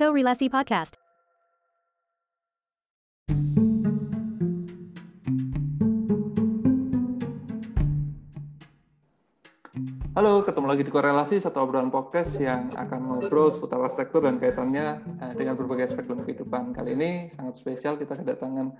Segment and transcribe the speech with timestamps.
[0.00, 0.96] Korelasi Podcast.
[10.16, 15.04] Halo, ketemu lagi di Korelasi, satu obrolan podcast yang akan ngobrol seputar arsitektur dan kaitannya
[15.20, 16.72] eh, dengan berbagai aspek dalam kehidupan.
[16.72, 18.72] Kali ini sangat spesial, kita kedatangan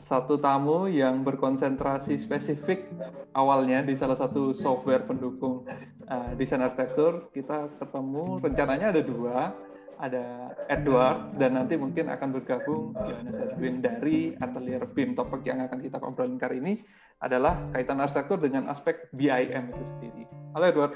[0.00, 2.88] satu tamu yang berkonsentrasi spesifik
[3.36, 5.68] awalnya di salah satu software pendukung
[6.08, 7.28] uh, desain arsitektur.
[7.28, 9.52] Kita ketemu, rencananya ada dua,
[9.96, 15.16] ada Edward dan nanti mungkin akan bergabung Yohanes Edwin dari Atelier BIM.
[15.16, 16.74] Topik yang akan kita ngobrolin kali ini
[17.20, 20.22] adalah kaitan arsitektur dengan aspek BIM itu sendiri.
[20.52, 20.92] Halo Edward.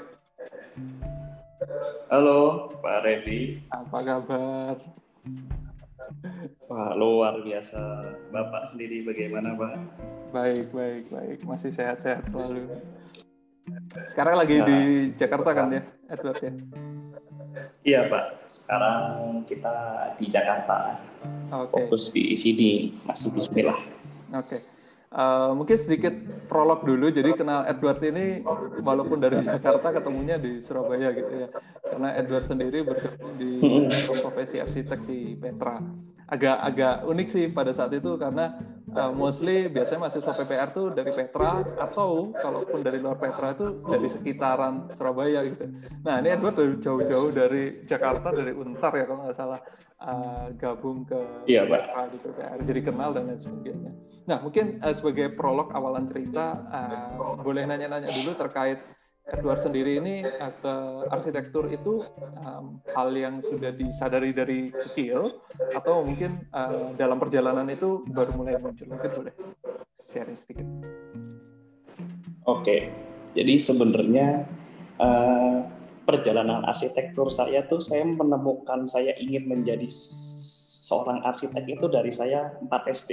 [2.13, 2.39] Halo
[2.77, 3.65] Pak Reddy.
[3.73, 4.75] Apa kabar?
[6.67, 7.81] Wah, luar biasa.
[8.29, 9.73] Bapak sendiri bagaimana Pak?
[10.35, 11.39] Baik, baik, baik.
[11.47, 12.67] Masih sehat-sehat selalu.
[14.11, 14.65] Sekarang lagi Ya.
[14.67, 14.79] di
[15.15, 15.81] Jakarta kan ya,
[16.11, 16.51] Edward ya?
[17.81, 19.01] Iya Pak, sekarang
[19.43, 19.75] kita
[20.15, 21.01] di Jakarta.
[21.51, 21.87] Oke.
[21.87, 23.79] Fokus di sini, masih di sini lah.
[24.37, 24.71] Oke.
[25.11, 26.15] Eh, mungkin sedikit
[26.47, 27.11] prolog dulu.
[27.11, 28.47] Jadi kenal Edward ini
[28.79, 31.47] walaupun dari Jakarta ketemunya di Surabaya gitu ya.
[31.83, 33.59] Karena Edward sendiri bergabung di
[34.23, 35.83] profesi arsitek di Petra.
[36.31, 38.55] Agak-agak unik sih pada saat itu karena
[38.91, 44.07] eh, mostly biasanya mahasiswa PPR tuh dari Petra atau kalaupun dari luar Petra itu dari
[44.07, 45.65] sekitaran Surabaya gitu.
[46.03, 49.59] Nah ini Edward dari jauh-jauh dari Jakarta dari Untar ya kalau nggak salah
[50.01, 51.63] eh, gabung ke Iya.
[51.65, 53.91] PPR di PPR jadi kenal dan lain sebagainya.
[54.21, 58.77] Nah, mungkin eh, sebagai prolog awalan cerita, eh, boleh nanya-nanya dulu terkait
[59.29, 60.75] Edward sendiri ini eh, ke
[61.13, 62.01] arsitektur itu
[62.41, 65.37] em, hal yang sudah disadari dari kecil
[65.77, 68.89] atau mungkin eh, dalam perjalanan itu baru mulai muncul.
[68.89, 69.33] Mungkin boleh
[70.01, 70.65] sharing sedikit.
[72.49, 72.89] Oke,
[73.37, 74.49] jadi sebenarnya
[74.97, 75.57] eh,
[76.01, 79.85] perjalanan arsitektur saya tuh saya menemukan saya ingin menjadi
[80.91, 83.11] seorang arsitek itu dari saya 4 SD.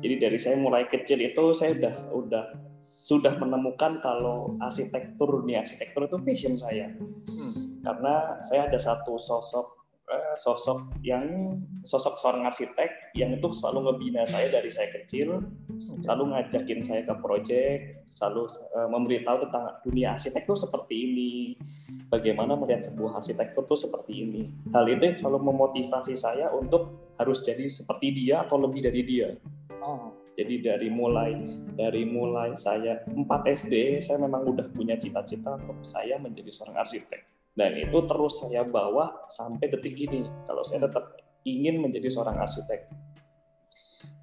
[0.00, 2.44] Jadi dari saya mulai kecil itu saya udah udah
[2.80, 6.88] sudah menemukan kalau arsitektur dunia arsitektur itu passion saya.
[7.28, 7.80] Hmm.
[7.80, 11.24] karena saya ada satu sosok eh, sosok yang
[11.80, 15.40] sosok seorang arsitek yang itu selalu ngebina saya dari saya kecil
[16.04, 21.32] selalu ngajakin saya ke proyek selalu eh, memberitahu tentang dunia arsitektur seperti ini
[22.10, 24.42] bagaimana melihat sebuah arsitektur itu seperti ini.
[24.74, 29.36] Hal itu yang selalu memotivasi saya untuk harus jadi seperti dia atau lebih dari dia
[29.80, 31.40] Oh, jadi dari mulai
[31.72, 33.16] dari mulai saya 4
[33.48, 37.20] SD saya memang udah punya cita-cita untuk saya menjadi seorang arsitek.
[37.56, 40.22] Dan itu terus saya bawa sampai detik ini.
[40.44, 41.16] Kalau saya tetap
[41.48, 42.92] ingin menjadi seorang arsitek.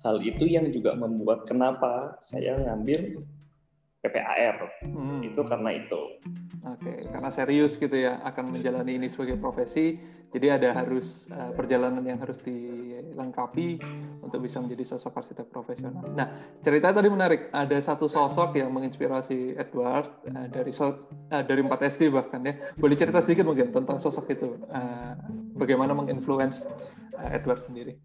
[0.06, 3.25] Hal itu yang juga membuat kenapa saya ngambil
[4.07, 4.56] PPAR.
[4.88, 5.19] hmm.
[5.28, 6.01] Itu karena itu.
[6.68, 9.95] Oke, karena serius gitu ya akan menjalani ini sebagai profesi,
[10.35, 13.79] jadi ada harus eh, perjalanan yang harus dilengkapi
[14.19, 16.03] untuk bisa menjadi sosok arsitek profesional.
[16.12, 17.47] Nah, cerita tadi menarik.
[17.56, 22.59] Ada satu sosok yang menginspirasi Edward eh, dari so- eh, dari 4 SD bahkan ya.
[22.75, 24.59] Boleh cerita sedikit mungkin tentang sosok itu?
[24.68, 25.12] Eh,
[25.56, 26.68] bagaimana menginfluence
[27.16, 27.95] eh, Edward sendiri?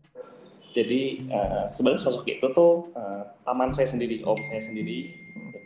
[0.73, 5.19] Jadi eh, sebenarnya sosok itu tuh eh, paman saya sendiri, om saya sendiri.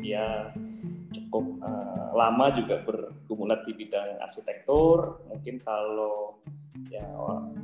[0.07, 0.55] Dia
[1.11, 5.27] cukup eh, lama juga bergumulat di bidang arsitektur.
[5.27, 6.39] Mungkin kalau
[6.87, 7.03] ya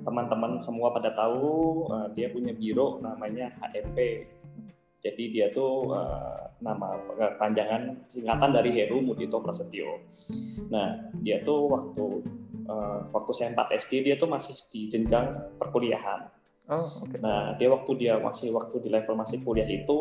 [0.02, 4.26] teman-teman semua pada tahu eh, dia punya biro namanya HMP.
[5.02, 6.98] Jadi dia tuh eh, nama
[7.38, 10.02] panjangan singkatan dari Heru Mudito Prasetyo.
[10.70, 12.04] Nah dia tuh waktu
[12.66, 16.42] eh, waktu saya 4 SD dia tuh masih di jenjang perkuliahan.
[16.70, 17.18] Oh, oke.
[17.18, 20.00] Nah, dia waktu dia masih waktu di level masih kuliah itu,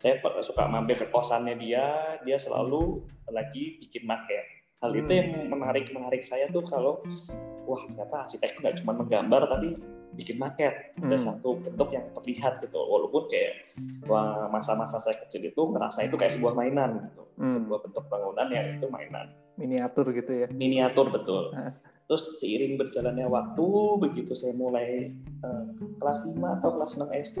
[0.00, 1.84] saya suka mampir ke kosannya dia,
[2.24, 4.42] dia selalu lagi bikin maket.
[4.80, 7.04] Hal itu yang menarik menarik saya tuh kalau
[7.68, 9.76] wah ternyata arsitek itu nggak cuma menggambar tapi
[10.10, 10.96] bikin maket.
[10.96, 11.26] Ada Hmm.
[11.28, 12.80] satu bentuk yang terlihat gitu.
[12.80, 13.76] Walaupun kayak
[14.08, 17.22] wah masa-masa saya kecil itu ngerasa itu kayak sebuah mainan gitu.
[17.36, 17.52] Hmm.
[17.52, 19.28] Sebuah bentuk bangunan yang itu mainan
[19.60, 20.48] Miniatur gitu ya.
[20.48, 21.52] miniatur betul.
[22.08, 23.68] Terus seiring berjalannya waktu,
[24.00, 25.12] begitu saya mulai
[25.44, 25.64] eh,
[26.00, 27.40] kelas 5 atau kelas 6 SD,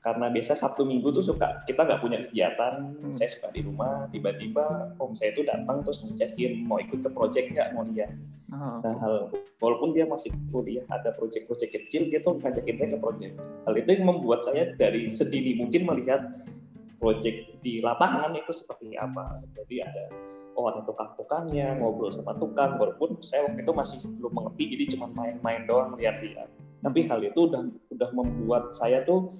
[0.00, 3.12] karena biasa Sabtu Minggu tuh suka kita nggak punya kegiatan, Hmm.
[3.12, 7.52] saya suka di rumah, tiba-tiba om saya itu datang terus ngajakin mau ikut ke project
[7.52, 8.08] nggak mau dia.
[8.50, 9.30] Oh, Nah hal
[9.60, 13.32] walaupun dia masih kuliah ada project-project kecil dia tuh ngajakin saya ke project.
[13.68, 16.32] Hal itu yang membuat saya dari sedini mungkin melihat
[16.98, 19.38] project di lapangan itu seperti apa.
[19.52, 20.08] Jadi ada
[20.58, 25.06] oh ada tukang-tukangnya, ngobrol sama tukang, walaupun saya waktu itu masih belum mengerti, jadi cuma
[25.12, 26.48] main-main doang lihat-lihat.
[26.80, 27.62] Tapi hal itu udah
[27.92, 29.36] udah membuat saya tuh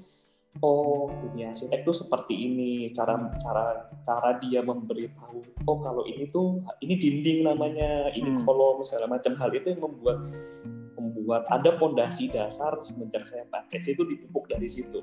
[0.58, 6.66] oh dunia arsitek tuh seperti ini cara cara cara dia memberitahu oh kalau ini tuh
[6.82, 8.42] ini dinding namanya ini hmm.
[8.42, 10.18] kolom segala macam hal itu yang membuat
[10.98, 15.00] membuat ada pondasi dasar semenjak saya pakai itu dipupuk dari situ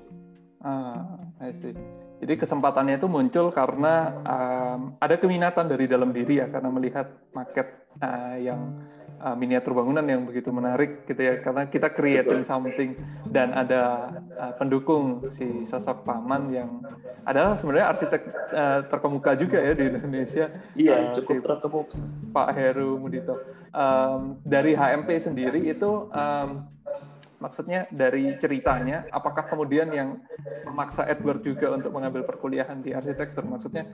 [0.62, 1.74] ah I see.
[2.18, 7.86] Jadi kesempatannya itu muncul karena um, ada keminatan dari dalam diri ya karena melihat market
[8.02, 8.74] uh, yang
[9.22, 12.98] uh, miniatur bangunan yang begitu menarik gitu ya karena kita creating something
[13.30, 16.70] dan ada uh, pendukung si sosok paman yang
[17.28, 18.22] adalah sebenarnya arsitek
[18.56, 20.46] uh, terkemuka juga ya di Indonesia.
[20.78, 21.96] Iya uh, cukup si terkemuka.
[22.32, 23.36] Pak Heru Mudito.
[23.76, 26.66] Um, dari HMP sendiri itu um,
[27.38, 30.22] maksudnya dari ceritanya apakah kemudian yang
[30.66, 33.46] memaksa Edward juga untuk mengambil perkuliahan di arsitektur?
[33.46, 33.90] Maksudnya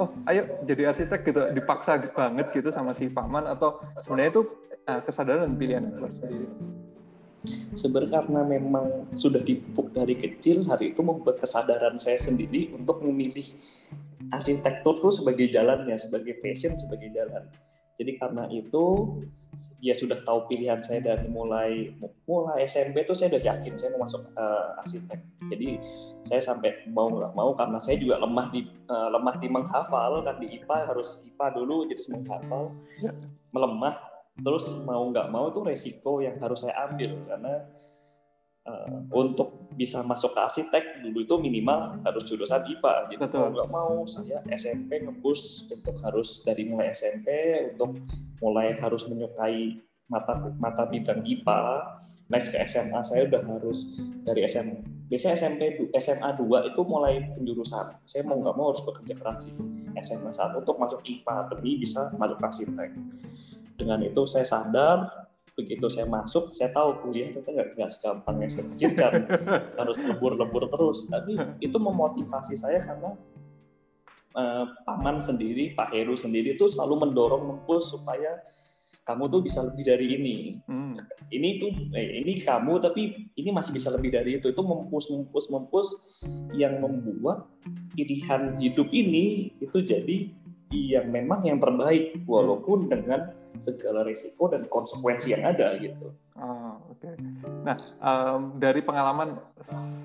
[0.00, 4.42] oh ayo jadi arsitek gitu dipaksa banget gitu sama si paman atau sebenarnya itu
[4.88, 6.48] uh, kesadaran pilihan Edward sendiri?
[7.76, 13.44] Sebenarnya karena memang sudah dipupuk dari kecil hari itu membuat kesadaran saya sendiri untuk memilih
[14.34, 17.46] arsitektur tuh sebagai jalannya sebagai passion sebagai jalan
[17.96, 19.16] jadi karena itu
[19.80, 21.96] dia sudah tahu pilihan saya dari mulai
[22.28, 25.20] mulai SMP itu saya udah yakin saya mau masuk uh, arsitek.
[25.48, 25.80] Jadi
[26.28, 30.36] saya sampai mau nggak mau karena saya juga lemah di uh, lemah di menghafal kan
[30.36, 33.12] di IPA harus IPA dulu jadi menghafal ya.
[33.56, 33.96] melemah
[34.36, 37.64] terus mau nggak mau itu resiko yang harus saya ambil karena
[38.66, 43.52] uh, untuk bisa masuk ke arsitek dulu itu minimal harus jurusan IPA gitu Betul.
[43.52, 47.28] nggak mau saya SMP ngebus untuk harus dari mulai SMP
[47.76, 48.00] untuk
[48.40, 51.60] mulai harus menyukai mata mata bidang IPA
[52.32, 55.62] next ke SMA saya udah harus dari SM biasanya SMP
[56.02, 58.02] SMA 2 itu mulai penjurusan.
[58.02, 59.54] Saya mau nggak mau harus bekerja keras di
[60.02, 62.90] SMA 1 untuk masuk IPA demi bisa masuk arsitek.
[63.78, 65.25] Dengan itu saya sadar
[65.56, 69.12] begitu saya masuk saya tahu kuliah itu nggak nggak segampang yang saya pikirkan.
[69.80, 71.08] Harus lebur-lebur terus.
[71.08, 71.32] Tapi
[71.64, 73.16] itu memotivasi saya karena
[74.36, 78.44] uh, paman sendiri Pak Heru sendiri itu selalu mendorong mempush supaya
[79.06, 80.36] kamu tuh bisa lebih dari ini.
[80.66, 80.98] Hmm.
[81.30, 84.50] ini tuh eh, ini kamu tapi ini masih bisa lebih dari itu.
[84.50, 85.88] Itu mempus mempus mempus
[86.52, 87.48] yang membuat
[87.94, 90.34] pilihan hidup ini itu jadi
[90.74, 93.30] yang memang yang terbaik walaupun dengan
[93.62, 96.12] segala risiko dan konsekuensi yang ada gitu.
[96.36, 97.00] Oh, oke.
[97.00, 97.14] Okay.
[97.64, 99.40] Nah, um, dari pengalaman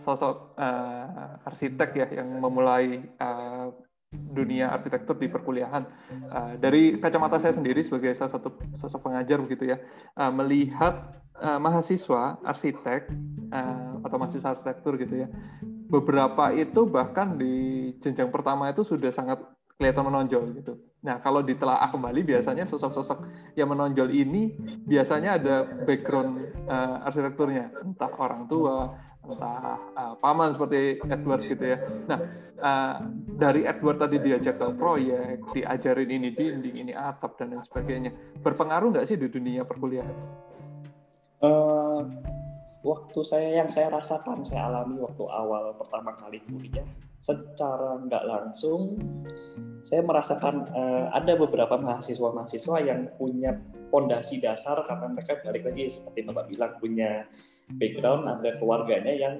[0.05, 3.73] sosok uh, arsitek ya yang memulai uh,
[4.11, 5.83] dunia arsitektur di perkuliahan,
[6.31, 9.77] uh, dari kacamata saya sendiri sebagai salah satu sosok pengajar begitu ya,
[10.19, 13.11] uh, melihat uh, mahasiswa arsitek
[13.51, 15.27] uh, atau mahasiswa arsitektur gitu ya,
[15.91, 19.43] beberapa itu bahkan di jenjang pertama itu sudah sangat
[19.81, 20.77] kelihatan menonjol gitu.
[21.01, 23.25] Nah, kalau ditelaah kembali biasanya sosok-sosok
[23.57, 24.53] yang menonjol ini
[24.85, 28.93] biasanya ada background uh, arsitekturnya, entah orang tua,
[29.25, 31.77] entah uh, paman seperti Edward gitu ya.
[32.05, 32.19] Nah,
[32.61, 32.95] uh,
[33.41, 38.13] dari Edward tadi diajak ke proyek, diajarin ini dinding, ini atap dan lain sebagainya.
[38.45, 40.17] Berpengaruh nggak sih di dunia perkuliahan?
[41.41, 42.05] Uh,
[42.81, 46.85] waktu saya yang saya rasakan, saya alami waktu awal pertama kali kuliah,
[47.21, 48.97] secara nggak langsung
[49.81, 53.57] saya merasakan uh, ada beberapa mahasiswa-mahasiswa yang punya
[53.93, 57.25] pondasi dasar karena mereka balik lagi seperti Bapak bilang punya
[57.77, 59.33] background ada keluarganya yang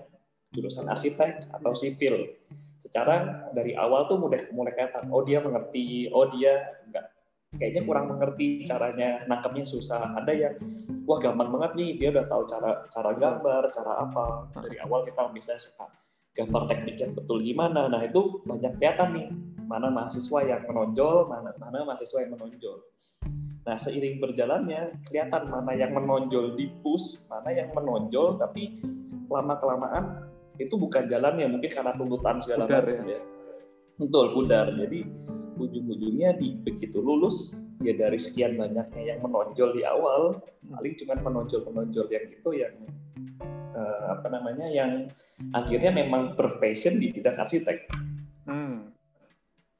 [0.52, 2.38] jurusan arsitek atau sipil.
[2.78, 7.21] Secara dari awal tuh mulai mulai kelihatan oh dia mengerti, oh dia nggak
[7.56, 10.16] kayaknya kurang mengerti caranya nangkepnya susah.
[10.16, 10.56] Ada yang
[11.04, 14.26] wah gampang banget nih dia udah tahu cara cara gambar, cara apa.
[14.56, 15.92] Dari awal kita bisa suka
[16.32, 17.92] gambar teknik yang betul gimana.
[17.92, 19.28] Nah itu banyak kelihatan nih
[19.68, 22.78] mana mahasiswa yang menonjol, mana mana mahasiswa yang menonjol.
[23.62, 28.80] Nah seiring berjalannya kelihatan mana yang menonjol di push, mana yang menonjol tapi
[29.32, 30.04] lama kelamaan
[30.60, 33.16] itu bukan jalannya mungkin karena tuntutan segala macam ya.
[33.16, 33.22] ya.
[34.00, 34.72] Betul pudar.
[34.76, 35.00] Jadi
[35.62, 42.08] ujung-ujungnya di begitu lulus ya dari sekian banyaknya yang menonjol di awal paling cuma menonjol-menonjol
[42.10, 42.76] yang itu yang
[43.74, 45.10] uh, apa namanya yang
[45.54, 47.90] akhirnya memang berpassion di bidang arsitek.
[48.46, 48.92] Hmm.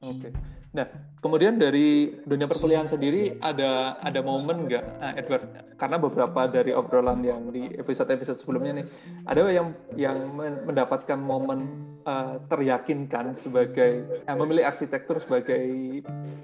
[0.02, 0.30] Oke.
[0.30, 0.32] Okay.
[0.72, 0.88] Nah,
[1.20, 5.44] kemudian dari dunia perkuliahan sendiri ada ada momen nggak, uh, Edward?
[5.76, 8.86] Karena beberapa dari obrolan yang di episode-episode sebelumnya nih,
[9.28, 10.32] ada yang yang
[10.64, 15.60] mendapatkan momen uh, teryakinkan sebagai uh, memilih arsitektur sebagai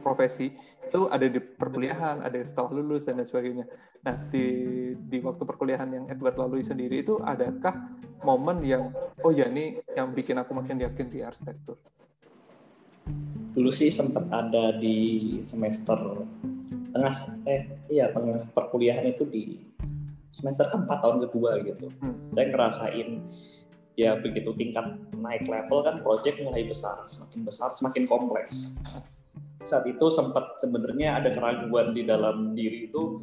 [0.05, 3.65] profesi itu ada di perkuliahan, ada setelah lulus dan lain sebagainya.
[4.05, 4.45] Nah, di
[5.09, 7.97] di waktu perkuliahan yang Edward lalui sendiri itu adakah
[8.29, 8.93] momen yang
[9.25, 11.81] oh ya ini yang bikin aku makin yakin di arsitektur?
[13.55, 15.99] Dulu sih sempat ada di semester
[16.95, 19.59] tengah eh iya tengah perkuliahan itu di
[20.29, 22.33] semester keempat tahun kedua gitu hmm.
[22.33, 23.09] saya ngerasain
[23.99, 28.71] ya begitu tingkat naik level kan project mulai besar, semakin besar semakin kompleks.
[29.67, 33.19] Saat itu sempat sebenarnya ada keraguan di dalam diri itu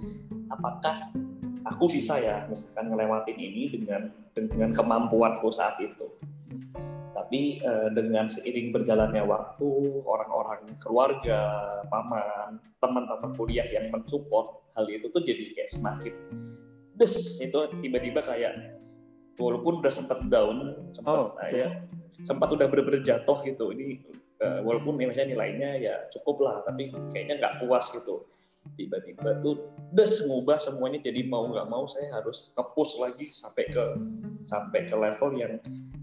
[0.52, 1.16] apakah
[1.64, 6.12] aku bisa ya misalkan ngelewatin ini dengan dengan kemampuanku saat itu.
[7.16, 9.72] Tapi eh, dengan seiring berjalannya waktu,
[10.04, 11.40] orang-orang keluarga,
[11.88, 16.14] paman, teman-teman kuliah yang mensupport hal itu tuh jadi kayak semakin
[16.96, 18.80] des itu tiba-tiba kayak
[19.36, 21.60] walaupun udah sempat down, sempat oh, okay.
[21.60, 21.70] ya,
[22.24, 23.76] sempat udah bener-bener jatuh gitu.
[23.76, 24.00] Ini
[24.40, 28.32] uh, walaupun ya, misalnya nilainya ya cukup lah, tapi kayaknya nggak puas gitu.
[28.74, 33.84] Tiba-tiba tuh des ngubah semuanya jadi mau nggak mau saya harus ngepush lagi sampai ke
[34.44, 35.54] sampai ke level yang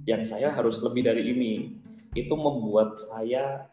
[0.07, 1.75] yang saya harus lebih dari ini.
[2.15, 3.67] Itu membuat saya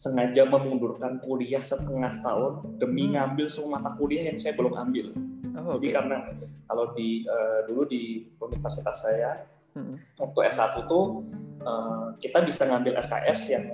[0.00, 5.12] sengaja memundurkan kuliah setengah tahun demi ngambil semua mata kuliah yang saya belum ambil.
[5.60, 5.76] Oh, okay.
[5.76, 6.16] Jadi karena
[6.64, 9.44] kalau di uh, dulu di universitas saya
[9.76, 10.16] hmm.
[10.16, 11.20] waktu S1 tuh
[11.60, 13.64] uh, kita bisa ngambil SKS yang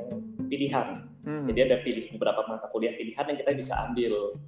[0.50, 1.05] pilihan.
[1.26, 1.42] Hmm.
[1.42, 4.38] Jadi ada pilih beberapa mata kuliah pilihan yang kita bisa ambil.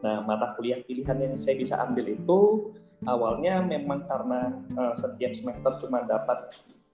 [0.00, 2.40] Nah, mata kuliah pilihan yang saya bisa ambil itu
[3.04, 6.50] awalnya memang karena uh, setiap semester cuma dapat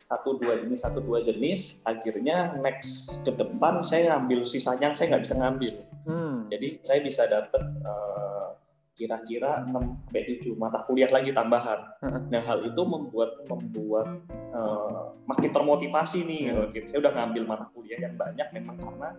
[0.08, 5.24] satu dua jenis satu dua jenis akhirnya next ke depan saya ngambil sisanya saya nggak
[5.28, 5.74] bisa ngambil
[6.08, 6.36] hmm.
[6.48, 8.56] jadi saya bisa dapat uh,
[8.98, 12.02] kira-kira 6 sampai 7 mata kuliah lagi tambahan.
[12.02, 16.42] Nah, hal itu membuat membuat uh, makin termotivasi nih.
[16.74, 16.90] Gitu.
[16.90, 19.14] Saya udah ngambil mata kuliah yang banyak memang karena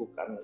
[0.00, 0.40] bukan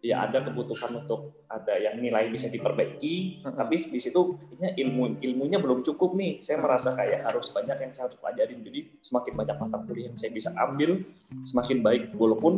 [0.00, 3.52] ya ada kebutuhan untuk ada yang nilai bisa diperbaiki, uh-huh.
[3.52, 6.40] tapi di situ ilmu ilmunya belum cukup nih.
[6.40, 8.64] Saya merasa kayak harus banyak yang saya harus pelajarin.
[8.64, 10.96] Jadi semakin banyak mata kuliah yang saya bisa ambil,
[11.44, 12.02] semakin baik.
[12.16, 12.52] Walaupun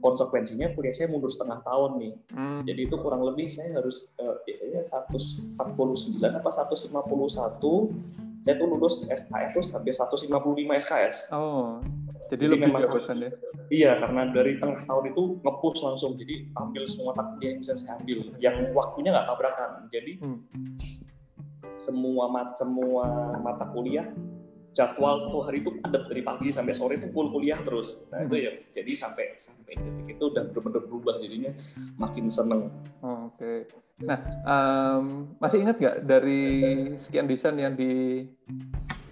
[0.00, 2.14] konsekuensinya kuliah saya mundur setengah tahun nih.
[2.32, 2.60] Hmm.
[2.64, 5.60] Jadi itu kurang lebih saya harus uh, biasanya 149
[6.24, 10.32] apa 151 saya tuh lulus SKS tuh sampai 155
[10.88, 11.16] SKS.
[11.36, 11.84] Oh.
[12.32, 13.30] Jadi, jadi lebih memang kan ya?
[13.70, 16.14] Iya, karena dari tengah tahun itu ngepush langsung.
[16.16, 18.18] Jadi ambil semua takdir yang bisa saya ambil.
[18.38, 19.70] Yang waktunya nggak tabrakan.
[19.92, 20.40] Jadi hmm.
[21.76, 24.08] semua mat semua mata kuliah
[24.70, 28.00] jadwal satu hari itu padat dari pagi sampai sore itu full kuliah terus.
[28.10, 28.44] Nah itu hmm.
[28.44, 31.52] ya jadi sampai sampai detik itu udah benar-benar berubah jadinya
[31.98, 32.70] makin seneng.
[33.02, 33.38] Oh, Oke.
[33.38, 33.58] Okay.
[34.06, 36.42] Nah um, masih ingat nggak dari
[36.96, 38.24] sekian desain yang di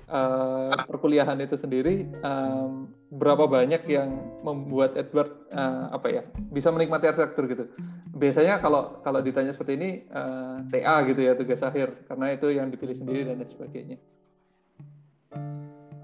[0.08, 4.10] uh, perkuliahan itu sendiri um, berapa banyak yang
[4.44, 6.22] membuat Edward uh, apa ya
[6.52, 7.64] bisa menikmati arsitektur gitu
[8.12, 12.68] biasanya kalau kalau ditanya seperti ini uh, TA gitu ya tugas akhir karena itu yang
[12.68, 13.96] dipilih sendiri dan lain sebagainya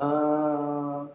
[0.04, 1.08] uh,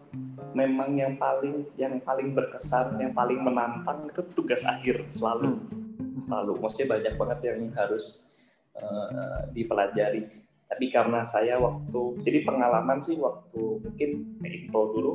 [0.54, 6.26] memang yang paling yang paling berkesan yang paling menantang itu tugas akhir selalu hmm.
[6.26, 8.06] selalu maksudnya banyak banget yang harus
[8.74, 10.26] uh, dipelajari
[10.70, 14.10] tapi karena saya waktu jadi pengalaman sih waktu mungkin
[14.42, 15.12] intro dulu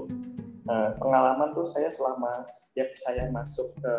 [0.71, 3.93] uh, pengalaman tuh saya selama setiap saya masuk ke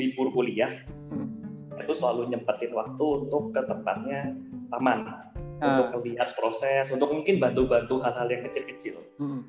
[0.00, 0.72] libur kuliah
[1.12, 1.76] hmm.
[1.76, 4.32] itu selalu nyempetin waktu untuk ke tempatnya
[4.72, 5.68] taman uh.
[5.76, 9.40] untuk melihat proses untuk mungkin bantu-bantu hal-hal yang kecil-kecil hmm.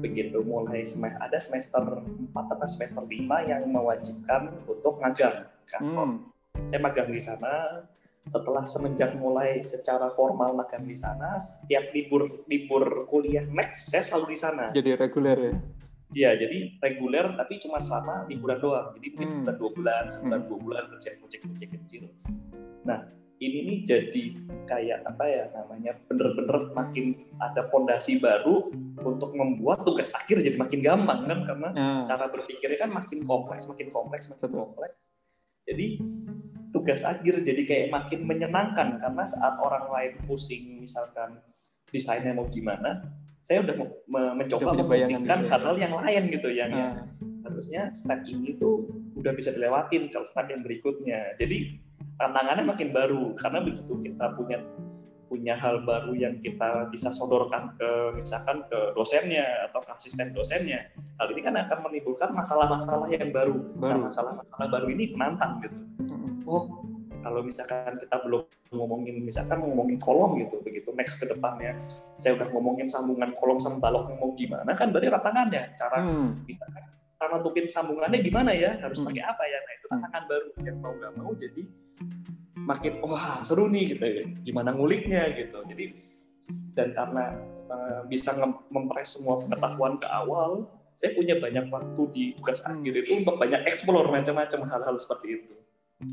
[0.00, 6.66] begitu mulai semester ada semester 4 atau semester 5 yang mewajibkan untuk magang kantor hmm.
[6.70, 7.84] saya magang di sana
[8.28, 14.36] setelah semenjak mulai secara formal magang di sana, setiap libur libur kuliah next saya selalu
[14.36, 14.64] di sana.
[14.76, 15.54] Jadi reguler ya?
[16.08, 18.88] Iya, jadi reguler tapi cuma selama liburan doang.
[18.96, 19.34] Jadi mungkin hmm.
[19.36, 20.48] sebulan dua bulan, sebulan hmm.
[20.48, 22.04] dua bulan kerja proyek-proyek kecil.
[22.88, 22.98] Nah,
[23.38, 24.24] ini nih jadi
[24.66, 28.68] kayak apa ya namanya bener-bener makin ada pondasi baru
[29.00, 32.02] untuk membuat tugas akhir jadi makin gampang kan karena hmm.
[32.04, 34.96] cara berpikirnya kan makin kompleks, makin kompleks, makin kompleks.
[35.68, 35.86] Jadi
[36.74, 41.40] tugas akhir jadi kayak makin menyenangkan karena saat orang lain pusing misalkan
[41.88, 43.00] desainnya mau gimana
[43.40, 43.74] saya udah
[44.36, 47.08] mencoba memusingkan hal-hal yang lain gitu yang, yang ah.
[47.48, 48.84] harusnya step ini tuh
[49.16, 51.80] udah bisa dilewatin kalau step yang berikutnya jadi
[52.18, 54.58] tantangannya makin baru karena begitu kita punya
[55.28, 60.88] punya hal baru yang kita bisa sodorkan ke misalkan ke dosennya atau ke asisten dosennya
[61.20, 63.98] hal ini kan akan menimbulkan masalah-masalah yang baru, nah, baru.
[64.00, 65.76] Nah, masalah-masalah baru ini menantang gitu
[66.48, 66.64] oh
[67.20, 71.76] kalau misalkan kita belum ngomongin misalkan ngomongin kolom gitu begitu next ke depannya
[72.16, 76.48] saya udah ngomongin sambungan kolom sama balok mau gimana kan berarti tantangannya cara hmm.
[76.48, 76.82] misalkan
[77.18, 79.12] cara nutupin sambungannya gimana ya harus hmm.
[79.12, 80.30] pakai apa ya nah itu tantangan hmm.
[80.30, 81.62] baru yang mau nggak mau jadi
[82.54, 85.84] makin wah seru nih gitu ya gimana nguliknya gitu jadi
[86.76, 87.24] dan karena
[87.72, 88.36] uh, bisa
[88.68, 93.62] mempres semua pengetahuan ke awal saya punya banyak waktu di tugas akhir itu untuk banyak
[93.64, 95.54] explore macam-macam hal-hal seperti itu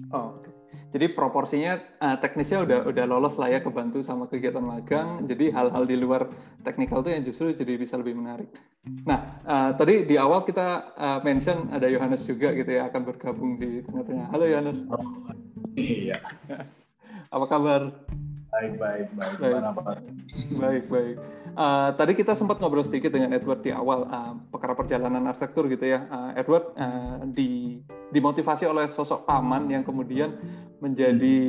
[0.09, 0.49] Oh, okay.
[0.97, 5.29] Jadi proporsinya uh, teknisnya udah udah lolos lah ya kebantu sama kegiatan magang.
[5.29, 6.25] Jadi hal-hal di luar
[6.65, 8.49] teknikal itu yang justru jadi bisa lebih menarik.
[9.05, 13.61] Nah, uh, tadi di awal kita uh, mention ada Yohanes juga gitu ya akan bergabung
[13.61, 14.25] di tengah-tengah.
[14.33, 14.79] Halo Yohanes.
[15.75, 16.17] Iya.
[17.29, 17.81] Apa kabar?
[18.55, 19.35] Baik, baik, baik.
[19.43, 19.63] Baik,
[20.55, 20.85] baik.
[20.87, 21.17] baik.
[21.55, 25.87] Uh, tadi kita sempat ngobrol sedikit dengan Edward di awal uh, perkara perjalanan arsitektur gitu
[25.87, 26.07] ya.
[26.07, 27.79] Uh, Edward uh, di
[28.11, 30.35] dimotivasi oleh sosok paman yang kemudian
[30.79, 31.39] menjadi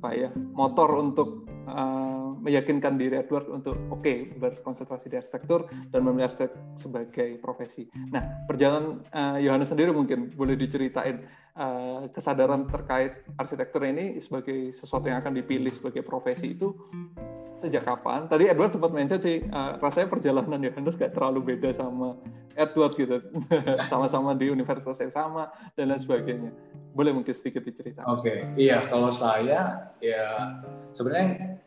[0.00, 6.00] apa ya motor untuk uh, meyakinkan diri Edward untuk oke okay, berkonsentrasi di arsitektur dan
[6.04, 7.88] memilih arsitek sebagai profesi.
[8.12, 9.00] Nah perjalanan
[9.40, 11.24] Yohanes uh, sendiri mungkin boleh diceritain
[11.58, 16.74] uh, kesadaran terkait arsitektur ini sebagai sesuatu yang akan dipilih sebagai profesi itu
[17.54, 18.26] sejak kapan?
[18.26, 22.18] Tadi Edward sempat mention sih, uh, rasanya perjalanan Yohanes gak terlalu beda sama
[22.54, 23.18] Edward gitu,
[23.90, 26.50] sama-sama di universitas yang sama dan lain sebagainya.
[26.94, 28.06] Boleh mungkin sedikit diceritakan?
[28.10, 28.38] Oke, okay.
[28.54, 30.58] iya kalau saya ya
[30.94, 31.58] sebenarnya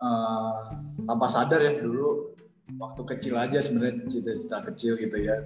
[0.00, 0.76] uh,
[1.08, 2.36] tanpa sadar ya dulu
[2.76, 5.38] waktu kecil aja sebenarnya cita-cita kecil gitu ya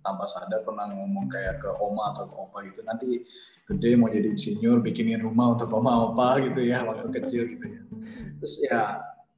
[0.00, 3.24] tanpa sadar pernah ngomong kayak ke oma atau ke opa gitu nanti
[3.70, 7.80] gede mau jadi insinyur bikinin rumah untuk oma opa gitu ya waktu kecil gitu ya.
[8.42, 8.82] Terus ya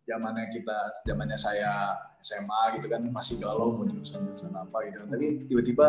[0.09, 4.97] zamannya kita zamannya saya SMA gitu kan masih galau mau jurusan jurusan apa gitu.
[5.05, 5.89] Tapi tiba-tiba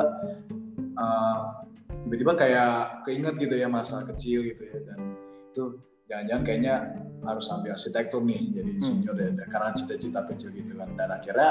[0.99, 1.37] uh,
[2.03, 4.99] tiba-tiba kayak keinget gitu ya masa kecil gitu ya dan
[5.53, 5.63] itu
[6.11, 6.75] jangan-jangan kayaknya
[7.23, 9.39] harus ambil arsitektur nih jadi insinyur hmm.
[9.39, 10.91] ya karena cita-cita kecil gitu kan.
[10.99, 11.49] Dan akhirnya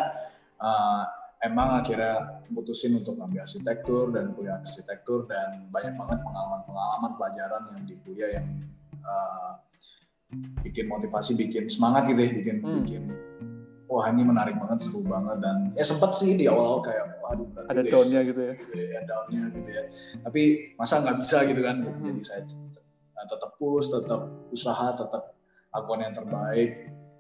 [0.61, 1.09] uh,
[1.43, 7.85] emang akhirnya putusin untuk ambil arsitektur dan kuliah arsitektur dan banyak banget pengalaman-pengalaman pelajaran yang
[7.85, 8.47] di kuliah yang
[9.03, 9.59] uh,
[10.63, 12.75] bikin motivasi, bikin semangat gitu ya, bikin hmm.
[12.83, 13.03] bikin
[13.93, 17.83] wah ini menarik banget, seru banget dan ya sempat sih di awal-awal kayak waduh ada
[17.85, 19.85] downnya gitu ya, gitu ya downnya gitu ya.
[20.25, 20.43] Tapi
[20.81, 22.01] masa nggak bisa gitu kan, hmm.
[22.01, 22.43] jadi saya
[23.29, 25.37] tetap push, tetap usaha, tetap
[25.75, 26.71] lakukan yang terbaik,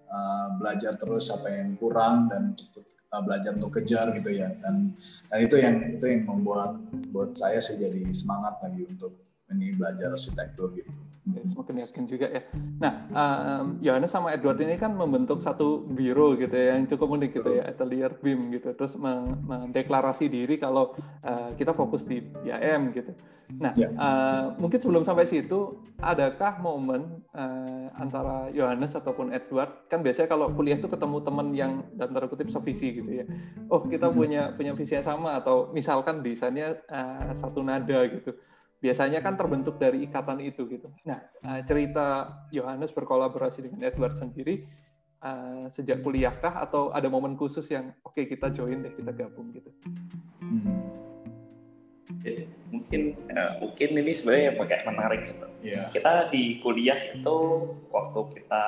[0.09, 4.97] uh, belajar terus apa yang kurang dan cepet belajar untuk kejar gitu ya dan
[5.29, 6.81] dan itu yang itu yang membuat
[7.13, 9.13] buat saya sih jadi semangat lagi untuk
[9.53, 10.89] ini belajar arsitektur gitu.
[11.23, 12.43] Ya, semakin yakin juga ya.
[12.83, 17.31] Nah, um, Yohanes sama Edward ini kan membentuk satu biro gitu ya, yang cukup unik
[17.39, 18.75] gitu ya, Atelier BIM gitu.
[18.75, 23.15] Terus mendeklarasi diri kalau uh, kita fokus di IAM gitu.
[23.55, 23.95] Nah, ya.
[23.95, 29.87] uh, mungkin sebelum sampai situ, adakah momen uh, antara Yohanes ataupun Edward?
[29.87, 33.31] Kan biasanya kalau kuliah itu ketemu teman yang dalam tanda kutip sevisi gitu ya.
[33.71, 38.35] Oh, kita punya punya visi yang sama atau misalkan desainnya uh, satu nada gitu
[38.83, 40.91] biasanya kan terbentuk dari ikatan itu gitu.
[41.07, 44.67] Nah, eh, cerita Yohanes berkolaborasi dengan Edward sendiri
[45.23, 49.55] uh, sejak kuliahkah atau ada momen khusus yang oke okay, kita join deh kita gabung
[49.55, 49.71] gitu.
[50.43, 51.12] Hmm.
[52.73, 55.47] Mungkin uh, mungkin ini sebenarnya yang kayak menarik gitu.
[55.63, 55.87] Yeah.
[55.95, 57.39] Kita di kuliah itu
[57.95, 58.65] waktu kita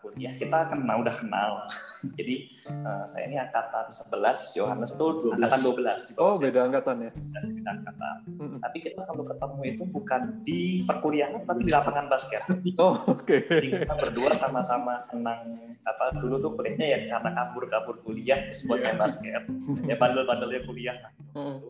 [0.00, 1.52] kuliah kita kenal udah kenal.
[2.16, 5.36] Jadi uh, saya ini angkatan 11, Yohanes tuh 12.
[5.36, 7.10] angkatan 12 di Oh, beda angkatan ya.
[7.12, 8.16] Beda angkatan.
[8.40, 8.56] Hmm.
[8.64, 12.42] Tapi kita selalu ketemu itu bukan di perkuliahan tapi di lapangan basket.
[12.80, 13.28] Oh, oke.
[13.28, 13.44] Okay.
[13.44, 18.80] Jadi kita berdua sama-sama senang apa dulu tuh kuliahnya ya karena kabur-kabur kuliah terus buat
[18.80, 19.44] main basket.
[19.84, 20.96] ya bandel-bandelnya kuliah.
[21.36, 21.60] Hmm.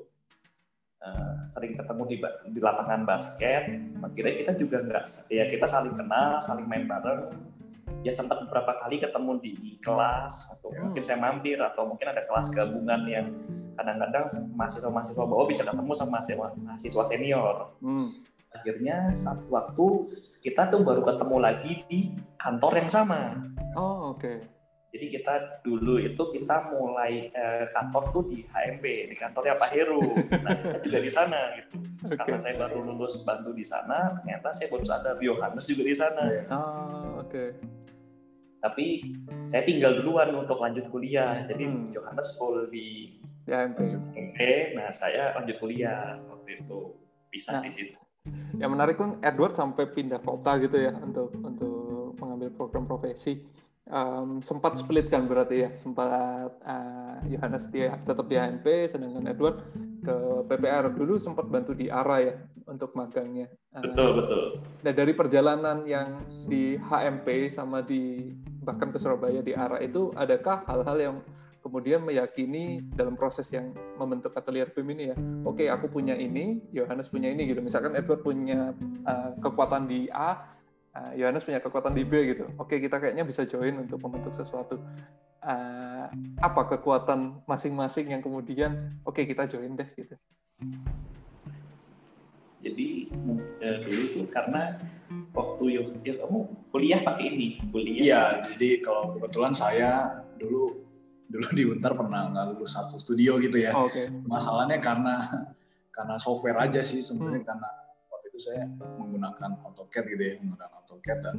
[1.00, 2.16] Uh, sering ketemu di,
[2.52, 3.72] di lapangan basket,
[4.04, 7.32] akhirnya kita juga nggak, ya kita saling kenal, saling main bareng,
[8.00, 10.84] ya sempat beberapa kali ketemu di kelas atau ya.
[10.84, 13.26] mungkin saya mampir atau mungkin ada kelas gabungan yang
[13.76, 14.24] kadang-kadang
[14.56, 16.20] mahasiswa-mahasiswa bawah bisa ketemu sama
[16.68, 17.56] mahasiswa senior.
[17.80, 18.08] Hmm.
[18.50, 19.86] Akhirnya satu waktu
[20.42, 23.40] kita tuh baru ketemu lagi di kantor yang sama.
[23.78, 24.20] Oh oke.
[24.20, 24.59] Okay.
[24.90, 30.02] Jadi kita dulu itu kita mulai eh, kantor tuh di HMP, di kantornya Pak Heru.
[30.40, 31.78] Nah, kita juga di sana gitu.
[32.06, 32.16] Okay.
[32.16, 36.24] Karena saya baru lulus bantu di sana, ternyata saya baru sadar Yohanes juga di sana.
[36.48, 37.28] Oh, oke.
[37.28, 37.48] Okay
[38.60, 41.88] tapi saya tinggal duluan untuk lanjut kuliah jadi hmm.
[41.90, 43.16] Johannes full di
[43.48, 43.66] ya,
[44.12, 44.38] MP
[44.76, 46.92] nah saya lanjut kuliah waktu itu
[47.32, 47.96] bisa nah, di situ
[48.60, 53.40] yang menarik kan Edward sampai pindah kota gitu ya untuk untuk mengambil program profesi
[53.90, 55.70] um, sempat split kan berarti ya?
[55.76, 59.56] Sempat uh, Yohanes dia tetap di HMP sedangkan Edward
[60.00, 60.16] ke
[60.48, 62.34] PPR dulu sempat bantu di ARA ya
[62.70, 63.50] untuk magangnya.
[63.74, 64.42] Uh, betul betul.
[64.86, 68.32] nah dari perjalanan yang di HMP sama di
[68.64, 71.16] bahkan ke Surabaya di ARA itu adakah hal-hal yang
[71.60, 75.16] kemudian meyakini dalam proses yang membentuk atelier BIM ini ya?
[75.44, 77.60] Oke okay, aku punya ini Yohanes punya ini gitu.
[77.60, 78.72] Misalkan Edward punya
[79.04, 80.59] uh, kekuatan di A
[80.96, 84.34] uh, Yohanes punya kekuatan di B gitu oke okay, kita kayaknya bisa join untuk membentuk
[84.34, 84.78] sesuatu
[85.44, 86.06] uh,
[86.40, 90.14] apa kekuatan masing-masing yang kemudian oke okay, kita join deh gitu
[92.60, 93.08] Jadi
[93.64, 94.76] uh, dulu itu karena
[95.32, 98.02] waktu ya, ya kamu kuliah pakai ini, kuliah.
[98.04, 100.76] Iya, jadi kalau kebetulan saya dulu
[101.30, 103.72] dulu di Untar pernah nggak lulus satu studio gitu ya.
[103.72, 104.04] Oh, Oke.
[104.04, 104.06] Okay.
[104.26, 105.46] Masalahnya karena
[105.94, 107.48] karena software aja sih sebenarnya hmm.
[107.48, 107.68] karena
[108.40, 108.64] saya
[108.96, 111.36] menggunakan AutoCAD gitu ya, menggunakan AutoCAD dan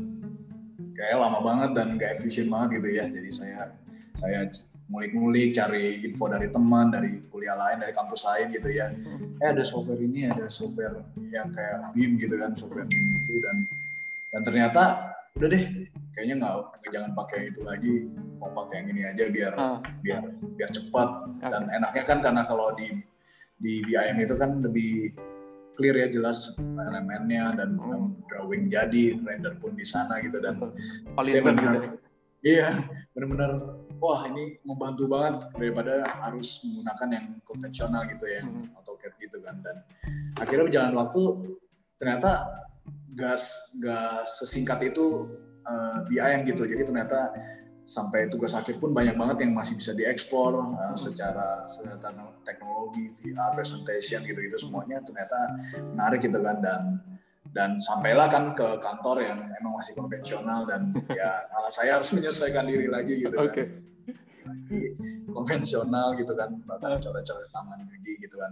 [0.93, 3.05] kayak lama banget dan gak efisien banget gitu ya.
[3.09, 3.73] Jadi saya
[4.13, 4.45] saya
[4.91, 8.91] ngulik-ngulik cari info dari teman dari kuliah lain dari kampus lain gitu ya
[9.39, 10.99] eh ada software ini ada software
[11.31, 13.57] yang kayak BIM gitu kan software BIM itu dan
[14.35, 14.83] dan ternyata
[15.39, 15.63] udah deh
[16.11, 16.55] kayaknya nggak
[16.91, 17.93] jangan pakai itu lagi
[18.35, 19.79] mau pakai yang ini aja biar uh.
[20.03, 20.23] biar
[20.59, 21.09] biar cepat
[21.39, 22.91] dan enaknya kan karena kalau di
[23.63, 25.15] di BIM itu kan lebih
[25.81, 28.21] clear ya jelas elemennya dan hmm.
[28.29, 30.61] drawing jadi render pun di sana gitu dan
[31.17, 31.97] paling benar
[32.45, 32.85] iya
[33.17, 38.73] benar-benar wah ini membantu banget daripada harus menggunakan yang konvensional gitu ya, hmm.
[38.81, 39.61] AutoCAD gitu kan.
[39.61, 39.85] Dan
[40.41, 41.21] akhirnya berjalan waktu
[42.01, 42.49] ternyata
[43.13, 45.29] gas gas sesingkat itu
[45.69, 46.65] uh, eh, BIM gitu.
[46.65, 47.29] Jadi ternyata
[47.81, 51.97] sampai tugas akhir pun banyak banget yang masih bisa diekspor uh, secara, secara
[52.45, 55.37] teknologi, VR, presentation gitu-gitu semuanya ternyata
[55.93, 56.57] menarik gitu kan.
[56.61, 56.81] Dan
[57.51, 62.63] dan sampailah kan ke kantor yang emang masih konvensional dan ya malah saya harus menyesuaikan
[62.63, 63.49] diri lagi gitu kan.
[63.51, 63.91] Okay
[64.41, 64.97] lagi
[65.29, 68.51] konvensional gitu kan bahkan coret-coret tangan gigi gitu kan.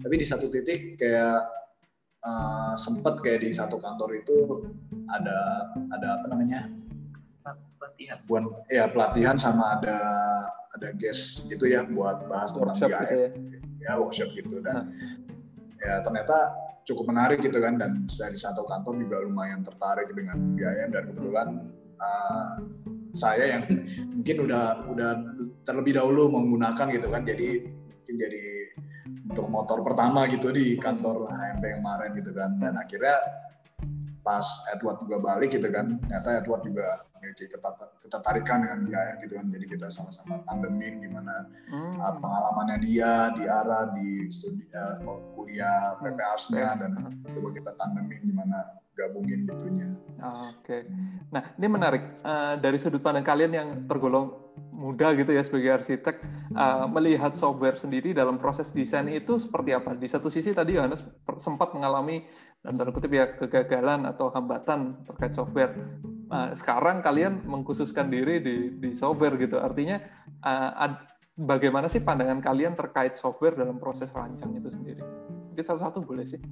[0.00, 1.44] Tapi di satu titik kayak
[2.24, 4.36] uh, sempet kayak di satu kantor itu
[5.10, 6.66] ada ada apa namanya
[7.86, 8.18] pelatihan.
[8.26, 9.98] Buat ya pelatihan sama ada
[10.76, 13.30] ada guest gitu ya buat bahas tentang BIM gitu ya.
[13.80, 14.56] ya workshop gitu.
[14.60, 14.92] Dan
[15.80, 16.36] ya ternyata
[16.86, 21.48] cukup menarik gitu kan dan dari satu kantor juga lumayan tertarik dengan BIM dan kebetulan
[21.98, 22.62] uh,
[23.16, 23.62] saya yang
[24.14, 25.10] mungkin udah udah
[25.66, 28.44] terlebih dahulu menggunakan gitu kan jadi mungkin jadi
[29.26, 32.54] untuk motor pertama gitu di kantor HMP kemarin gitu kan.
[32.62, 33.16] Dan akhirnya
[34.22, 37.50] pas Edward juga balik gitu kan ternyata Edward juga memiliki
[38.06, 41.98] ketertarikan dengan dia gitu kan jadi kita sama-sama tandemin gimana hmm.
[41.98, 45.02] uh, pengalamannya dia di arah di studi uh,
[45.34, 46.90] kuliah PPARS-nya dan
[47.26, 49.92] coba kita tandemin gimana gabungin gitunya.
[50.16, 50.56] Oke.
[50.64, 50.80] Okay.
[51.28, 54.32] Nah, ini menarik uh, dari sudut pandang kalian yang tergolong
[54.72, 56.16] muda gitu ya sebagai arsitek
[56.56, 59.92] uh, melihat software sendiri dalam proses desain itu seperti apa?
[59.92, 61.04] Di satu sisi tadi Yohanes
[61.36, 62.24] sempat mengalami
[62.64, 65.76] dan tanda kutip ya kegagalan atau hambatan terkait software.
[66.26, 69.62] Uh, sekarang kalian mengkhususkan diri di, di software gitu.
[69.62, 70.02] Artinya
[70.42, 70.98] uh, ad,
[71.38, 75.02] bagaimana sih pandangan kalian terkait software dalam proses rancang itu sendiri?
[75.54, 76.42] Mungkin satu-satu boleh sih.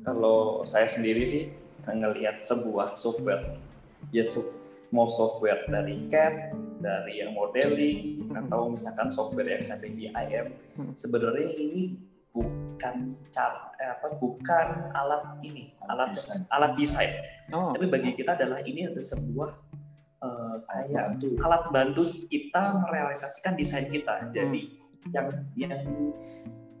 [0.00, 1.52] Kalau saya sendiri sih
[1.84, 3.60] ngelihat sebuah software,
[4.12, 4.24] ya
[4.90, 8.40] mau software dari CAD, dari yang modeling, hmm.
[8.46, 10.92] atau misalkan software yang sampai di IM, hmm.
[10.96, 11.94] sebenarnya ini
[12.30, 16.40] bukan cara eh, apa bukan alat ini alat design.
[16.50, 17.12] alat desain
[17.50, 17.74] oh.
[17.74, 19.50] tapi bagi kita adalah ini ada sebuah
[20.22, 21.28] uh, kayak bantu.
[21.42, 25.10] alat bantu kita merealisasikan desain kita jadi hmm.
[25.10, 25.82] yang yang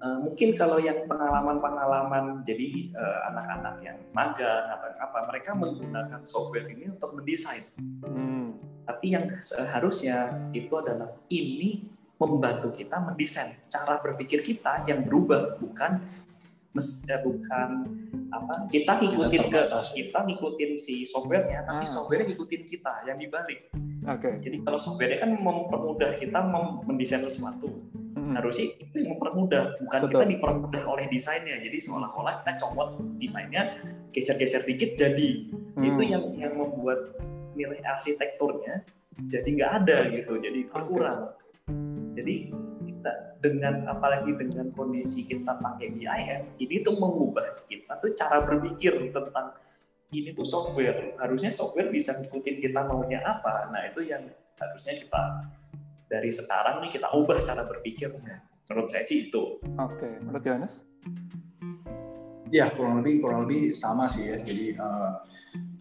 [0.00, 6.72] Uh, mungkin kalau yang pengalaman-pengalaman jadi uh, anak-anak yang magang atau apa mereka menggunakan software
[6.72, 7.60] ini untuk mendesain.
[8.08, 8.56] Hmm.
[8.88, 11.84] Tapi yang seharusnya itu adalah ini
[12.20, 16.04] membantu kita mendesain cara berpikir kita yang berubah bukan
[16.76, 17.68] mes, eh, bukan
[18.30, 19.60] apa kita ngikutin ke
[19.96, 21.88] kita ngikutin si softwarenya tapi ah.
[21.88, 23.72] software ngikutin kita yang dibalik.
[24.04, 24.20] Oke.
[24.20, 24.34] Okay.
[24.44, 26.38] Jadi kalau softwarenya kan mempermudah kita
[26.86, 27.72] mendesain sesuatu
[28.30, 28.34] hmm.
[28.38, 30.10] harusnya itu yang mempermudah bukan Betul.
[30.14, 33.62] kita dipermudah oleh desainnya jadi seolah-olah kita comot desainnya
[34.14, 35.82] geser-geser dikit jadi hmm.
[35.82, 37.18] itu yang yang membuat
[37.58, 38.86] nilai arsitekturnya
[39.26, 41.39] jadi nggak ada gitu jadi berkurang okay.
[42.16, 42.34] Jadi
[42.86, 48.96] kita dengan apalagi dengan kondisi kita pakai BIM ini tuh mengubah kita tuh cara berpikir
[49.08, 49.56] tentang
[50.10, 54.26] ini tuh software harusnya software bisa ngikutin kita maunya apa nah itu yang
[54.60, 55.22] harusnya kita
[56.10, 58.42] dari sekarang nih kita ubah cara berpikirnya.
[58.66, 59.62] Menurut saya sih itu.
[59.62, 60.12] Oke, okay.
[60.18, 60.82] menurut Yohanes?
[62.50, 64.42] Ya kurang lebih kurang lebih sama sih ya.
[64.42, 65.22] Jadi uh,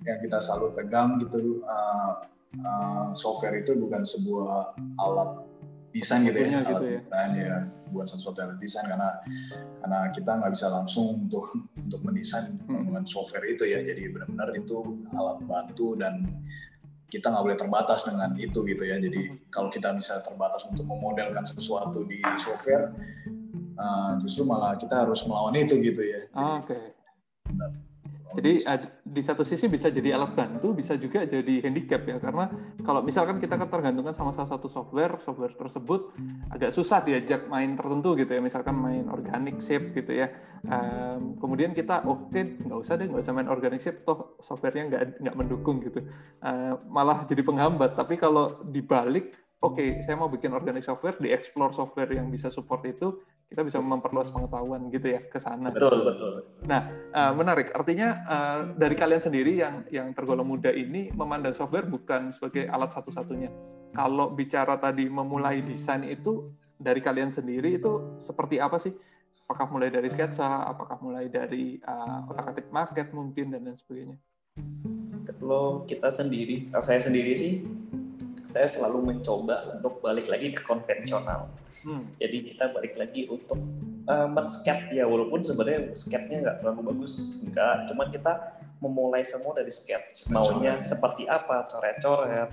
[0.05, 2.21] yang kita selalu pegang gitu uh,
[2.61, 5.48] uh, software itu bukan sebuah alat
[5.89, 7.01] desain gitu ya, gitu ya.
[7.01, 7.57] desain ya
[7.93, 9.09] buat sesuatu yang desain karena
[9.81, 12.85] karena kita nggak bisa langsung untuk untuk mendesain hmm.
[12.89, 16.25] dengan software itu ya jadi benar-benar itu alat bantu dan
[17.09, 19.01] kita nggak boleh terbatas dengan itu gitu ya.
[19.01, 22.93] Jadi kalau kita bisa terbatas untuk memodelkan sesuatu di software,
[23.73, 26.21] uh, justru malah kita harus melawan itu gitu ya.
[26.37, 26.77] Oh, Oke.
[26.77, 26.85] Okay.
[28.29, 28.61] Jadi
[29.01, 32.21] di satu sisi bisa jadi alat bantu, bisa juga jadi handicap ya.
[32.21, 32.45] Karena
[32.85, 36.13] kalau misalkan kita ketergantungan sama salah satu software, software tersebut
[36.53, 38.41] agak susah diajak main tertentu gitu ya.
[38.41, 40.29] Misalkan main organic shape gitu ya.
[40.69, 44.85] Um, kemudian kita oke okay, nggak usah deh, nggak usah main organic shape, toh softwarenya
[44.93, 46.05] nggak nggak mendukung gitu.
[46.45, 47.97] Uh, malah jadi penghambat.
[47.97, 52.47] Tapi kalau dibalik oke okay, saya mau bikin organic software, di explore software yang bisa
[52.47, 55.73] support itu, kita bisa memperluas pengetahuan gitu ya ke sana.
[55.73, 56.45] Betul betul.
[56.69, 56.85] Nah
[57.17, 57.73] uh, menarik.
[57.73, 62.93] Artinya uh, dari kalian sendiri yang yang tergolong muda ini memandang software bukan sebagai alat
[62.93, 63.49] satu-satunya.
[63.97, 68.93] Kalau bicara tadi memulai desain itu dari kalian sendiri itu seperti apa sih?
[69.49, 70.69] Apakah mulai dari sketsa?
[70.69, 74.17] Apakah mulai dari uh, otak-atik market mungkin dan lain sebagainya?
[75.25, 77.65] Kalau kita sendiri, saya sendiri sih
[78.49, 81.53] saya selalu mencoba untuk balik lagi ke konvensional.
[81.85, 82.09] Hmm.
[82.17, 83.61] Jadi kita balik lagi untuk
[84.09, 87.85] uh, men-sketch ya walaupun sebenarnya sketchnya nggak terlalu bagus, enggak.
[87.93, 88.33] Cuman kita
[88.81, 90.33] memulai semua dari sketch.
[90.33, 92.49] Maunya seperti apa, coret-coret.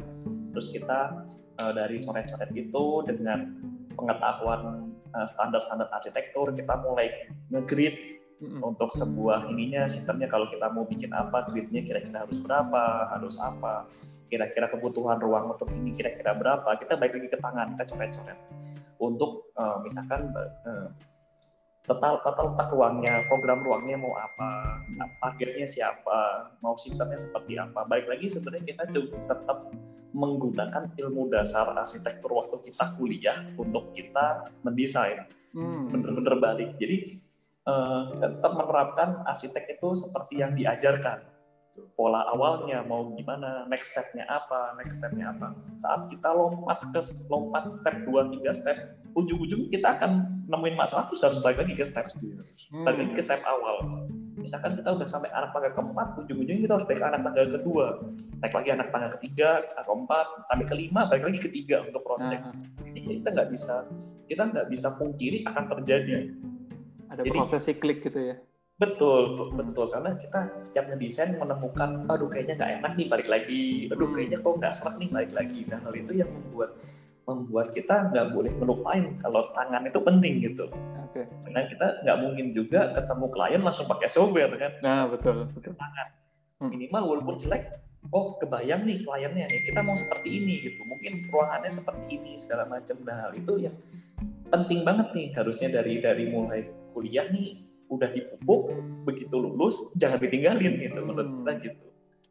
[0.53, 1.25] Terus kita
[1.65, 3.57] uh, dari coret-coret itu dengan
[3.97, 7.09] pengetahuan uh, standar-standar arsitektur kita mulai
[7.49, 8.61] nge-grid hmm.
[8.61, 13.87] untuk sebuah ininya sistemnya kalau kita mau bikin apa gridnya kira-kira harus berapa harus apa
[14.29, 18.39] kira-kira kebutuhan ruang untuk ini kira-kira berapa kita baik lagi ke tangan kita coret-coret
[18.97, 20.89] untuk uh, misalkan uh,
[21.87, 24.83] total total letak ruangnya program ruangnya mau apa
[25.23, 27.87] targetnya siapa mau sistemnya seperti apa.
[27.87, 29.71] Baik lagi sebenarnya kita juga tetap
[30.17, 35.25] menggunakan ilmu dasar arsitektur waktu kita kuliah untuk kita mendesain.
[35.57, 35.89] Hmm.
[35.89, 36.77] bener-bener balik.
[36.77, 37.17] Jadi
[37.67, 41.23] uh, tetap menerapkan arsitek itu seperti yang diajarkan.
[41.93, 45.53] Pola awalnya mau gimana next stepnya apa next stepnya apa.
[45.77, 51.21] Saat kita lompat ke lompat step 2 tiga step ujung-ujung kita akan nemuin masalah terus
[51.21, 52.81] harus balik lagi ke step hmm.
[52.81, 54.09] balik lagi ke step awal.
[54.41, 57.87] Misalkan kita udah sampai anak tangga keempat ujung-ujungnya kita harus balik ke anak tangga kedua.
[58.41, 59.49] Naik lagi anak tangga ketiga
[59.85, 62.25] keempat sampai kelima balik lagi ketiga untuk cross
[62.97, 63.85] ini kita nggak bisa
[64.25, 66.33] kita nggak bisa pungkiri akan terjadi
[67.11, 68.37] ada Jadi, proses siklik gitu ya.
[68.77, 69.89] Betul, betul.
[69.89, 74.15] Karena kita setiap ngedesain menemukan, aduh kayaknya nggak enak nih balik lagi, aduh hmm.
[74.15, 75.61] kayaknya kok nggak serak nih balik lagi.
[75.65, 76.71] Nah hal itu yang membuat
[77.27, 80.69] membuat kita nggak boleh melupain kalau tangan itu penting gitu.
[81.11, 81.25] Okay.
[81.25, 84.73] Karena kita nggak mungkin juga ketemu klien langsung pakai software kan.
[84.85, 85.49] Nah betul.
[85.57, 85.73] betul.
[85.73, 86.09] Tangan.
[86.61, 86.69] Hmm.
[86.69, 87.81] Minimal walaupun jelek,
[88.13, 90.85] oh kebayang nih kliennya nih kita mau seperti ini gitu.
[90.85, 93.01] Mungkin ruangannya seperti ini segala macam.
[93.09, 93.77] Nah hal itu yang
[94.53, 97.61] penting banget nih harusnya dari dari mulai kuliah nih
[97.93, 98.73] udah dipupuk
[99.05, 101.63] begitu lulus jangan ditinggalin gitu menurut kita hmm.
[101.69, 101.87] gitu.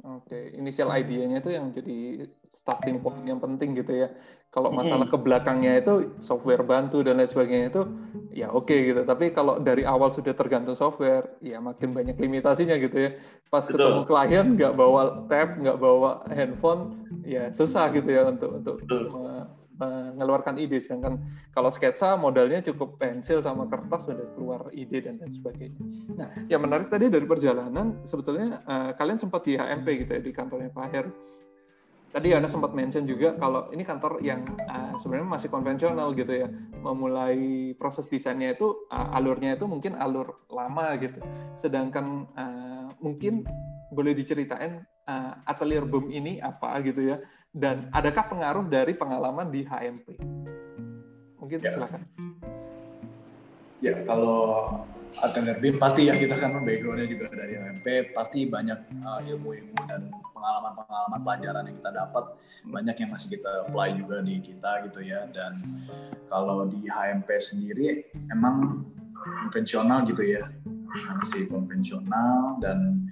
[0.05, 0.43] Oke, okay.
[0.53, 4.13] inisial idenya itu yang jadi starting point yang penting gitu ya.
[4.53, 4.77] Kalau hmm.
[4.77, 7.81] masalah ke belakangnya itu software bantu dan lain sebagainya itu
[8.29, 9.01] ya oke okay gitu.
[9.01, 13.11] Tapi kalau dari awal sudah tergantung software, ya makin banyak limitasinya gitu ya.
[13.49, 13.81] Pas Betul.
[13.81, 18.77] ketemu klien nggak bawa tab, nggak bawa handphone, ya susah gitu ya untuk untuk
[19.75, 21.19] mengeluarkan ide sedangkan
[21.51, 25.81] kalau sketsa modalnya cukup pensil sama kertas sudah keluar ide dan lain sebagainya.
[26.15, 30.31] Nah, yang menarik tadi dari perjalanan sebetulnya uh, kalian sempat di HMP gitu ya di
[30.31, 31.07] kantornya Pak Her.
[32.15, 36.47] Tadi Anda sempat mention juga kalau ini kantor yang uh, sebenarnya masih konvensional gitu ya.
[36.79, 41.19] Memulai proses desainnya itu uh, alurnya itu mungkin alur lama gitu.
[41.59, 43.43] Sedangkan uh, mungkin
[43.91, 47.17] boleh diceritain uh, atelier BEM ini apa gitu ya
[47.55, 50.19] dan adakah pengaruh dari pengalaman di HMP?
[51.39, 51.71] Mungkin ya.
[51.71, 52.03] silakan.
[53.79, 54.43] Ya, kalau
[55.23, 60.11] atelier BIM pasti ya kita kan backgroundnya juga dari HMP pasti banyak uh, ilmu-ilmu dan
[60.35, 62.25] pengalaman-pengalaman pelajaran yang kita dapat
[62.67, 65.53] banyak yang masih kita apply juga di kita gitu ya dan
[66.27, 68.83] kalau di HMP sendiri emang
[69.15, 70.51] konvensional gitu ya
[70.91, 73.04] masih konvensional dan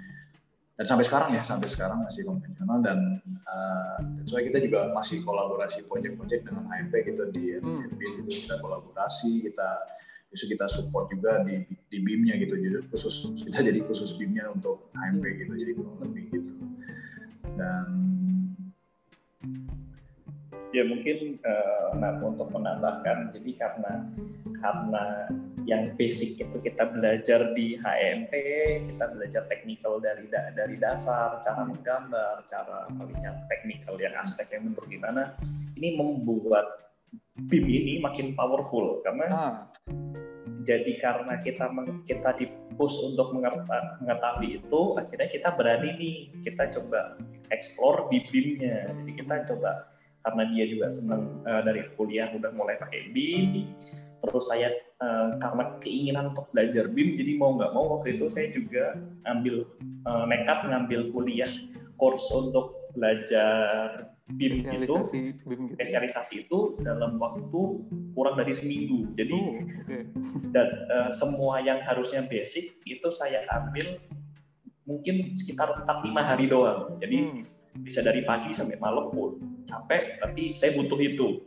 [0.74, 5.86] dan sampai sekarang ya sampai sekarang masih konvensional dan uh, soalnya kita juga masih kolaborasi
[5.86, 7.94] project-project dengan HMP gitu di hmm.
[7.94, 8.50] BIM gitu.
[8.50, 9.70] Kita kolaborasi kita
[10.34, 11.62] justru kita support juga di
[11.94, 12.58] di BIM-nya gitu.
[12.58, 16.56] Jadi khusus kita jadi khusus BIM-nya untuk HMP gitu jadi kurang lebih gitu.
[17.54, 17.88] Dan
[20.74, 24.10] ya mungkin uh, nah, untuk menambahkan jadi karena
[24.58, 25.06] karena
[25.64, 28.34] yang basic itu kita belajar di HMP
[28.84, 34.90] kita belajar teknikal dari dari dasar cara menggambar cara melihat teknikal yang aspek yang menurut
[34.90, 35.38] gimana
[35.78, 36.92] ini membuat
[37.38, 39.54] BIM ini makin powerful karena ah.
[40.66, 41.70] jadi karena kita
[42.02, 47.18] kita dipus untuk mengetahui itu akhirnya kita berani nih kita coba
[47.54, 49.88] explore di BIM-nya jadi kita coba
[50.24, 53.76] karena dia juga senang uh, dari kuliah udah mulai pakai BIM
[54.24, 54.72] terus saya
[55.04, 58.96] uh, karena keinginan untuk belajar BIM jadi mau nggak mau waktu itu saya juga
[59.28, 59.68] ambil
[60.08, 61.52] uh, nekat ngambil kuliah
[62.00, 65.76] course untuk belajar BIM itu BIM gitu.
[65.76, 67.62] spesialisasi itu dalam waktu
[68.16, 70.02] kurang dari seminggu jadi oh, okay.
[70.56, 74.00] dan uh, semua yang harusnya basic itu saya ambil
[74.88, 77.63] mungkin sekitar 4-5 hari doang jadi hmm.
[77.82, 81.42] Bisa dari pagi sampai malam full capek tapi saya butuh itu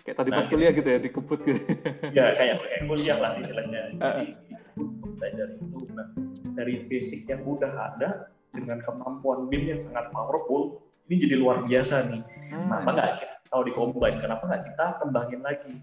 [0.00, 1.60] Kayak tadi nah, pas kuliah gitu ya, dikebut gitu.
[2.16, 3.82] Ya, kayak, kayak kuliah lah istilahnya.
[4.00, 4.26] Jadi,
[4.80, 5.76] untuk belajar itu.
[5.92, 6.08] Nah,
[6.56, 12.10] dari basic yang udah ada, dengan kemampuan BIM yang sangat powerful, ini jadi luar biasa
[12.10, 12.22] nih.
[12.50, 12.66] Hmm.
[12.66, 15.74] Kenapa nggak kita, kalau di combine, kenapa nggak kita kembangin lagi?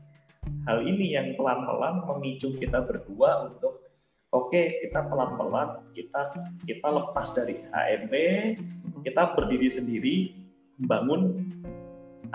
[0.65, 3.86] Hal ini yang pelan-pelan memicu kita berdua untuk
[4.35, 6.21] oke okay, kita pelan-pelan kita
[6.63, 8.13] kita lepas dari HMP,
[9.07, 10.15] kita berdiri sendiri,
[10.81, 11.47] bangun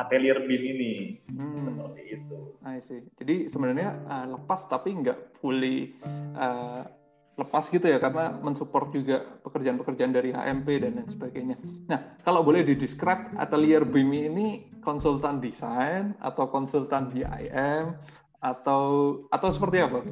[0.00, 0.94] atelier BIM ini
[1.28, 1.60] hmm.
[1.60, 2.38] seperti itu.
[2.64, 3.04] I see.
[3.20, 5.92] Jadi sebenarnya uh, lepas tapi nggak fully
[6.36, 6.84] uh,
[7.32, 11.56] lepas gitu ya karena mensupport juga pekerjaan-pekerjaan dari HMP dan lain sebagainya.
[11.88, 14.46] Nah, kalau boleh didescribe atelier BIM ini
[14.84, 17.96] konsultan desain atau konsultan BIM
[18.36, 18.84] atau
[19.32, 20.04] atau seperti apa?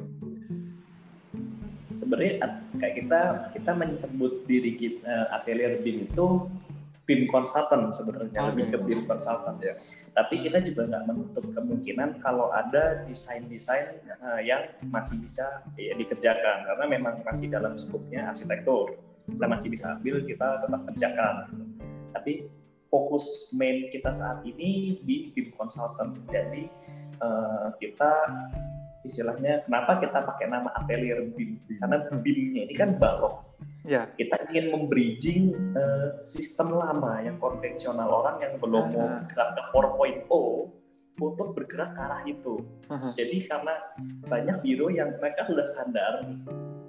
[1.93, 2.33] Sebenarnya
[2.79, 6.47] kayak kita kita menyebut diri kita uh, atelier BIM itu
[7.09, 8.49] BIM consultant sebenarnya okay.
[8.53, 9.75] lebih ke BIM consultant ya.
[10.15, 16.63] Tapi kita juga nggak menutup kemungkinan kalau ada desain-desain uh, yang masih bisa ya, dikerjakan
[16.71, 18.95] karena memang masih dalam skupnya arsitektur.
[19.27, 21.35] Kita masih bisa ambil, kita tetap kerjakan.
[22.15, 22.47] Tapi
[22.87, 26.15] fokus main kita saat ini di BIM consultant.
[26.31, 26.71] Jadi
[27.19, 28.11] uh, kita
[29.01, 31.57] istilahnya kenapa kita pakai nama atelier BIM?
[31.77, 34.05] Karena BIM-nya ini kan balok Ya.
[34.13, 39.61] Kita ingin membridging uh, sistem lama yang konvensional orang yang belum mau bergerak ke
[40.29, 40.29] 4.0
[41.21, 42.61] untuk bergerak ke arah itu.
[42.61, 43.11] Uh-huh.
[43.17, 43.73] Jadi karena
[44.25, 46.13] banyak biro yang mereka sudah sadar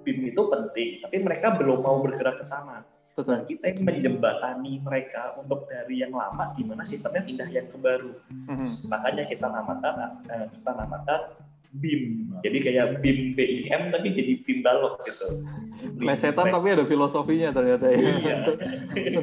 [0.05, 2.85] BIM itu penting, tapi mereka belum mau bergerak ke sana.
[3.13, 3.37] Betul.
[3.37, 8.13] Nah, kita ingin menjembatani mereka untuk dari yang lama gimana sistemnya pindah yang ke baru.
[8.53, 8.69] Uh-huh.
[8.93, 9.95] Makanya kita namakan
[10.29, 11.21] uh, kita namakan
[11.73, 12.37] BIM.
[12.45, 15.27] Jadi kayak BIM BIM tapi jadi BIM balok gitu.
[15.97, 17.97] Plesetan tapi ada filosofinya ternyata ya.
[17.97, 18.37] Iya.
[18.45, 18.57] untuk,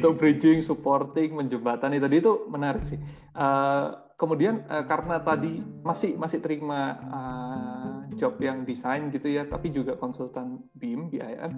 [0.01, 2.97] untuk bridging, supporting, menjembatani tadi itu menarik sih.
[3.37, 9.69] Uh, kemudian uh, karena tadi masih masih terima uh, job yang desain gitu ya, tapi
[9.71, 11.53] juga konsultan BIM, BIM,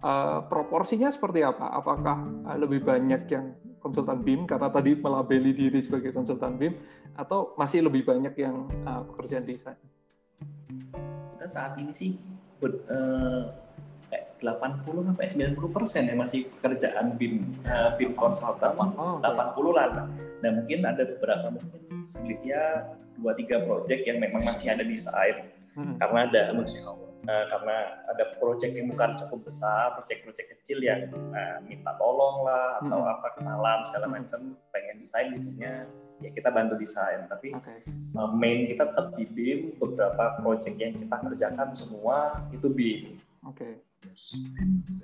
[0.00, 1.74] uh, proporsinya seperti apa?
[1.74, 6.78] Apakah uh, lebih banyak yang konsultan BIM karena tadi melabeli diri sebagai konsultan BIM,
[7.18, 9.76] atau masih lebih banyak yang uh, pekerjaan desain?
[11.36, 12.18] Kita saat ini sih
[12.58, 13.42] ber, eh,
[14.06, 18.72] kayak 80 sampai 90 persen ya masih pekerjaan BIM uh, BIM konsultan.
[18.78, 20.06] Oh, 80 lah
[20.44, 25.96] nah mungkin ada beberapa mungkin splitnya dua tiga project yang memang masih ada desain hmm.
[25.96, 27.76] karena ada uh, karena
[28.12, 33.12] ada project yang bukan cukup besar project-project kecil yang uh, minta tolong lah atau hmm.
[33.16, 34.40] apa kenalan segala macam.
[34.70, 35.88] Pengen desain gitunya
[36.20, 37.84] ya kita bantu desain tapi okay.
[38.16, 43.56] uh, main kita tetap di BIM beberapa project yang kita kerjakan semua itu BIM oke
[43.56, 43.74] okay.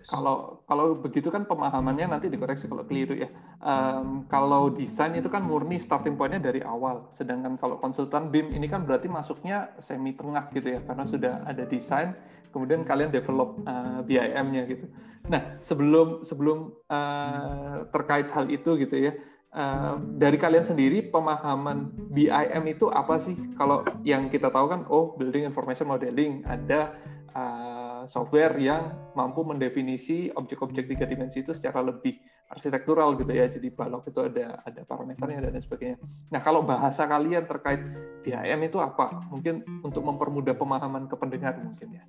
[0.02, 3.30] Kalau kalau begitu kan pemahamannya nanti dikoreksi kalau keliru ya.
[3.62, 8.66] Um, kalau desain itu kan murni starting pointnya dari awal, sedangkan kalau konsultan BIM ini
[8.66, 12.18] kan berarti masuknya semi tengah gitu ya, karena sudah ada desain,
[12.50, 14.86] kemudian kalian develop uh, eh, BIM-nya gitu.
[15.30, 19.12] Nah sebelum sebelum uh, terkait hal itu gitu ya,
[19.52, 23.36] Uh, dari kalian sendiri pemahaman BIM itu apa sih?
[23.60, 26.96] Kalau yang kita tahu kan, oh building information modeling ada
[27.36, 32.16] uh, software yang mampu mendefinisi objek-objek tiga dimensi itu secara lebih
[32.48, 33.48] arsitektural gitu ya.
[33.48, 35.98] Jadi balok itu ada ada parameternya dan lain sebagainya.
[36.32, 37.84] Nah kalau bahasa kalian terkait
[38.24, 39.20] BIM itu apa?
[39.28, 42.04] Mungkin untuk mempermudah pemahaman ke pendengar mungkin ya.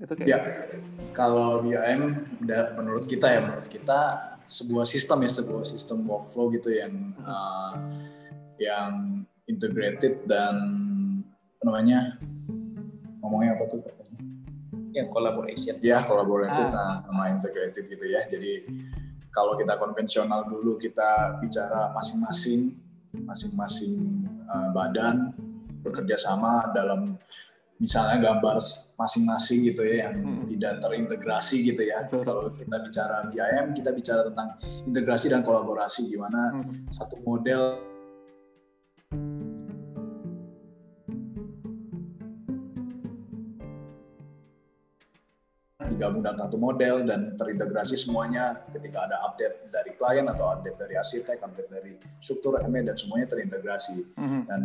[0.00, 0.38] Itu kayak ya,
[1.12, 2.18] kalau BIM
[2.74, 7.78] menurut kita ya menurut kita sebuah sistem ya sebuah sistem workflow gitu yang uh,
[8.58, 10.54] yang integrated dan
[11.56, 12.18] apa namanya
[13.22, 13.80] ngomongnya apa tuh
[14.90, 15.78] ya collaboration.
[15.80, 16.74] Ya collaborated ah.
[16.74, 18.26] nah, sama integrated gitu ya.
[18.26, 18.66] Jadi
[19.30, 22.74] kalau kita konvensional dulu kita bicara masing-masing
[23.10, 25.34] masing-masing uh, badan
[25.82, 27.18] bekerja sama dalam
[27.80, 28.60] misalnya gambar
[29.00, 30.44] masing-masing gitu ya yang hmm.
[30.52, 32.04] tidak terintegrasi gitu ya.
[32.12, 36.92] Kalau kita bicara BIM, kita bicara tentang integrasi dan kolaborasi gimana hmm.
[36.92, 37.89] satu model
[46.00, 51.36] dalam satu model dan terintegrasi semuanya ketika ada update dari klien atau update dari arsitek,
[51.44, 54.16] update dari struktur ME dan semuanya terintegrasi.
[54.16, 54.42] Mm-hmm.
[54.48, 54.60] Dan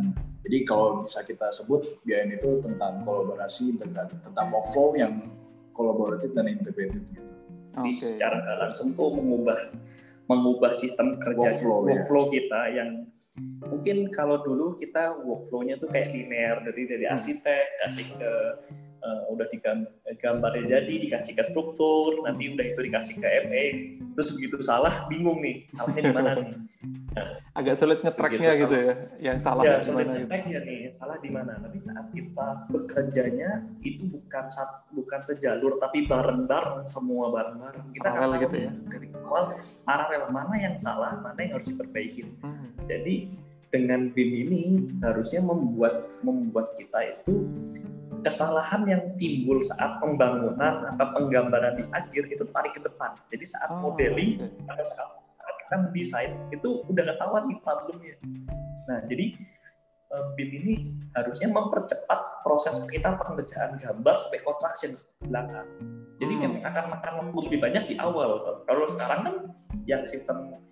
[0.47, 5.27] jadi kalau bisa kita sebut BIM itu tentang kolaborasi, tentang, tentang workflow yang
[5.75, 7.31] kolaboratif dan integrated gitu.
[7.75, 8.05] Jadi okay.
[8.15, 9.75] secara langsung tuh mengubah
[10.25, 12.31] mengubah sistem kerja workflow, workflow ya.
[12.33, 12.89] kita yang
[13.61, 17.13] mungkin kalau dulu kita workflow-nya tuh kayak linear dari dari hmm.
[17.13, 18.31] arsitek kasih ke
[19.05, 19.45] uh, udah
[20.09, 23.65] digambarnya jadi dikasih ke struktur nanti udah itu dikasih ke MA
[24.17, 26.55] terus begitu salah bingung nih salahnya di mana nih?
[27.15, 28.93] Nah, agak sulit ngetracknya gitu, gitu ya
[29.23, 31.55] yang salah ya, sulit ngetrack ya nih salah di mana.
[31.63, 34.45] Tapi saat kita bekerjanya itu bukan
[34.91, 37.85] bukan sejalur tapi bareng-bareng semua bareng-bareng.
[37.95, 38.71] Kita kan gitu ya.
[38.91, 39.55] dari awal
[39.87, 42.27] paralel mana yang salah mana yang harus diperbaiki.
[42.43, 42.71] Hmm.
[42.85, 43.31] jadi
[43.73, 44.63] dengan BIM ini
[45.03, 47.43] harusnya membuat membuat kita itu
[48.25, 53.13] kesalahan yang timbul saat pembangunan atau penggambaran di akhir itu tarik ke depan.
[53.29, 54.73] Jadi saat oh, modeling okay.
[54.73, 58.17] atau saat, saat kita mendesain itu udah ketahuan nih problemnya.
[58.89, 59.25] Nah, jadi
[60.09, 60.73] eh, BIM ini
[61.13, 65.69] harusnya mempercepat proses kita pengerjaan gambar sampai construction belakang.
[66.17, 66.41] Jadi hmm.
[66.41, 68.41] memang akan makan waktu lebih banyak di awal.
[68.65, 69.35] Kalau sekarang kan
[69.85, 70.64] yang sistem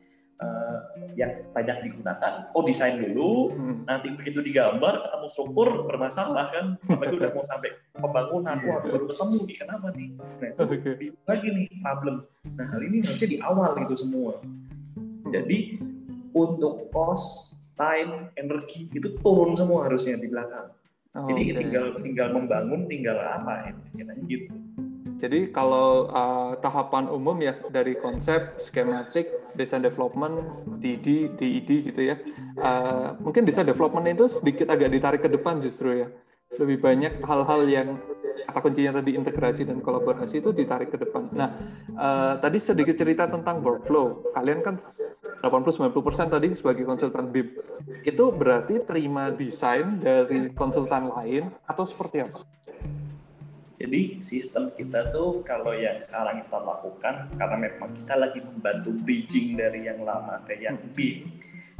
[0.74, 0.82] uh,
[1.13, 2.49] yang banyak digunakan.
[2.57, 3.86] Oh desain dulu, hmm.
[3.86, 9.38] nanti begitu digambar ketemu struktur bermasalah kan, sampai udah mau sampai pembangunan, wah baru ketemu
[9.45, 10.09] nih kenapa nih?
[10.17, 10.93] Nah itu okay.
[11.30, 12.15] lagi nih problem.
[12.57, 14.41] Nah hal ini harusnya di awal itu semua.
[15.30, 15.78] Jadi
[16.34, 20.74] untuk cost, time, energi itu turun semua harusnya di belakang.
[21.13, 21.57] Oh, Jadi okay.
[21.61, 24.53] tinggal tinggal membangun, tinggal apa itu ceritanya gitu.
[25.24, 32.19] Jadi kalau uh, tahapan umum ya dari konsep, skematik, desain development, DD, DID gitu ya,
[32.59, 36.07] uh, mungkin desain development itu sedikit agak ditarik ke depan justru ya.
[36.59, 38.03] Lebih banyak hal-hal yang
[38.43, 41.32] kata kuncinya tadi integrasi dan kolaborasi itu ditarik ke depan.
[41.32, 41.55] Nah,
[41.95, 44.36] uh, tadi sedikit cerita tentang workflow.
[44.36, 47.47] Kalian kan 80-90% tadi sebagai konsultan BIM.
[48.03, 52.43] Itu berarti terima desain dari konsultan lain atau seperti apa?
[53.74, 59.57] Jadi sistem kita tuh kalau yang sekarang kita lakukan karena memang kita lagi membantu bridging
[59.57, 61.34] dari yang lama ke yang BIM.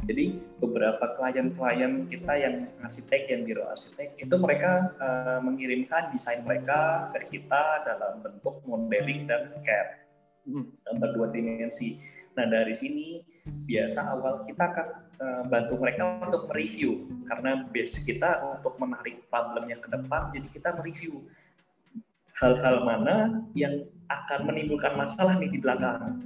[0.04, 7.08] Jadi beberapa klien-klien kita yang arsitek, yang biro arsitek itu mereka uh, mengirimkan desain mereka
[7.14, 10.04] ke kita dalam bentuk modeling dan CAD
[10.84, 11.96] gambar dua dimensi.
[12.36, 14.88] Nah dari sini biasa awal kita akan
[15.20, 20.28] uh, bantu mereka untuk mereview karena base kita untuk menarik problemnya ke depan.
[20.36, 21.24] Jadi kita mereview
[22.38, 26.20] hal-hal mana yang akan menimbulkan masalah nih di belakang.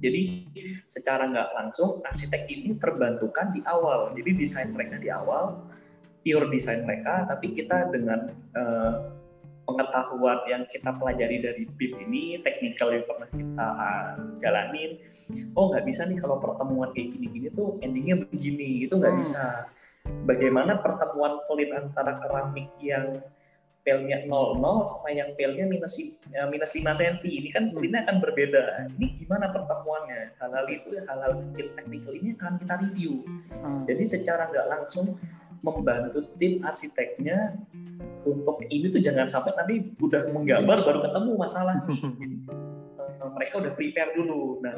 [0.00, 0.48] Jadi
[0.88, 4.16] secara nggak langsung arsitek ini terbantukan di awal.
[4.16, 5.60] Jadi desain mereka di awal,
[6.24, 9.12] pure desain mereka, tapi kita dengan uh,
[9.68, 14.10] pengetahuan yang kita pelajari dari BIM ini, technical yang pernah kita uh,
[14.40, 14.98] jalanin,
[15.54, 19.20] oh nggak bisa nih kalau pertemuan kayak gini-gini tuh endingnya begini, itu nggak hmm.
[19.20, 19.68] bisa.
[20.24, 23.20] Bagaimana pertemuan pelit antara keramik yang
[23.80, 25.96] pelnya 00 sama yang pelnya minus
[26.28, 28.90] ya, minus 5 cm ini kan ini akan berbeda.
[28.96, 30.36] Ini gimana pertemuannya?
[30.36, 31.72] Hal-hal itu hal-hal kecil.
[31.74, 33.12] Teknikal ini akan kita review.
[33.60, 33.84] Hmm.
[33.84, 35.16] jadi secara nggak langsung
[35.60, 37.52] membantu tim arsiteknya
[38.24, 41.76] untuk ini tuh jangan sampai nanti udah menggambar baru ketemu masalah.
[43.20, 44.64] Eh, mereka udah prepare dulu.
[44.64, 44.72] Nah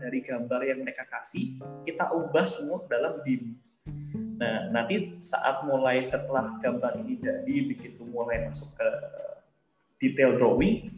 [0.00, 3.60] dari gambar yang mereka kasih kita ubah semua dalam BIM
[4.34, 8.88] Nah, nanti saat mulai setelah gambar ini jadi, begitu mulai masuk ke
[10.02, 10.90] detail drawing,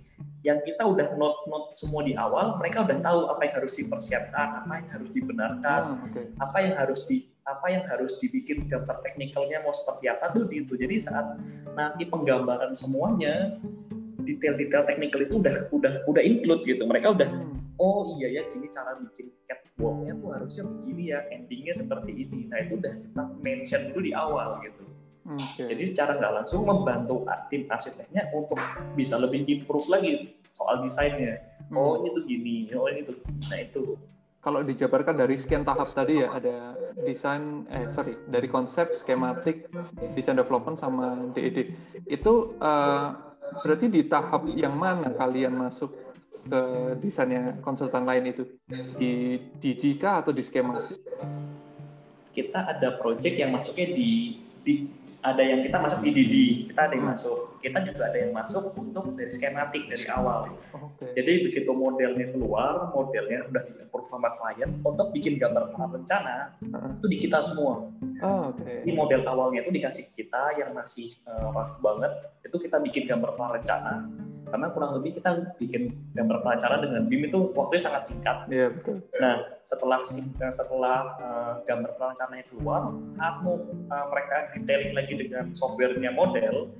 [0.47, 4.73] yang kita udah note-note semua di awal, mereka udah tahu apa yang harus dipersiapkan, apa
[4.79, 6.25] yang harus dibenarkan, oh, okay.
[6.39, 10.75] apa yang harus di apa yang harus dibikin gambar teknikalnya mau seperti apa tuh itu.
[10.75, 11.39] Jadi saat
[11.79, 13.55] nanti penggambaran semuanya
[14.27, 16.83] detail-detail teknikal itu udah udah udah include gitu.
[16.83, 17.56] Mereka udah hmm.
[17.77, 22.49] Oh iya ya gini cara bikin catwalknya tuh harusnya begini ya, endingnya seperti ini.
[22.49, 24.85] Nah itu udah kita mention dulu di awal gitu.
[25.27, 25.75] Okay.
[25.75, 28.63] Jadi secara nggak langsung membantu tim arsiteknya untuk
[28.95, 31.43] bisa lebih improve lagi soal desainnya.
[31.67, 31.77] Hmm.
[31.77, 33.19] Oh ini tuh gini, oh ini tuh,
[33.51, 33.99] nah itu
[34.47, 39.67] kalau dijabarkan dari sekian tahap tadi ya ada desain eh sorry dari konsep skematik
[40.15, 41.75] desain development sama DED
[42.07, 43.27] itu uh,
[43.63, 45.95] Berarti di tahap yang mana kalian masuk
[46.47, 46.63] ke
[47.03, 48.47] desainnya konsultan lain itu?
[48.71, 50.87] Di di Dika atau di skema?
[52.31, 54.73] Kita ada project yang masuknya di, di
[55.27, 57.15] ada yang kita masuk di Didi, kita ada yang hmm.
[57.19, 57.39] masuk.
[57.59, 60.55] Kita juga ada yang masuk untuk dari skematik dari awal.
[60.71, 61.19] Okay.
[61.19, 66.55] Jadi begitu modelnya keluar, modelnya udah di approve sama klien untuk bikin gambar tahap rencana,
[66.63, 66.95] uh.
[66.95, 67.91] itu di kita semua.
[68.23, 68.87] Oh, okay.
[68.87, 72.13] Ini model awalnya itu dikasih kita yang masih uh, rough banget,
[72.47, 74.07] itu kita bikin gambar tahap rencana.
[74.57, 78.49] Karena kurang lebih kita bikin gambar pengacara dengan BIM itu waktunya sangat singkat.
[78.49, 79.05] Iya betul.
[79.21, 80.01] Nah setelah
[80.49, 82.89] setelah uh, gambar perancangannya keluar,
[83.45, 83.61] mau
[83.93, 86.73] uh, mereka detailing lagi dengan softwarenya model,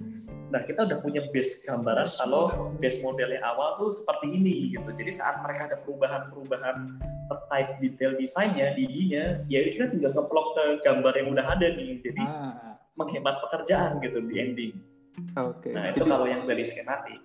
[0.49, 4.89] nah kita udah punya base gambaran kalau base modelnya awal tuh seperti ini gitu.
[4.97, 6.97] Jadi saat mereka ada perubahan-perubahan
[7.29, 12.01] terkait detail desainnya, DD-nya, ya kita tinggal ngeplok ke gambar yang udah ada nih.
[12.01, 12.81] Jadi ah.
[12.97, 14.96] menghemat pekerjaan gitu di ending.
[15.17, 15.73] Oke.
[15.73, 15.73] Okay.
[15.73, 17.19] Nah itu Jadi, kalau yang dari skematik.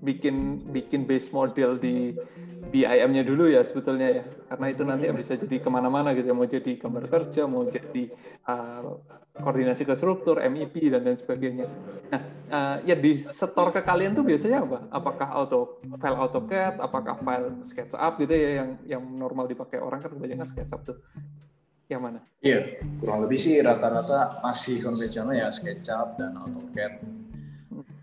[0.00, 0.36] Bikin
[0.72, 2.16] bikin base model di
[2.72, 6.48] BIM-nya dulu ya sebetulnya ya, karena itu nanti bisa jadi ke mana-mana gitu ya, mau
[6.48, 8.08] jadi gambar kerja, mau jadi
[8.48, 8.96] uh,
[9.36, 11.68] koordinasi ke struktur, MIP dan lain sebagainya.
[12.08, 14.78] Nah, uh, ya di setor ke kalian tuh biasanya apa?
[14.88, 20.12] Apakah auto file AutoCAD, apakah file SketchUp gitu ya yang yang normal dipakai orang kan
[20.14, 20.96] kebanyakan SketchUp tuh.
[21.92, 22.20] Yang mana?
[22.40, 27.22] Iya, kurang lebih sih rata-rata masih konvensional ya SketchUp dan AutoCAD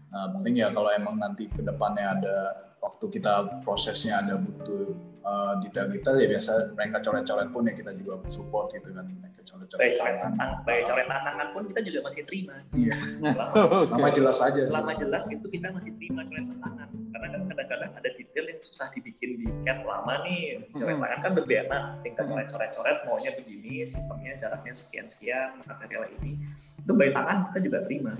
[0.09, 2.37] Nah, paling ya kalau emang nanti ke depannya ada
[2.81, 8.19] waktu kita prosesnya ada butuh uh, detail-detail ya biasa mereka coret-coret pun ya kita juga
[8.31, 9.95] support gitu kan mereka coret-coret.
[9.97, 12.55] Coret tangan baik coret tangan pun kita juga masih terima.
[12.75, 12.95] Iya.
[13.19, 16.89] Selama, selama jelas aja selama jelas itu kita masih terima coret tangan.
[17.09, 20.43] Karena kan kadang-kadang ada detail yang susah dibikin di CAD lama nih.
[20.75, 21.03] Coret hmm.
[21.03, 22.47] tangan kan lebih enak tinggal hmm.
[22.49, 26.39] coret-coret maunya begini sistemnya jaraknya sekian-sekian material ini.
[26.79, 28.13] Itu baik tangan kita juga terima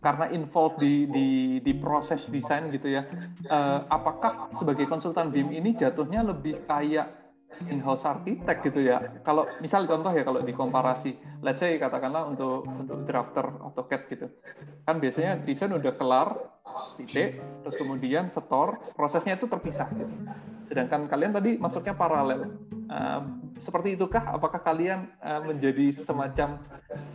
[0.00, 1.28] karena involved di, di
[1.60, 3.04] di proses desain gitu ya.
[3.44, 7.19] Uh, apakah sebagai konsultan BIM ini jatuhnya lebih kayak
[7.68, 9.20] in-house architect gitu ya?
[9.26, 14.26] Kalau misal contoh ya kalau dikomparasi, let's say katakanlah untuk untuk drafter AutoCAD gitu,
[14.88, 16.28] kan biasanya desain udah kelar,
[16.96, 17.36] titik,
[17.66, 19.88] terus kemudian setor, prosesnya itu terpisah.
[19.92, 20.14] Gitu.
[20.64, 22.56] Sedangkan kalian tadi masuknya paralel.
[22.90, 23.22] Uh,
[23.60, 24.34] seperti itukah?
[24.34, 26.58] Apakah kalian uh, menjadi semacam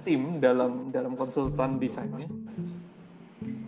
[0.08, 2.30] tim dalam dalam konsultan desainnya?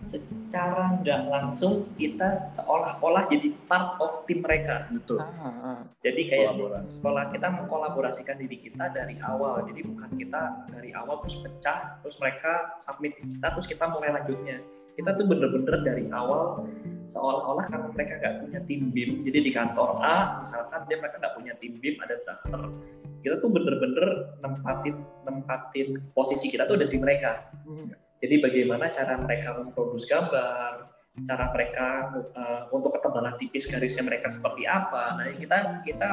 [0.08, 4.88] Secara nggak langsung kita seolah-olah jadi part of tim mereka.
[4.88, 5.20] Betul.
[5.20, 5.78] Ah, ah.
[6.00, 6.56] Jadi kayak
[6.88, 9.68] sekolah kita mengkolaborasikan diri kita dari awal.
[9.68, 14.64] Jadi bukan kita dari awal terus pecah, terus mereka submit kita, terus kita mulai lanjutnya.
[14.96, 16.64] Kita tuh bener-bener dari awal
[17.04, 19.10] seolah-olah karena mereka nggak punya tim BIM.
[19.20, 22.72] Jadi di kantor A, misalkan dia mereka nggak punya tim BIM, ada drafter.
[23.20, 24.96] Kita tuh bener-bener nempatin
[25.28, 27.52] nempatin posisi kita tuh ada di mereka.
[27.68, 30.90] Hmm jadi bagaimana cara mereka memproduksi gambar,
[31.22, 31.86] cara mereka
[32.34, 35.18] uh, untuk ketebalan tipis garisnya mereka seperti apa.
[35.18, 36.10] Nah kita kita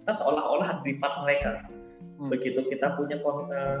[0.00, 1.64] kita seolah-olah di part mereka.
[2.18, 2.28] Hmm.
[2.32, 3.80] Begitu kita punya uh,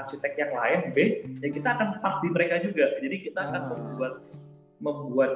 [0.00, 0.98] arsitek yang lain B,
[1.40, 2.96] ya kita akan part di mereka juga.
[3.00, 3.68] Jadi kita akan ah.
[3.68, 4.14] membuat
[4.80, 5.32] membuat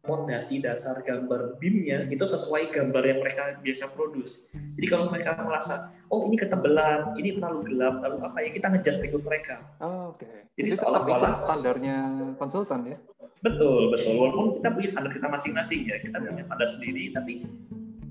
[0.00, 4.48] fondasi dasar gambar BIM-nya itu sesuai gambar yang mereka biasa produce.
[4.50, 9.00] Jadi kalau mereka merasa, oh ini ketebelan, ini terlalu gelap, lalu apa ya kita ngejust
[9.04, 9.60] ikut mereka.
[9.78, 10.24] Oh, Oke.
[10.24, 10.36] Okay.
[10.56, 11.98] Jadi seolah-olah standarnya
[12.40, 12.98] konsultan ya.
[13.40, 14.20] Betul, betul.
[14.20, 17.32] Walaupun kita punya standar kita masing-masing ya, kita punya standar sendiri, tapi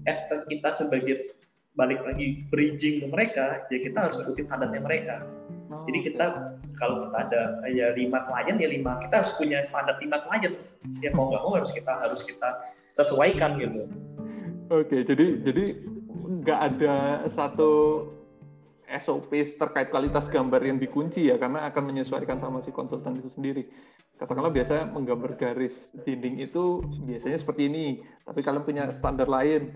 [0.05, 1.15] aspek kita sebagai
[1.77, 5.15] balik lagi bridging ke mereka, ya kita harus ikutin standarnya mereka.
[5.69, 6.73] Oh, Jadi kita okay.
[6.81, 10.57] kalau kita ada ya lima klien ya lima kita harus punya standar lima klien.
[10.97, 12.57] Ya mau nggak mau harus kita harus kita
[12.89, 13.85] sesuaikan gitu.
[14.73, 15.65] Oke, okay, jadi jadi
[16.41, 16.95] nggak ada
[17.29, 18.05] satu
[18.89, 23.69] SOP terkait kualitas gambar yang dikunci ya karena akan menyesuaikan sama si konsultan itu sendiri.
[24.17, 29.69] Katakanlah biasa menggambar garis dinding itu biasanya seperti ini, tapi kalian punya standar lain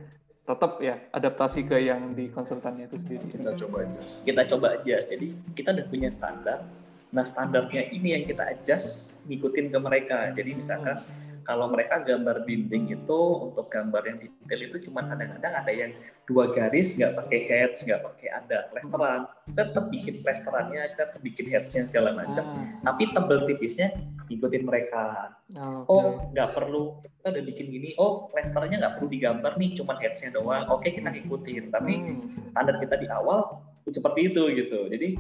[0.43, 3.25] tetap ya adaptasi ke yang di konsultannya itu sendiri.
[3.31, 4.01] Kita coba aja.
[4.19, 4.95] Kita coba aja.
[4.99, 6.67] Jadi kita udah punya standar.
[7.15, 10.17] Nah standarnya ini yang kita adjust ngikutin ke mereka.
[10.35, 10.99] Jadi misalkan
[11.43, 15.91] kalau mereka gambar dinding itu untuk gambar yang detail itu cuma kadang-kadang ada yang
[16.23, 19.21] dua garis nggak pakai heads nggak pakai ada plesteran.
[19.51, 22.63] Tetap bikin plesterannya tetap bikin headsnya segala macam ah.
[22.81, 23.87] tapi tebel tipisnya
[24.31, 25.35] ikutin mereka.
[25.59, 27.89] Oh, oh nggak perlu kita udah bikin gini.
[27.99, 30.71] Oh plesternya nggak perlu digambar nih cuma headsnya doang.
[30.71, 32.49] Oke kita ikutin tapi hmm.
[32.49, 34.87] standar kita di awal seperti itu gitu.
[34.87, 35.19] Jadi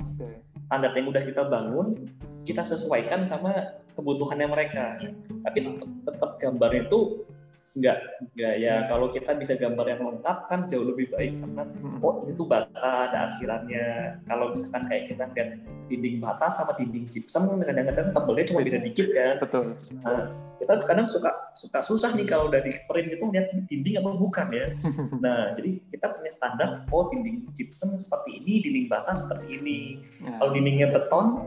[0.63, 2.07] standar yang udah kita bangun
[2.43, 4.99] kita sesuaikan sama kebutuhannya mereka.
[5.43, 7.23] Tapi tetap, tetap gambar itu
[7.73, 7.97] nggak
[8.37, 8.55] nggak.
[8.61, 11.41] Ya kalau kita bisa gambar yang lengkap kan jauh lebih baik.
[11.41, 12.05] Karena hmm.
[12.05, 14.19] oh ini tuh bata ada arsirannya.
[14.29, 15.49] Kalau misalkan kayak kita lihat
[15.89, 19.35] dinding bata sama dinding gypsum kadang-kadang tebelnya cuma beda dikit kan.
[19.41, 19.65] Betul.
[20.05, 20.21] Nah
[20.61, 24.47] kita kadang suka suka susah nih kalau udah di print itu lihat dinding apa bukan
[24.53, 24.65] ya.
[25.23, 29.79] Nah jadi kita punya standar oh dinding gypsum seperti ini dinding bata seperti ini.
[30.21, 30.37] Ya.
[30.37, 31.41] kalau dindingnya beton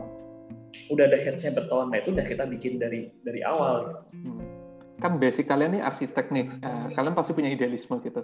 [0.91, 1.87] udah ada headsnya beton.
[1.87, 4.03] Nah itu udah kita bikin dari dari awal.
[4.11, 4.56] Hmm.
[4.97, 8.21] Kan basic kalian nih arsitek nih, uh, kalian pasti punya idealisme gitu.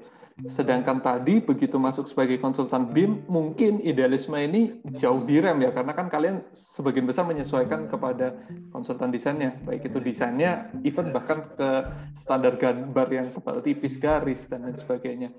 [0.50, 6.10] Sedangkan tadi begitu masuk sebagai konsultan BIM, mungkin idealisme ini jauh direm ya, karena kan
[6.10, 8.34] kalian sebagian besar menyesuaikan kepada
[8.74, 11.70] konsultan desainnya, baik itu desainnya, even bahkan ke
[12.18, 15.30] standar gambar yang tebal tipis, garis dan lain sebagainya.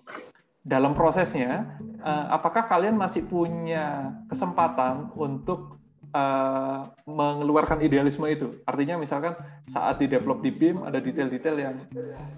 [0.64, 5.84] Dalam prosesnya, uh, apakah kalian masih punya kesempatan untuk
[6.15, 8.62] uh, mengeluarkan idealisme itu.
[8.65, 9.35] Artinya misalkan
[9.67, 11.77] saat di develop di BIM ada detail-detail yang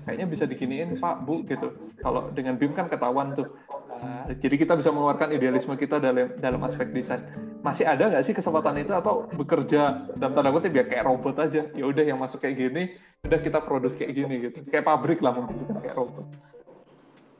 [0.08, 1.76] kayaknya bisa diginiin Pak Bu gitu.
[2.00, 3.52] Kalau dengan BIM kan ketahuan tuh.
[3.96, 7.20] Uh, jadi kita bisa mengeluarkan idealisme kita dalam dalam aspek desain.
[7.60, 11.68] Masih ada nggak sih kesempatan itu atau bekerja dalam tanda kutip ya kayak robot aja?
[11.72, 14.58] Ya udah yang masuk kayak gini, udah kita produce kayak gini gitu.
[14.68, 16.24] Kayak pabrik lah mungkin kayak robot.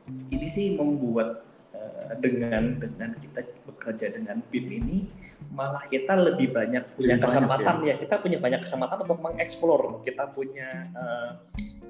[0.07, 1.46] Ini sih membuat
[2.21, 4.99] dengan dengan kita bekerja dengan BIM ini
[5.53, 7.95] malah kita lebih banyak punya lebih kesempatan banyak, ya.
[7.97, 9.83] ya kita punya banyak kesempatan untuk mengeksplor.
[10.05, 11.31] Kita punya uh,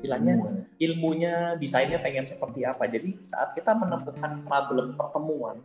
[0.01, 0.35] istilahnya
[0.79, 2.87] ilmunya desainnya pengen seperti apa.
[2.87, 5.63] Jadi saat kita menemukan problem pertemuan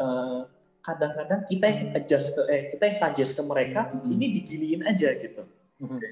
[0.00, 0.48] kadang
[0.80, 5.44] kadang-kadang kita yang adjust ke eh, kita yang suggest ke mereka ini diginiin aja gitu
[5.80, 6.04] Oke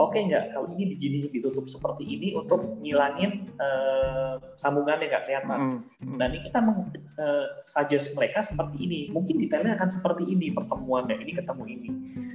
[0.00, 5.60] okay nggak kalau ini digini ditutup seperti ini untuk ngilangin uh, sambungannya nggak kelihatan.
[5.76, 6.16] Mm-hmm.
[6.16, 6.88] Nah ini kita meng,
[7.20, 9.00] uh, suggest mereka seperti ini.
[9.12, 11.88] Mungkin detailnya akan seperti ini pertemuannya ini ketemu ini.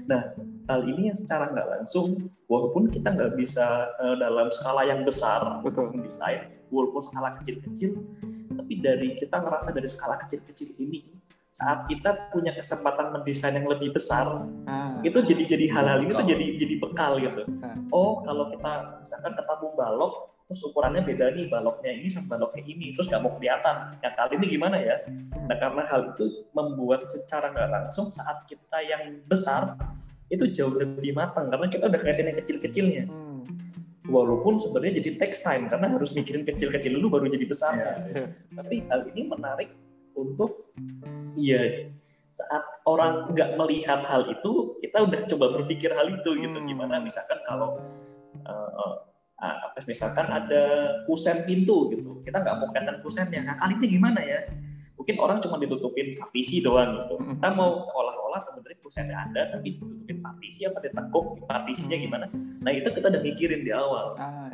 [0.05, 0.21] Nah
[0.69, 5.41] hal ini yang secara nggak langsung walaupun kita nggak bisa uh, dalam skala yang besar
[5.65, 7.97] untuk mendesain walaupun skala kecil-kecil
[8.57, 11.14] tapi dari kita ngerasa dari skala kecil-kecil ini
[11.55, 14.99] saat kita punya kesempatan mendesain yang lebih besar ah.
[15.07, 17.79] itu jadi jadi hal-hal ini tuh jadi jadi bekal gitu ah.
[17.95, 22.91] oh kalau kita misalkan ketemu balok terus ukurannya beda nih baloknya ini sama baloknya ini
[22.91, 24.99] terus nggak mau kelihatan yang kali ini gimana ya
[25.47, 29.79] nah karena hal itu membuat secara nggak langsung saat kita yang besar
[30.27, 33.47] itu jauh lebih matang karena kita udah kelihatan yang kecil-kecilnya hmm.
[34.11, 38.27] walaupun sebenarnya jadi text time karena harus mikirin kecil-kecil dulu baru jadi besar yeah, yeah.
[38.59, 39.71] tapi hal ini menarik
[40.19, 40.64] untuk
[41.35, 41.91] iya
[42.35, 46.57] saat orang nggak melihat hal itu kita udah coba berpikir hal itu gitu.
[46.59, 46.67] Hmm.
[46.67, 47.79] gimana misalkan kalau
[48.43, 48.95] uh,
[49.39, 50.63] uh, misalkan ada
[51.07, 52.19] kusen pintu gitu.
[52.27, 53.39] Kita nggak mau kelihatan kusennya.
[53.47, 54.43] Nah kali ini gimana ya?
[54.99, 57.15] Mungkin orang cuma ditutupin partisi doang gitu.
[57.23, 57.39] Hmm.
[57.39, 62.27] kita mau seolah-olah sebenarnya kusennya ada tapi ditutupin partisi apa ditekuk partisinya gimana?
[62.35, 64.19] Nah itu kita udah mikirin di awal.
[64.19, 64.51] Ah,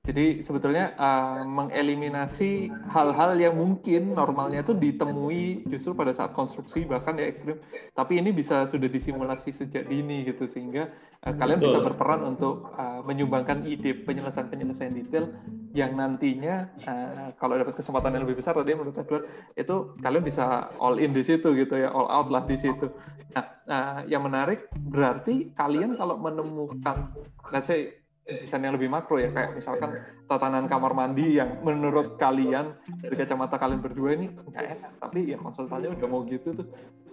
[0.00, 7.20] jadi sebetulnya uh, mengeliminasi hal-hal yang mungkin normalnya itu ditemui justru pada saat konstruksi bahkan
[7.20, 7.60] ya ekstrim.
[7.92, 10.88] Tapi ini bisa sudah disimulasi sejak dini gitu sehingga
[11.20, 15.36] uh, kalian bisa berperan untuk uh, menyumbangkan ide penyelesaian-penyelesaian detail
[15.76, 20.72] yang nantinya uh, kalau dapat kesempatan yang lebih besar tadi menurut Edward itu kalian bisa
[20.80, 22.88] all in di situ gitu ya all out lah di situ.
[23.36, 27.12] Nah, uh, yang menarik berarti kalian kalau menemukan
[27.52, 27.99] let's say
[28.38, 29.98] desain yang lebih makro ya kayak misalkan
[30.30, 35.36] tatanan kamar mandi yang menurut kalian dari kacamata kalian berdua ini nggak enak tapi ya
[35.40, 36.66] konsultannya udah mau gitu tuh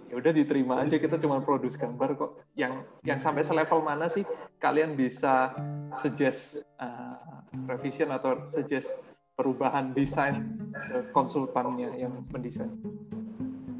[0.08, 2.40] ya udah diterima aja kita cuma produce gambar kok.
[2.56, 4.24] Yang yang sampai selevel mana sih
[4.56, 5.52] kalian bisa
[6.00, 7.12] suggest uh,
[7.68, 10.48] revision atau suggest perubahan desain
[11.12, 12.72] konsultannya yang mendesain?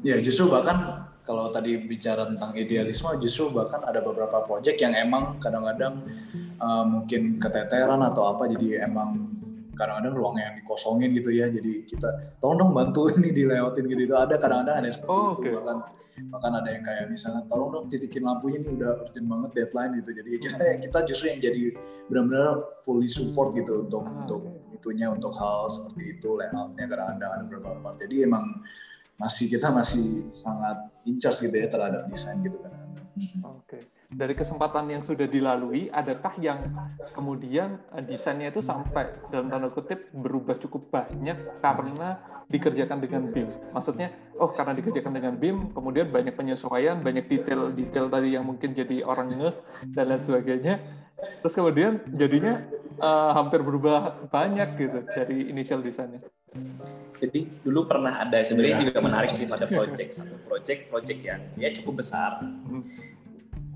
[0.05, 5.35] Ya justru bahkan kalau tadi bicara tentang idealisme justru bahkan ada beberapa project yang emang
[5.43, 6.07] kadang-kadang
[6.59, 9.39] uh, mungkin keteteran atau apa jadi emang
[9.79, 12.09] kadang-kadang ruangnya yang dikosongin gitu ya jadi kita
[12.43, 15.77] tolong dong bantu ini dilewati gitu itu ada kadang-kadang ada seperti oh, itu bahkan
[16.19, 20.09] bahkan ada yang kayak misalnya tolong dong titikin lampunya ini udah urgent banget deadline gitu
[20.11, 20.79] jadi kita hmm.
[20.87, 21.63] kita justru yang jadi
[22.11, 22.47] benar-benar
[22.83, 24.41] fully support gitu untuk ah, untuk
[24.75, 28.59] itunya untuk hal seperti itu layoutnya kadang-kadang ada beberapa part jadi emang
[29.19, 32.71] masih kita masih sangat in charge gitu ya terhadap desain gitu kan.
[33.43, 33.67] Oke.
[33.67, 33.81] Okay.
[34.09, 36.65] Dari kesempatan yang sudah dilalui, adakah yang
[37.13, 42.17] kemudian eh, desainnya itu sampai dalam tanda kutip berubah cukup banyak karena
[42.49, 43.53] dikerjakan dengan BIM?
[43.69, 44.09] Maksudnya,
[44.41, 49.29] oh karena dikerjakan dengan BIM, kemudian banyak penyesuaian, banyak detail-detail tadi yang mungkin jadi orang
[49.29, 49.55] ngeh
[49.93, 50.81] dan lain sebagainya.
[51.45, 52.65] Terus kemudian jadinya
[52.97, 56.25] uh, hampir berubah banyak gitu dari initial desainnya.
[57.19, 58.85] Jadi dulu pernah ada sebenarnya iya.
[58.89, 62.41] juga menarik sih pada project satu project project yang ya cukup besar.
[62.41, 62.81] Hmm.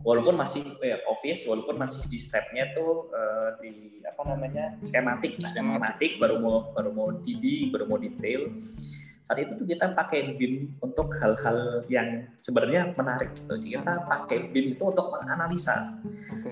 [0.03, 5.47] Walaupun masih ya, office, walaupun masih di stepnya tuh uh, di apa namanya skematik, nah,
[5.47, 8.51] skematik baru mau baru mau DD, baru mau detail.
[9.23, 13.55] Saat itu tuh kita pakai BIM untuk hal-hal yang sebenarnya menarik gitu.
[13.55, 15.95] Jadi kita pakai BIM itu untuk menganalisa.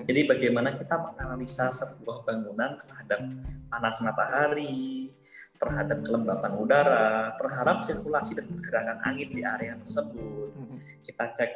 [0.08, 3.28] Jadi bagaimana kita menganalisa sebuah bangunan terhadap
[3.68, 5.12] panas matahari,
[5.60, 10.50] terhadap kelembapan udara, terhadap sirkulasi dan pergerakan angin di area tersebut.
[10.56, 10.78] Mm-hmm.
[11.04, 11.50] Kita cek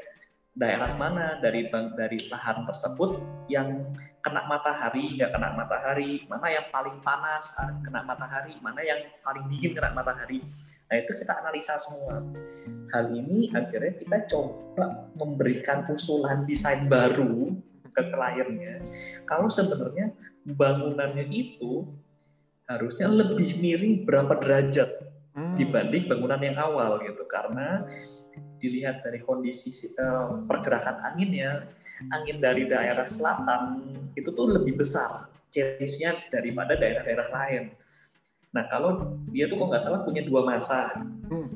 [0.57, 3.21] daerah mana dari dari lahan tersebut
[3.53, 3.93] yang
[4.25, 9.45] kena matahari nggak kena matahari mana yang paling panas ah, kena matahari mana yang paling
[9.53, 10.41] dingin kena matahari.
[10.87, 12.25] Nah itu kita analisa semua.
[12.95, 17.53] Hal ini akhirnya kita coba memberikan usulan desain baru
[17.93, 18.81] ke kliennya.
[19.29, 21.85] Kalau sebenarnya bangunannya itu
[22.65, 24.89] harusnya lebih miring berapa derajat.
[25.57, 27.89] Dibanding bangunan yang awal gitu karena
[28.61, 31.69] dilihat dari kondisi uh, pergerakan anginnya,
[32.13, 33.81] angin dari daerah selatan
[34.17, 37.65] itu tuh lebih besar change-nya daripada daerah-daerah lain.
[38.53, 40.93] Nah kalau dia tuh kok nggak salah punya dua masa.
[41.29, 41.49] Hmm.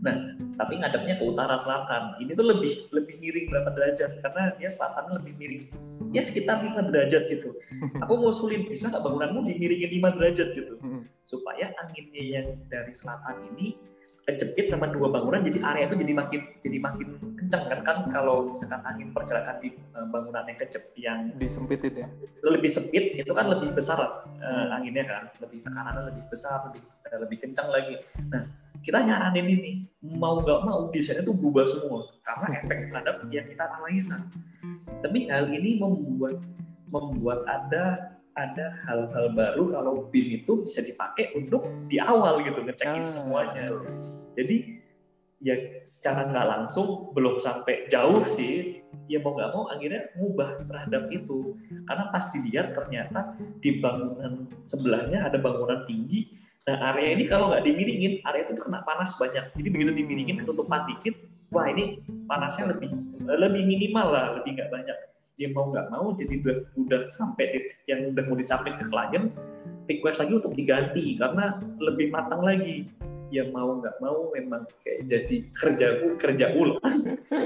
[0.00, 2.16] Nah tapi ngadepnya ke utara selatan.
[2.20, 5.64] Ini tuh lebih lebih miring berapa derajat karena dia selatan lebih miring.
[6.12, 7.56] Ya sekitar 5 derajat gitu.
[8.04, 10.74] Aku mau sulit bisa nggak bangunanmu dimiringin 5 derajat gitu.
[10.80, 11.02] Hmm.
[11.24, 13.92] Supaya anginnya yang dari selatan ini
[14.22, 17.08] kejepit sama dua bangunan jadi area itu jadi makin jadi makin
[17.42, 22.06] kencang kan kan kalau misalkan angin pergerakan di uh, bangunan yang kejep yang disempitin ya
[22.46, 27.18] lebih sempit itu kan lebih besar uh, anginnya kan lebih tekanannya lebih besar lebih uh,
[27.18, 27.98] lebih kencang lagi
[28.30, 28.46] nah
[28.82, 29.72] kita nyaranin ini
[30.18, 32.10] mau nggak mau desainnya tuh berubah semua.
[32.26, 34.18] Karena efek terhadap yang kita analisa.
[35.02, 36.42] Tapi hal ini membuat
[36.90, 43.08] membuat ada ada hal-hal baru kalau BIM itu bisa dipakai untuk di awal gitu ngecekin
[43.08, 43.64] ah, semuanya.
[44.34, 44.82] Jadi
[45.42, 48.78] ya secara nggak langsung belum sampai jauh sih
[49.10, 51.54] ya mau nggak mau akhirnya ngubah terhadap itu.
[51.84, 57.66] Karena pas dilihat ternyata di bangunan sebelahnya ada bangunan tinggi nah area ini kalau nggak
[57.66, 59.50] dimiringin area itu kena panas banyak.
[59.58, 61.18] Jadi begitu dimiringin ketutupan dikit
[61.50, 61.98] wah ini
[62.30, 62.90] panasnya lebih
[63.26, 64.98] lebih minimal lah lebih nggak banyak.
[65.34, 69.24] Dia mau nggak mau jadi udah, udah sampai yang udah mau disampaikan ke klien
[69.90, 72.86] request lagi untuk diganti karena lebih matang lagi.
[73.32, 75.86] Ya mau nggak mau memang kayak jadi kerja
[76.20, 76.78] kerja ulang.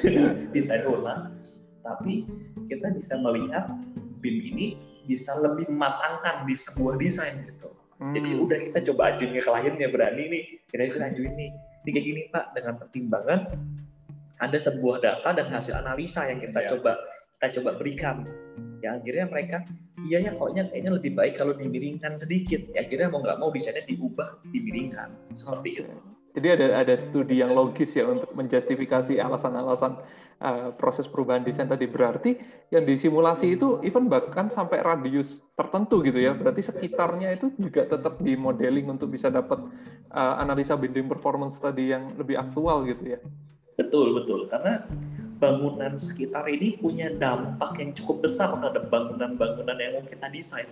[0.54, 1.32] Desain ulang.
[1.80, 2.26] Tapi
[2.66, 3.70] kita bisa melihat
[4.18, 4.66] BIM ini
[5.06, 7.70] bisa lebih mematangkan di sebuah desain gitu
[8.00, 8.12] hmm.
[8.12, 10.44] jadi udah kita coba ajuin ke kliennya berani nih.
[10.68, 11.50] Kita kita ajuin nih.
[11.86, 12.44] Ini kayak gini pak.
[12.54, 13.40] Dengan pertimbangan
[14.36, 16.70] ada sebuah data dan hasil analisa yang kita yeah.
[16.74, 16.92] coba
[17.36, 18.26] kita coba berikan.
[18.84, 19.64] Ya akhirnya mereka
[20.04, 22.60] iya ya koknya kayaknya lebih baik kalau dimiringkan sedikit.
[22.76, 25.32] Ya akhirnya mau nggak mau desainnya diubah dimiringkan.
[25.32, 25.82] Seperti itu
[26.36, 29.96] jadi ada ada studi yang logis ya untuk menjustifikasi alasan-alasan
[30.36, 31.88] uh, proses perubahan desain tadi.
[31.88, 32.36] Berarti
[32.68, 36.36] yang disimulasi itu even bahkan sampai radius tertentu gitu ya.
[36.36, 39.64] Berarti sekitarnya itu juga tetap di modeling untuk bisa dapat
[40.12, 43.20] uh, analisa building performance tadi yang lebih aktual gitu ya.
[43.80, 44.44] Betul betul.
[44.52, 44.84] Karena
[45.40, 50.68] bangunan sekitar ini punya dampak yang cukup besar terhadap bangunan-bangunan yang mau kita desain.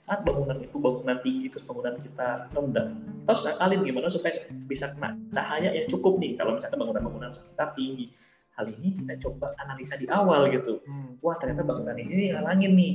[0.00, 4.34] Saat bangunan itu bangunan tinggi, terus bangunan kita rendah, kita harus ngakalin gimana supaya
[4.64, 8.08] bisa kena cahaya yang cukup nih kalau misalnya bangunan-bangunan sekitar tinggi.
[8.56, 10.80] Hal ini kita coba analisa di awal gitu.
[10.88, 11.20] Hmm.
[11.20, 12.92] Wah ternyata bangunan ini ngalangin nih.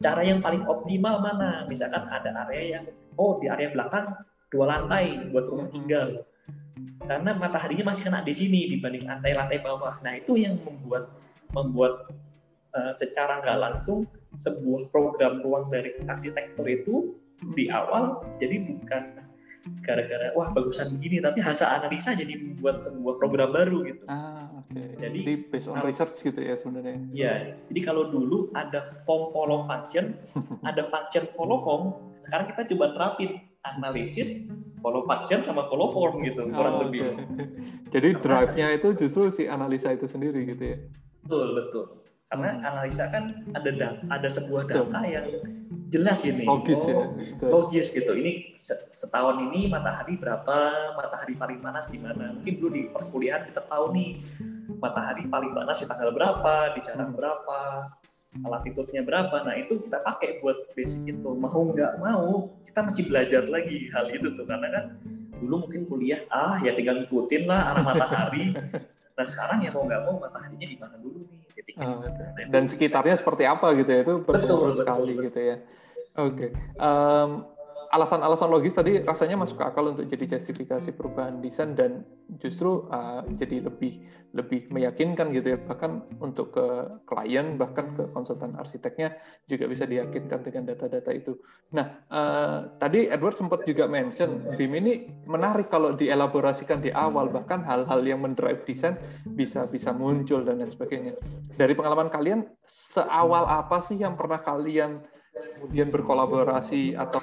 [0.00, 1.68] Cara yang paling optimal mana?
[1.68, 2.84] Misalkan ada area yang,
[3.20, 4.16] oh di area belakang
[4.48, 6.24] dua lantai buat rumah tinggal
[7.06, 10.00] karena mataharinya masih kena di sini dibanding lantai-lantai bawah.
[10.02, 11.08] Nah itu yang membuat
[11.54, 12.10] membuat
[12.74, 14.04] uh, secara nggak langsung
[14.36, 17.16] sebuah program ruang dari arsitektur itu
[17.56, 19.26] di awal jadi bukan
[19.82, 24.04] gara-gara wah bagusan begini tapi hasil analisa jadi membuat sebuah program baru gitu.
[24.06, 24.70] Ah, oke.
[24.70, 24.88] Okay.
[25.02, 26.96] Jadi, jadi based on research gitu ya sebenarnya.
[27.10, 27.34] Iya.
[27.70, 30.14] Jadi kalau dulu ada form follow function,
[30.70, 31.84] ada function follow form,
[32.22, 34.46] sekarang kita coba terapin analisis
[34.78, 37.00] follow function sama follow form gitu kurang oh, lebih.
[37.02, 37.26] Okay.
[37.94, 40.78] Jadi drive-nya itu justru si analisa itu sendiri gitu ya.
[41.26, 41.84] Betul, betul.
[42.26, 42.66] Karena hmm.
[42.66, 45.26] analisa kan ada data, ada sebuah data yang
[45.86, 46.42] jelas ini.
[46.42, 47.46] Logis ya, oh, ya.
[47.46, 48.12] Logis gitu.
[48.18, 48.58] Ini
[48.90, 50.58] setahun ini matahari berapa,
[50.98, 52.34] matahari paling panas di mana.
[52.34, 54.18] Mungkin dulu di perkuliahan kita tahu nih
[54.82, 57.16] matahari paling panas di tanggal berapa, di jarak hmm.
[57.16, 57.60] berapa,
[58.42, 59.36] latitude-nya berapa.
[59.46, 61.30] Nah, itu kita pakai buat basic itu.
[61.30, 64.42] Mau nggak mau, kita masih belajar lagi hal itu tuh.
[64.50, 64.84] Karena kan
[65.38, 68.50] dulu mungkin kuliah, ah ya tinggal ngikutin lah arah matahari.
[69.16, 72.04] Nah, sekarang ya mau nggak mau mataharinya di mana dulu nih, titiknya oh,
[72.52, 75.56] Dan sekitarnya seperti apa gitu ya, itu betul, sekali betul, gitu ya.
[76.20, 76.36] Oke.
[76.36, 76.50] Okay.
[76.76, 77.55] Um,
[77.96, 82.04] alasan-alasan logis tadi rasanya masuk akal untuk jadi justifikasi perubahan desain dan
[82.36, 84.04] justru uh, jadi lebih
[84.36, 86.66] lebih meyakinkan gitu ya bahkan untuk ke
[87.08, 89.16] klien bahkan ke konsultan arsiteknya
[89.48, 91.40] juga bisa diyakinkan dengan data-data itu.
[91.72, 94.92] Nah uh, tadi Edward sempat juga mention BIM ini
[95.24, 100.68] menarik kalau dielaborasikan di awal bahkan hal-hal yang mendrive desain bisa bisa muncul dan lain
[100.68, 101.16] sebagainya.
[101.56, 105.15] Dari pengalaman kalian seawal apa sih yang pernah kalian
[105.56, 107.20] kemudian berkolaborasi atau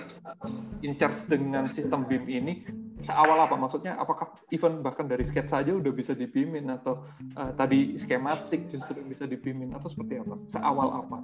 [0.85, 2.53] in charge dengan sistem BIM ini
[3.03, 3.55] seawal apa?
[3.59, 7.03] Maksudnya apakah even bahkan dari sketsa saja udah bisa dibimbing atau
[7.35, 10.35] uh, tadi skematik justru bisa dibimbing atau seperti apa?
[10.47, 11.15] Seawal apa?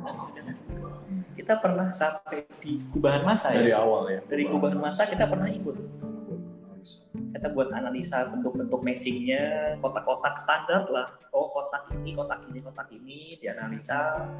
[1.34, 3.82] Kita pernah sampai di kubahan masa dari ya.
[3.82, 4.22] awal ya.
[4.28, 5.76] Dari kubahan masa kita pernah ikut.
[6.80, 11.08] Kita buat analisa bentuk-bentuk meshingnya, kotak-kotak standar lah.
[11.36, 14.32] Oh kotak ini, kotak ini, kotak ini dianalisa.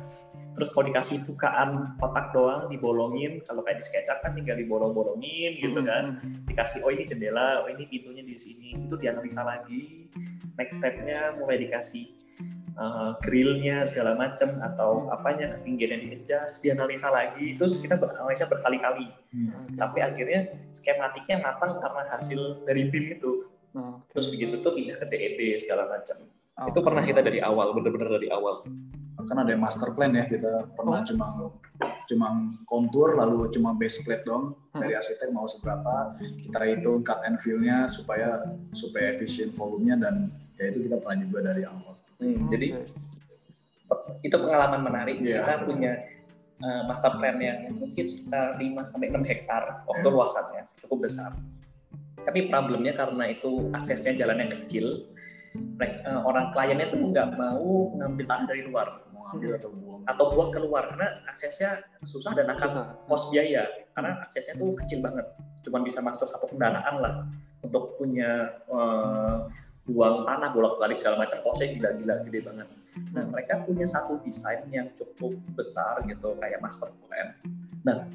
[0.56, 3.44] Terus kalau dikasih bukaan kotak doang dibolongin.
[3.44, 6.20] Kalau kayak di SketchUp kan tinggal dibolong-bolongin gitu kan.
[6.48, 8.76] Dikasih oh ini jendela, oh ini pintunya di sini.
[8.80, 10.10] Itu dianalisa lagi.
[10.60, 12.20] Next stepnya mulai dikasih
[12.80, 19.12] uh, grillnya segala macam atau apanya ketinggiannya di adjust dianalisa lagi itu kita beranalisa berkali-kali.
[19.30, 19.70] Hmm.
[19.78, 23.46] sampai akhirnya skematiknya matang karena hasil dari BIM itu.
[23.78, 26.26] Nah, terus begitu tuh pindah ke DED segala macam
[26.58, 26.74] oke.
[26.74, 28.66] itu pernah kita dari awal bener-bener dari awal.
[29.20, 31.54] Kan ada yang master plan ya kita pernah cuma
[32.10, 32.28] cuma
[32.66, 34.58] kontur lalu cuma base plate doang.
[34.74, 38.42] Dari arsitek mau seberapa kita hitung cut and fill-nya supaya
[38.74, 41.99] supaya efisien volumenya dan ya itu kita pernah juga dari awal.
[42.20, 42.52] Hmm, Oke.
[42.52, 42.68] jadi
[44.22, 45.18] itu pengalaman menarik.
[45.20, 45.92] Iya, kita punya
[46.60, 50.16] uh, master plan yang mungkin sekitar 5 sampai 6 hektar waktu Hmm.
[50.16, 51.32] luasannya cukup besar.
[52.20, 55.08] Tapi problemnya karena itu aksesnya jalannya kecil
[55.80, 58.88] mereka- uh, orang kliennya tuh nggak mau ngambil tanah dari luar.
[59.10, 60.02] Mau ambil atau buang.
[60.06, 61.70] atau buang keluar karena aksesnya
[62.02, 62.70] susah dan akan
[63.06, 63.64] kos biaya.
[63.96, 65.24] Karena aksesnya tuh kecil banget.
[65.64, 67.14] Cuma bisa masuk satu kendaraan lah
[67.60, 69.36] untuk punya eh,
[69.90, 71.42] buang tanah bolak balik segala macam.
[71.42, 72.68] Kosnya gila-gila gede banget.
[73.16, 77.34] Nah mereka punya satu desain yang cukup besar gitu kayak master plan.
[77.82, 78.06] Nah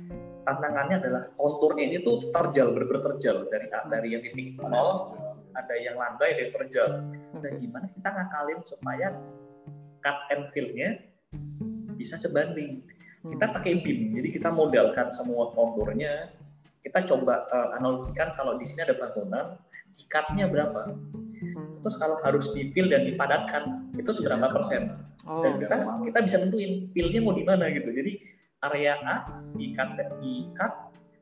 [0.46, 3.36] tantangannya adalah konturnya ini tuh terjal bener-bener terjal.
[3.50, 5.18] Dari dari yang titik nol
[5.54, 6.88] ada yang landai ada yang terjal.
[7.34, 7.58] Nah Oke.
[7.58, 9.08] gimana kita ngakalin supaya
[10.04, 11.00] cut and fill-nya
[11.96, 12.84] bisa sebanding?
[13.24, 16.28] Kita pakai BIM, jadi kita modelkan semua konturnya.
[16.84, 19.56] Kita coba eh, analogikan kalau di sini ada bangunan,
[20.12, 20.92] cut-nya berapa.
[20.92, 21.80] Hmm.
[21.80, 25.00] Terus kalau harus di fill dan dipadatkan, itu seberapa persen.
[25.24, 27.88] Oh, Dan kita kita bisa nentuin fill-nya mau di mana gitu.
[27.88, 28.20] Jadi
[28.60, 29.16] area A
[29.56, 29.88] di cut,
[30.20, 30.72] di cut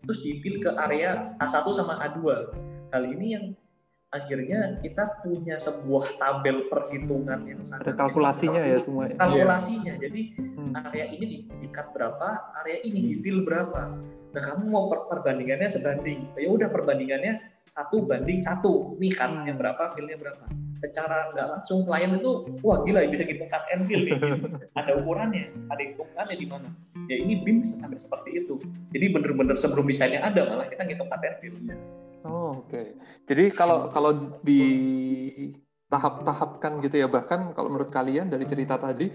[0.02, 2.18] terus di fill ke area A1 sama A2.
[2.90, 3.44] Hal ini yang
[4.12, 9.08] akhirnya kita punya sebuah tabel perhitungan yang sangat ada kalkulasinya ya semua.
[9.08, 9.16] ya?
[9.16, 9.94] kalkulasinya.
[9.96, 10.74] Jadi Hmm.
[10.88, 13.82] area ini di, di cut berapa, area ini di fill berapa.
[14.32, 19.92] Nah kamu mau per- perbandingannya sebanding, ya udah perbandingannya satu banding satu, nih cutnya berapa,
[19.96, 20.44] fillnya berapa.
[20.76, 24.16] Secara nggak langsung klien itu, wah gila bisa gitu cut and fill nih.
[24.80, 26.68] ada ukurannya, ada hitungannya di mana.
[27.08, 28.56] Ya ini BIM bisa sampai seperti itu.
[28.92, 31.56] Jadi bener-bener sebelum desainnya ada malah kita ngitung cut and fill.
[32.22, 32.82] Oh, oke.
[33.28, 34.62] Jadi kalau kalau di
[35.92, 39.12] tahap-tahapkan gitu ya bahkan kalau menurut kalian dari cerita tadi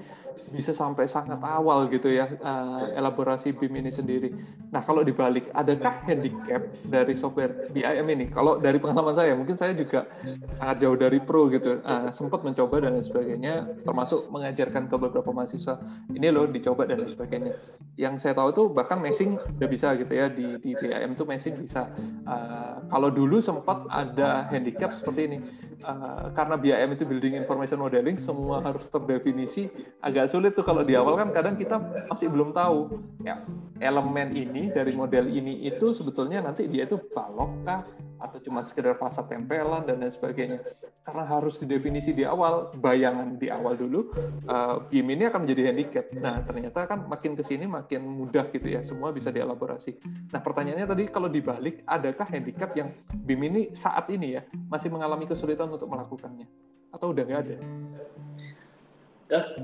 [0.48, 4.32] bisa sampai sangat awal gitu ya eh, elaborasi BIM ini sendiri.
[4.72, 8.26] Nah kalau dibalik, adakah handicap dari software BIM ini?
[8.32, 10.08] Kalau dari pengalaman saya, mungkin saya juga
[10.56, 13.54] sangat jauh dari pro gitu, Eh, sempat mencoba dan lain sebagainya,
[13.84, 15.84] termasuk mengajarkan ke beberapa mahasiswa
[16.16, 17.54] ini loh dicoba dan lain sebagainya.
[18.00, 21.60] Yang saya tahu tuh bahkan meshing udah bisa gitu ya di di BIM tuh meshing
[21.60, 21.92] bisa.
[22.24, 25.40] Eh, kalau dulu sempat ada handicap seperti ini,
[25.78, 29.72] Eh, karena BIM itu building information modeling, semua harus terdefinisi.
[30.04, 31.80] Agak sulit tuh kalau di awal kan kadang kita
[32.12, 33.00] masih belum tahu.
[33.24, 33.40] Ya
[33.80, 37.82] elemen ini dari model ini itu sebetulnya nanti dia itu balok kah
[38.18, 40.60] atau cuma sekedar fasad tempelan dan lain sebagainya.
[41.06, 44.12] Karena harus didefinisi di awal bayangan di awal dulu
[44.50, 46.06] uh, BIM ini akan menjadi handicap.
[46.18, 50.02] Nah ternyata kan makin ke sini makin mudah gitu ya semua bisa dielaborasi.
[50.34, 55.24] Nah pertanyaannya tadi kalau dibalik adakah handicap yang BIM ini saat ini ya masih mengalami
[55.24, 56.50] kesulitan untuk melakukannya?
[56.92, 57.58] Atau udah nggak ada?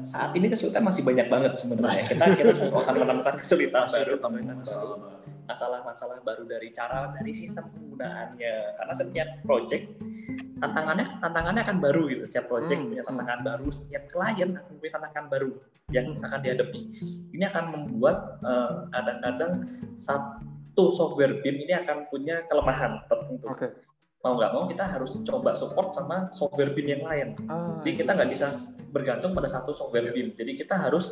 [0.04, 2.04] Saat ini kesulitan masih banyak banget sebenarnya.
[2.04, 5.23] Kita kita akan menemukan kesulitan baru, kesulitan baru.
[5.46, 8.56] Masalah-masalah baru dari cara dari sistem penggunaannya.
[8.80, 9.86] Karena setiap project
[10.60, 12.24] tantangannya tantangannya akan baru gitu.
[12.28, 12.90] Setiap project Hmm.
[12.92, 15.52] punya tantangan baru setiap klien akan punya tantangan baru
[15.92, 16.82] yang akan dihadapi.
[17.36, 19.54] Ini akan membuat eh, kadang-kadang
[20.00, 23.48] satu software BIM ini akan punya kelemahan tertentu.
[23.52, 23.93] Oke
[24.24, 28.12] mau nggak mau kita harus coba support sama software BIM yang lain Ah, jadi kita
[28.16, 28.48] nggak bisa
[28.94, 30.38] bergantung pada satu software BIM.
[30.38, 31.12] Jadi kita harus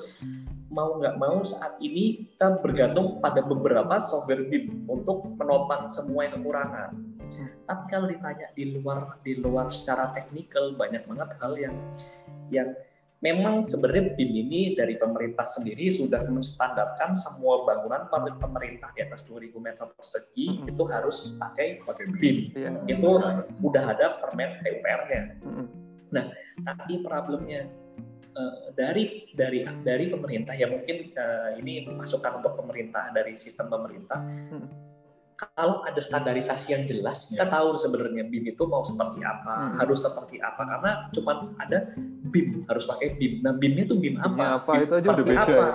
[0.72, 6.40] mau nggak mau saat ini kita bergantung pada beberapa software BIM untuk menopang semua yang
[6.40, 6.96] kekurangan.
[7.68, 11.76] Tapi kalau ditanya di luar di luar secara teknikal banyak banget hal yang
[12.48, 12.70] yang
[13.22, 19.22] memang sebenarnya BIM ini dari pemerintah sendiri sudah menstandarkan semua bangunan pabrik pemerintah di atas
[19.24, 20.68] 2000 meter persegi Hmm.
[20.68, 22.38] itu harus pakai pakai BIM.
[22.52, 23.22] iya Itu
[23.62, 25.66] udah ada permen PUPR-nya Mm-mm.
[26.66, 27.70] tapi problemnya
[28.32, 34.18] eh, dari dari dari pemerintah ya mungkin eh, ini masukan untuk pemerintah dari sistem pemerintah
[34.50, 34.66] Hmm.
[35.42, 37.52] Kalau ada standarisasi yang jelas, kita Ya.
[37.52, 39.76] tahu sebenarnya BIM itu mau seperti apa, Hmm.
[39.82, 41.94] harus seperti apa, karena cuma ada
[42.30, 43.42] BIM, harus pakai BIM.
[43.42, 44.30] Nah, BIM itu BIM apa?
[44.30, 45.68] BIM apa, BIM itu aja udah beda apa?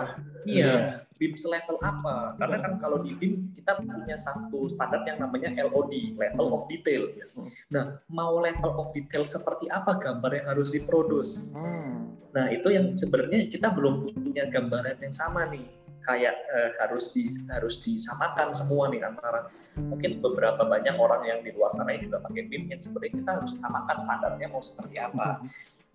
[0.47, 0.47] ya.
[0.47, 0.75] Iya,
[1.19, 2.39] BIM selevel apa?
[2.39, 7.11] Karena kan kalau di BIM kita punya satu standar yang namanya LOD, level of detail.
[7.35, 7.51] Hmm.
[7.75, 11.51] Nah, mau level of detail seperti apa gambar yang harus diproduce?
[11.51, 12.14] Hmm.
[12.31, 15.67] Nah, itu yang sebenarnya kita belum punya gambaran yang sama nih.
[16.07, 21.50] Kayak eh, harus di harus disamakan semua nih antara mungkin beberapa banyak orang yang di
[21.50, 25.42] luar sana juga pakai BIM yang sebenarnya kita harus samakan standarnya mau seperti apa.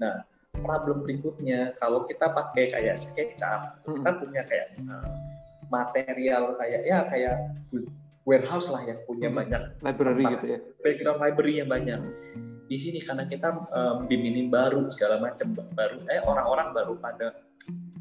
[0.03, 4.03] Nah, problem berikutnya kalau kita pakai kayak SketchUp, Hmm.
[4.03, 5.09] kita punya kayak eh,
[5.71, 7.35] material kayak ya kayak
[8.21, 9.39] warehouse lah yang punya Hmm.
[9.39, 10.59] banyak Library gitu ya.
[10.83, 11.99] background library yang banyak
[12.67, 17.35] di sini karena kita um, BIM ini baru segala macam baru eh orang-orang baru pada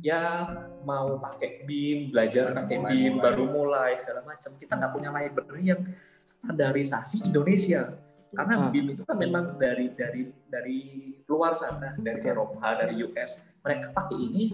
[0.00, 0.48] ya
[0.88, 5.80] mau pakai BIM belajar pakai BIM baru mulai segala macam kita nggak punya library yang
[6.24, 7.94] standarisasi Indonesia
[8.30, 8.70] karena Ah.
[8.70, 10.78] BIM itu kan memang dari dari dari
[11.26, 12.22] luar sana dari.
[12.22, 14.44] Eropa dari US mereka pakai ini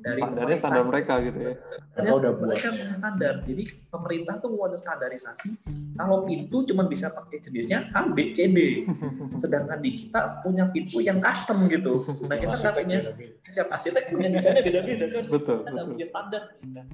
[0.00, 1.54] dari Standarnya standar mereka gitu ya.
[1.96, 2.48] Mereka udah buat.
[2.48, 3.34] mereka punya standar.
[3.44, 5.48] Jadi pemerintah tuh mau ada standarisasi.
[5.94, 8.58] Kalau pintu cuma bisa pakai jenisnya A, B, C, D.
[9.42, 12.08] Sedangkan di kita punya pintu yang custom gitu.
[12.24, 12.98] Nah kita nggak punya
[13.44, 15.24] siap arsitek punya desainnya beda-beda kan.
[15.28, 15.94] Betul, Kita nggak betul.
[15.94, 16.42] punya standar.
[16.70, 16.84] Nah,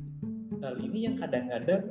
[0.66, 1.82] hal ini yang kadang-kadang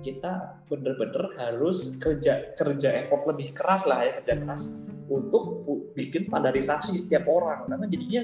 [0.00, 0.32] kita
[0.70, 4.72] bener-bener harus kerja kerja effort lebih keras lah ya kerja keras
[5.10, 8.22] untuk bikin standarisasi setiap orang karena jadinya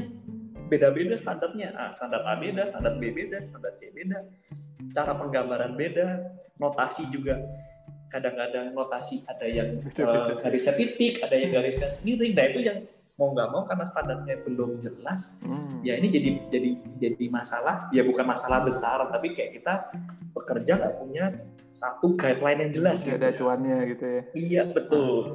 [0.67, 1.73] beda-beda standarnya.
[1.73, 4.19] Ah, standar A beda standar B beda standar C beda.
[4.91, 7.39] Cara penggambaran beda notasi juga.
[8.07, 12.87] Kadang-kadang notasi ada yang eh, garisnya titik ada yang garisnya sendiri nah itu yang
[13.17, 15.81] mau nggak mau karena standarnya belum jelas Hmm.
[15.81, 17.89] ya ini jadi jadi jadi masalah.
[17.91, 19.75] Ya bukan masalah besar tapi kayak kita
[20.37, 21.25] bekerja nggak punya
[21.73, 23.19] satu guideline yang jelas Nggak gitu.
[23.19, 24.23] ada acuannya gitu ya.
[24.37, 25.35] iya betul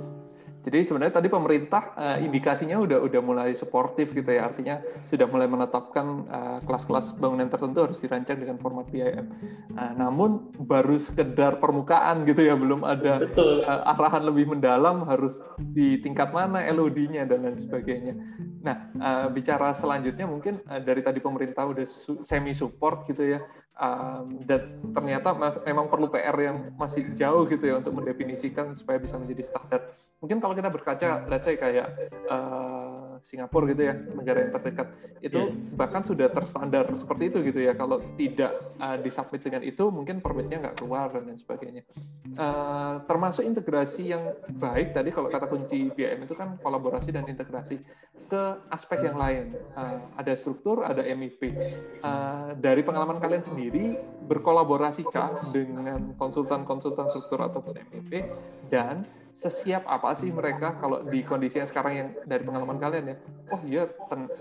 [0.61, 5.49] Jadi sebenarnya tadi pemerintah eh, indikasinya udah udah mulai suportif gitu ya, artinya sudah mulai
[5.49, 9.25] menetapkan eh, kelas-kelas bangunan tertentu harus dirancang dengan format BIM.
[9.73, 15.41] Eh, namun baru sekedar permukaan gitu ya, belum ada betul eh, arahan lebih mendalam harus
[15.57, 18.13] di tingkat mana LOD-nya dan lain sebagainya.
[18.61, 23.41] Nah, eh, bicara selanjutnya mungkin eh, dari tadi pemerintah udah su- semi support gitu ya.
[23.79, 24.61] Um, dan
[24.91, 29.43] ternyata mas- memang perlu PR yang masih jauh gitu ya untuk mendefinisikan supaya bisa menjadi
[29.45, 29.81] standar.
[30.19, 32.90] Mungkin kalau kita berkaca, let's say kayak eh,
[33.21, 34.87] Singapura gitu ya, negara yang terdekat,
[35.21, 35.77] itu Iya.
[35.77, 37.73] bahkan sudah terstandar seperti itu gitu ya.
[37.73, 41.83] Kalau tidak uh, disubmit dengan itu, mungkin permitnya nggak keluar dan lain sebagainya.
[42.31, 44.23] Eh, termasuk integrasi yang
[44.55, 47.83] baik tadi kalau kata kunci BIM itu kan kolaborasi dan integrasi
[48.31, 49.51] ke aspek yang lain.
[49.51, 51.51] Eh, ada struktur, ada MIP.
[51.51, 53.91] Eh, dari pengalaman kalian sendiri,
[54.31, 58.23] berkolaborasikah dengan konsultan-konsultan struktur ataupun MIP
[58.71, 59.03] dan
[59.41, 63.15] sesiap apa sih mereka kalau di kondisi yang sekarang yang dari pengalaman kalian ya?
[63.49, 63.89] Oh iya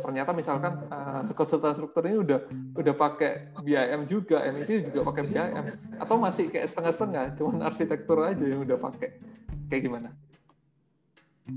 [0.04, 2.44] ternyata misalkan uh, konsultan struktur ini udah
[2.76, 5.64] udah pakai BIM juga MIP juga pakai BIM
[5.96, 9.16] atau masih kayak setengah-setengah cuman arsitektur aja yang udah pakai.
[9.72, 10.08] Kayak gimana?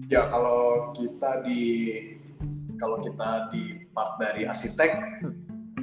[0.08, 1.62] Ya kalau kita di
[2.80, 4.92] kalau kita di part dari arsitek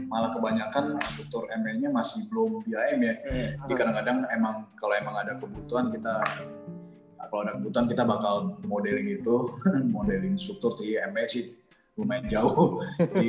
[0.09, 3.15] malah kebanyakan struktur ML-nya masih belum BIM ya.
[3.63, 6.25] Jadi kadang-kadang emang kalau emang ada kebutuhan kita
[7.29, 9.37] kalau ada kebutuhan kita bakal modeling itu,
[9.97, 11.45] modeling struktur sih ML sih
[12.01, 12.81] lumayan jauh.
[12.97, 13.29] Jadi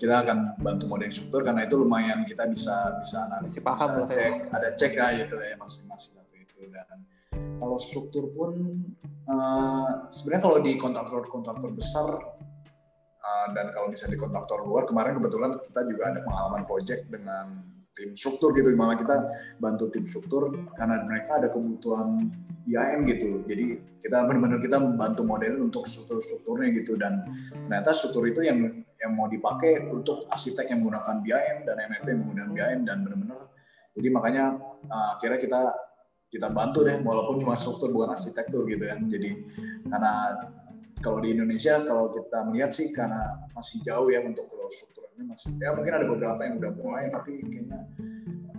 [0.00, 3.28] kita akan bantu modeling struktur karena itu lumayan kita bisa bisa
[3.60, 4.16] paham bisa lah ya.
[4.16, 7.04] cek, ada cek ya gitu ya masing-masing satu itu dan
[7.60, 8.52] kalau struktur pun
[9.28, 12.08] eh, sebenarnya kalau di kontraktor-kontraktor besar
[13.20, 17.60] eh, dan kalau misalnya di kontraktor luar kemarin kebetulan kita juga ada pengalaman project dengan
[17.92, 19.16] tim struktur gitu malah kita
[19.58, 22.30] bantu tim struktur karena mereka ada kebutuhan
[22.68, 23.30] BIM gitu.
[23.48, 23.64] Jadi
[23.96, 27.00] kita benar-benar kita membantu model untuk struktur-strukturnya gitu.
[27.00, 27.24] Dan
[27.64, 28.60] ternyata struktur itu yang
[29.00, 33.40] yang mau dipakai untuk arsitek yang menggunakan BIM dan MEP yang menggunakan BIM dan benar-benar.
[33.96, 34.44] Jadi makanya
[34.86, 35.60] uh, akhirnya kita
[36.28, 39.00] kita bantu deh walaupun cuma struktur bukan arsitektur gitu kan.
[39.08, 39.30] Jadi
[39.88, 40.36] karena
[41.00, 45.56] kalau di Indonesia kalau kita melihat sih karena masih jauh ya untuk kalau strukturnya masih
[45.56, 47.80] ya mungkin ada beberapa yang udah mulai tapi kayaknya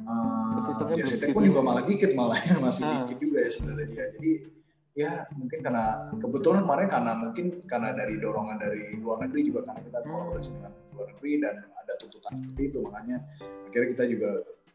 [0.10, 1.32] uh, Sistemnya belum segitu.
[1.32, 3.06] pun juga malah dikit malah ya masih Ah.
[3.06, 4.32] dikit juga ya sebenarnya dia jadi
[4.92, 5.84] ya mungkin karena
[6.14, 10.10] kebetulan kemarin karena mungkin karena dari dorongan dari luar negeri juga karena kita Hmm.
[10.10, 13.18] kolaborasi dengan luar negeri dan ada tuntutan seperti itu makanya
[13.64, 14.30] akhirnya kita juga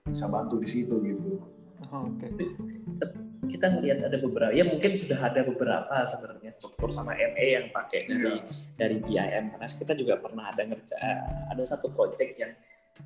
[0.04, 1.30] bisa bantu di situ gitu.
[1.86, 2.26] Oh, oke
[3.44, 8.08] kita ngelihat ada beberapa ya mungkin sudah ada beberapa sebenarnya struktur sama ME yang pakai
[8.08, 8.40] dari
[8.74, 10.96] dari BIM karena kita juga pernah ada ngerja
[11.52, 12.52] ada satu project yang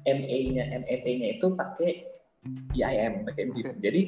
[0.06, 2.06] ME-nya MEP-nya itu pakai
[2.72, 3.66] BIM pakai BIM.
[3.66, 3.80] Oke.
[3.82, 4.00] Jadi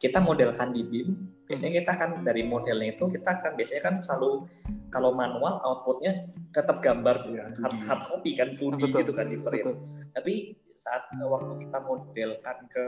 [0.00, 1.08] kita modelkan di BIM,
[1.44, 4.48] biasanya kita kan dari modelnya itu kita kan biasanya kan selalu
[4.88, 7.86] kalau manual outputnya tetap gambar Ya, hard, 2D.
[7.86, 9.66] hard copy kan 2D Betul, gitu kan di print.
[9.76, 10.10] Betul.
[10.16, 10.34] Tapi
[10.74, 12.86] saat waktu kita modelkan ke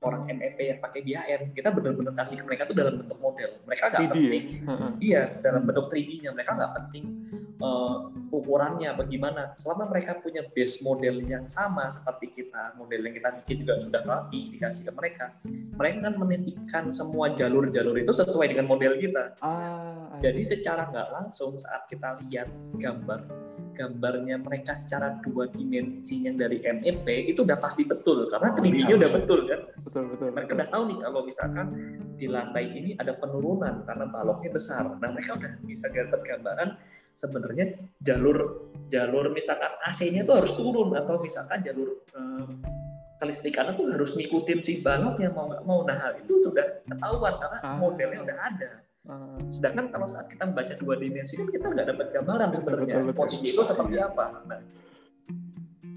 [0.00, 3.60] orang MEP yang pakai BIM, kita benar-benar kasih ke mereka tuh dalam bentuk model.
[3.68, 4.12] Mereka nggak 3D ya?
[4.16, 4.44] penting,
[4.96, 6.30] iya dalam bentuk 3D-nya.
[6.32, 7.04] Mereka nggak penting
[7.60, 7.96] eh,
[8.32, 9.52] ukurannya bagaimana.
[9.60, 14.02] Selama mereka punya base model yang sama seperti kita, model yang kita bikin juga sudah
[14.08, 15.36] rapi dikasih ke mereka.
[15.76, 19.36] Mereka kan menitikan semua jalur-jalur itu sesuai dengan model kita.
[19.44, 22.48] Ah, Jadi secara nggak langsung saat kita lihat
[22.80, 23.49] gambar
[23.80, 28.84] gambarnya mereka secara dua dimensi yang dari MEP itu udah pasti betul karena Oh, 3D-nya
[28.84, 29.40] iya, udah betul.
[29.48, 29.60] kan.
[29.80, 30.28] betul betul.
[30.30, 30.56] Mereka betul.
[30.60, 31.66] udah tahu nih kalau misalkan
[32.14, 34.84] di lantai ini ada penurunan karena baloknya besar.
[34.84, 36.68] Nah mereka udah bisa dapat gambaran
[37.12, 37.64] sebenarnya
[37.98, 38.36] jalur
[38.86, 42.44] jalur misalkan AC-nya tuh harus turun atau misalkan jalur eh,
[43.16, 45.80] kelistrikannya tuh harus ngikutin si baloknya mau nggak mau.
[45.84, 47.76] Nah hal itu sudah ketahuan karena Ah.
[47.76, 48.70] modelnya udah ada.
[49.08, 53.48] Ah, Sedangkan kalau saat kita membaca dua dimensi kan kita nggak dapat gambaran sebenarnya posisi
[53.48, 54.44] itu seperti apa.
[54.44, 54.60] Nah,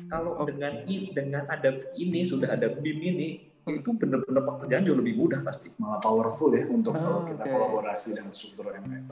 [0.08, 3.30] kalau dengan i dengan ada ini sudah ada BIM ini
[3.64, 3.80] Hmm.
[3.80, 5.72] itu benar-benar pekerjaan jauh lebih mudah pasti.
[5.80, 7.48] malah powerful ya untuk Ah, kalau kita oke.
[7.50, 9.08] kolaborasi dengan struktur MM.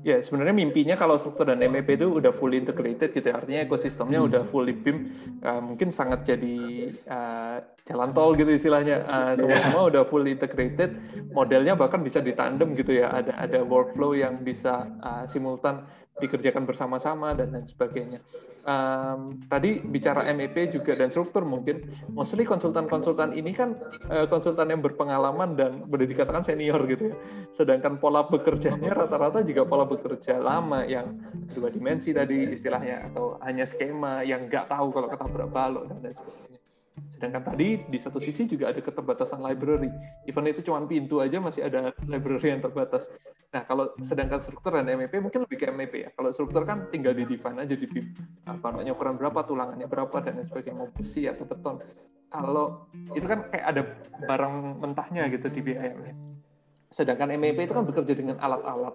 [0.00, 3.36] Ya, sebenarnya mimpinya kalau struktur dan MEP itu udah fully integrated gitu ya.
[3.36, 4.96] Artinya ekosistemnya udah fully BIM,
[5.44, 6.56] uh, mungkin sangat jadi
[7.04, 9.04] uh, jalan tol gitu istilahnya.
[9.04, 10.96] Uh, semua udah fully integrated,
[11.36, 13.12] modelnya bahkan bisa ditandem gitu ya.
[13.12, 15.84] Ada ada workflow yang bisa uh, simultan
[16.18, 18.20] dikerjakan bersama-sama dan lain sebagainya.
[18.60, 23.72] Um, tadi bicara MEP juga dan struktur mungkin, mostly konsultan-konsultan ini kan
[24.12, 27.16] uh, konsultan yang berpengalaman dan boleh dikatakan senior gitu ya.
[27.56, 31.16] Sedangkan pola bekerjanya rata-rata juga pola bekerja lama yang
[31.56, 36.14] dua dimensi tadi istilahnya atau hanya skema yang nggak tahu kalau ketabrak balok dan lain
[36.14, 36.59] sebagainya.
[37.08, 39.88] Sedangkan tadi di satu sisi juga ada keterbatasan library.
[40.28, 43.08] Even itu cuma pintu aja masih ada library yang terbatas.
[43.50, 46.10] Nah, kalau sedangkan struktur dan MEP mungkin lebih ke MEP ya.
[46.14, 48.14] Kalau struktur kan tinggal di define aja di BIM.
[48.46, 50.78] Tanahnya ukuran berapa, tulangannya berapa, dan lain sebagainya.
[50.78, 51.82] Mau besi atau beton.
[52.30, 53.82] Kalau itu kan kayak ada
[54.30, 55.98] barang mentahnya gitu di BIM.
[56.94, 58.94] Sedangkan MEP itu kan bekerja dengan alat-alat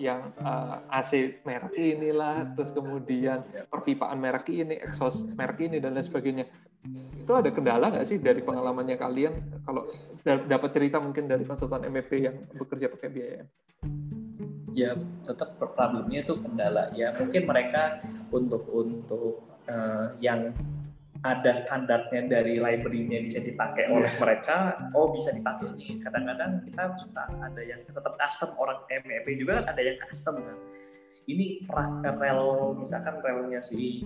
[0.00, 6.06] yang uh, AC merek inilah, terus kemudian perpipaan merek ini, exhaust merek ini dan lain
[6.06, 6.44] sebagainya.
[7.18, 9.32] Itu ada kendala nggak sih dari pengalamannya kalian
[9.64, 9.88] kalau
[10.20, 13.46] da- dapat cerita mungkin dari konsultan MEP yang bekerja pakai BIM?
[14.74, 14.92] Ya
[15.24, 16.92] tetap problemnya itu kendala.
[16.92, 20.52] Ya mungkin mereka untuk untuk eh, yang
[21.24, 25.96] ada standarnya dari library-nya bisa dipakai oleh mereka, oh bisa dipakai ini.
[25.96, 30.58] Kadang-kadang kita suka ada yang tetap custom orang MEP juga kan ada yang custom kan.
[31.24, 31.66] Ini
[32.04, 34.02] rel misalkan relnya si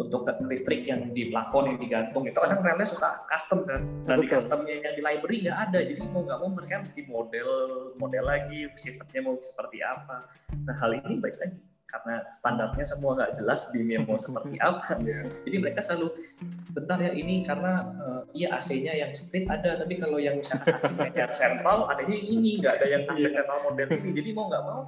[0.00, 3.84] untuk listrik yang di plafon yang digantung itu kadang relnya suka custom kan.
[4.08, 7.50] Nah di customnya yang di library nggak ada, jadi mau nggak mau mereka mesti model
[8.00, 10.24] model lagi sistemnya mau seperti apa.
[10.64, 11.60] Nah hal ini baik lagi
[11.90, 14.94] karena standarnya semua nggak jelas BIM mau seperti apa.
[15.02, 15.26] Iya.
[15.44, 16.08] Jadi mereka selalu
[16.70, 21.10] bentar ya ini karena eh, iya AC-nya yang split ada, tapi kalau yang misalkan AC-nya
[21.12, 24.10] yang sentral adanya ini nggak ada yang AC sentral model ini.
[24.14, 24.82] Jadi mau nggak mau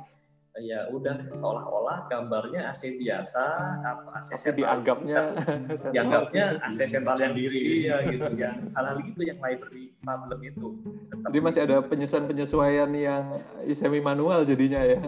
[0.54, 3.40] ya udah seolah-olah gambarnya AC biasa
[3.80, 5.20] apa AC Tapi sentral dianggapnya
[5.96, 7.60] dianggapnya AC sentral yang Sendiri.
[7.80, 10.66] iya gitu ya hal-hal gitu yang library problem itu
[11.08, 11.66] Tetap Jadi masih sih.
[11.68, 13.24] ada penyesuaian-penyesuaian yang
[13.72, 14.98] semi manual jadinya ya.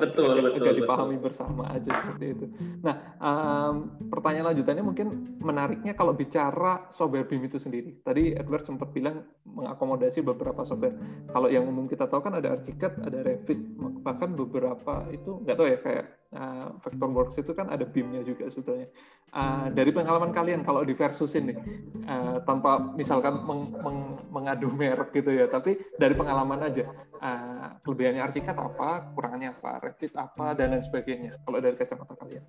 [0.00, 0.78] Betul, agak, betul, agak betul.
[0.80, 2.46] dipahami bersama aja seperti itu.
[2.80, 3.74] Nah, em,
[4.08, 5.06] pertanyaan lanjutannya mungkin
[5.38, 8.00] menariknya kalau bicara software BIM itu sendiri.
[8.00, 10.96] Tadi Edward sempat bilang mengakomodasi beberapa software.
[11.28, 13.60] Kalau yang umum kita tahu kan ada Archicad, ada Revit,
[14.00, 18.88] bahkan beberapa itu nggak tahu ya kayak eh, Vectorworks itu kan ada BIM-nya juga sebetulnya.
[19.28, 21.58] Eh, dari pengalaman kalian kalau di versusin nih,
[22.04, 26.84] eh, tanpa misalkan meng- meng- mengadu merek gitu ya, tapi dari pengalaman aja,
[27.20, 31.32] eh, kelebihannya Archicad apa, kurangannya apa, Revit apa, dan lain sebagainya.
[31.44, 32.44] Kalau dari kacamata kalian.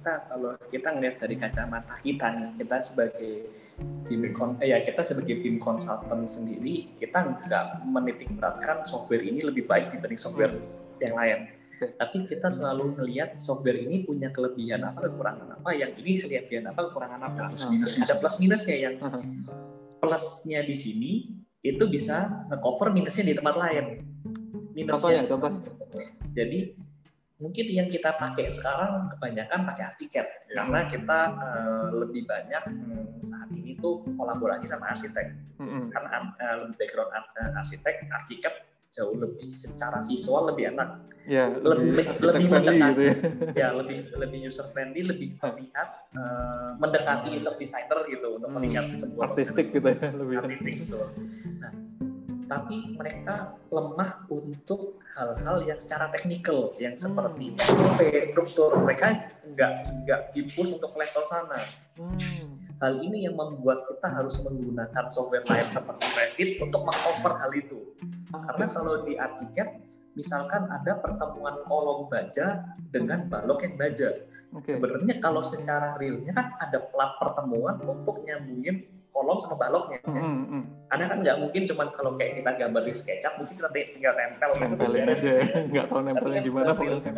[0.00, 3.52] kita kalau kita ngelihat dari kacamata kita nih kita sebagai
[4.08, 4.32] BIM
[4.64, 9.92] eh, ya kita sebagai BIM consultant sendiri kita nggak menitik beratkan software ini lebih baik
[9.92, 10.56] dibanding software
[11.00, 11.40] yang lain
[11.96, 16.80] tapi kita selalu melihat software ini punya kelebihan apa kekurangan apa yang ini kelebihan apa
[16.86, 18.04] kekurangan apa Plus minusnya.
[18.04, 18.94] ada plus minusnya yang
[19.96, 21.12] plusnya di sini
[21.60, 23.84] itu bisa ngecover minusnya di tempat lain
[24.72, 25.60] minusnya Contohnya, contohnya.
[26.30, 26.58] jadi
[27.36, 30.60] mungkin yang kita pakai sekarang kebanyakan pakai Archicad Ya.
[30.60, 35.30] karena kita eh, lebih banyak hmm, saat ini tuh kolaborasi sama arsitek.
[35.56, 35.88] Mm-mm.
[35.88, 38.54] Karena ars- eh, lebih background ars- eh, arsitek, Archicad
[38.90, 40.90] jauh lebih secara visual lebih enak,
[41.22, 42.90] Ya, Lebih- lebih, lebih friendly mendekat.
[42.90, 43.14] gitu ya.
[43.54, 48.56] ya lebih lebih user friendly, lebih terlihat eh, mendekati untuk designer gitu untuk Hmm.
[48.58, 50.96] melihat sebuah Artistik gitu ya, lebih artistik gitu.
[51.60, 51.72] Nah,
[52.48, 53.34] tapi mereka
[53.68, 57.04] lemah untuk hal-hal yang secara teknikal yang Hmm.
[57.04, 59.06] seperti SOP, struktur mereka
[59.44, 59.72] nggak
[60.02, 61.60] nggak impus untuk level sana
[61.94, 62.56] Hmm.
[62.80, 67.78] hal ini yang membuat kita harus menggunakan software lain seperti Revit untuk mengcover hal itu
[68.30, 69.68] karena kalau di ArchiCAD
[70.14, 74.08] misalkan ada pertemuan kolom baja dengan balok yang baja.
[74.50, 74.74] Oke.
[74.74, 80.02] sebenarnya kalau secara realnya kan ada plat pertemuan untuk nyambungin kolom sama baloknya.
[80.06, 83.70] Hmm, hmm, karena kan nggak mungkin cuman kalau kayak kita gambar di SketchUp mungkin kita
[83.70, 85.20] tinggal tempel gitu, Nempelin beres.
[85.22, 85.34] aja,
[85.70, 87.14] nggak tahu nempelnya gimana, pokoknya real kan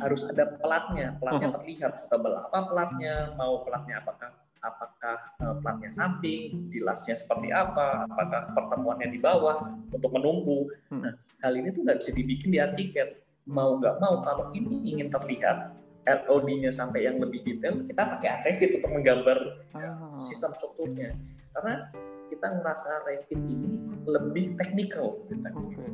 [0.00, 6.68] harus ada pelatnya pelatnya terlihat setebal apa pelatnya mau pelatnya apakah apakah eh, pelatnya samping
[6.68, 9.56] dilasnya seperti apa apakah pertemuannya di bawah
[9.88, 11.02] untuk menumpu Hmm.
[11.06, 13.10] nah hal ini tuh nggak bisa dibikin di ArchiCAD
[13.46, 15.72] mau nggak mau kalau ini ingin terlihat
[16.04, 19.38] LOD-nya sampai yang lebih detail kita pakai Revit untuk menggambar
[19.72, 21.14] Ah, sistem strukturnya
[21.52, 21.88] karena
[22.26, 23.70] kita ngerasa Revit ini
[24.04, 25.44] lebih teknikal gitu.
[25.46, 25.84] Oke.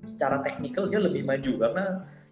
[0.00, 1.84] secara teknikal dia lebih maju karena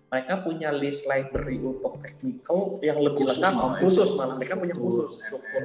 [0.09, 3.81] mereka punya list library untuk teknikal yang lebih Khusus lengkap malah ya.
[3.85, 5.05] khusus malah mereka punya Struktur.
[5.05, 5.63] khusus struktur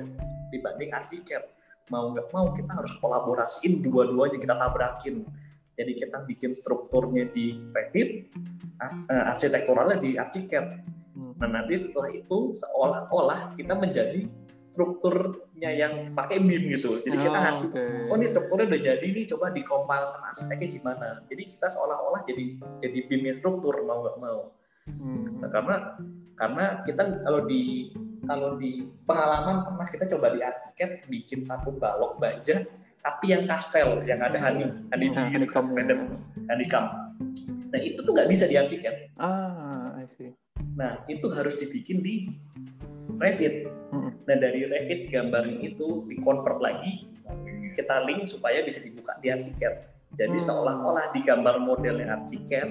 [0.52, 1.44] dibanding ArchiCAD
[1.92, 5.16] mau nggak mau kita harus kolaborasiin dua-duanya kita tabrakin
[5.74, 8.30] jadi kita bikin strukturnya di Revit
[9.10, 10.68] eh, arsitekturalnya di ArchiCAD
[11.14, 11.38] Hmm.
[11.38, 14.26] Nah nanti setelah itu seolah-olah kita menjadi
[15.64, 17.00] strukturnya yang pakai BIM gitu.
[17.00, 17.84] Jadi kita Ah, ngasih, oke.
[18.12, 21.08] oh ini strukturnya udah jadi nih, coba dikompil sama arsiteknya gimana.
[21.32, 22.44] Jadi kita seolah-olah jadi
[22.84, 24.40] jadi BIM-nya struktur mau nggak mau.
[24.92, 25.40] Hmm.
[25.40, 25.76] Nah, karena
[26.36, 27.94] karena kita kalau di
[28.28, 32.64] kalau di pengalaman pernah kita coba di ArchiCAD bikin satu balok baja
[33.04, 35.76] tapi yang kastel yang ada honey honey Nah, bee, honeycomb.
[35.76, 36.00] random
[36.48, 36.88] honeycomb.
[37.72, 39.16] Nah itu tuh nggak bisa di ArchiCAD.
[39.20, 40.32] Ah, I see.
[40.74, 42.32] Nah, itu harus dibikin di
[43.20, 43.68] Revit.
[43.94, 44.12] Mm-mm.
[44.26, 47.06] Nah, dari Revit gambarnya itu di-convert lagi,
[47.74, 49.76] kita link supaya bisa dibuka di ArchiCAD.
[50.14, 50.46] Jadi Hmm.
[50.46, 52.70] seolah-olah di gambar modelnya ArchiCAD,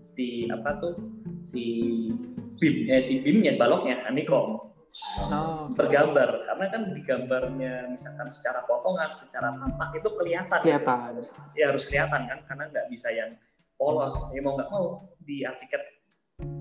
[0.00, 0.96] si apa tuh,
[1.44, 1.62] si
[2.56, 4.70] BIM, eh, si BIM-nya, baloknya, honeycomb,
[5.30, 6.50] Oh, bergambar.
[6.50, 10.60] Karena kan di gambarnya, misalkan secara potongan, secara tampak, itu kelihatan.
[10.66, 11.22] kelihatan.
[11.54, 13.38] Ya harus kelihatan kan, karena nggak bisa yang
[13.78, 14.18] polos.
[14.34, 15.99] Ya mau nggak mau, di ArchiCAD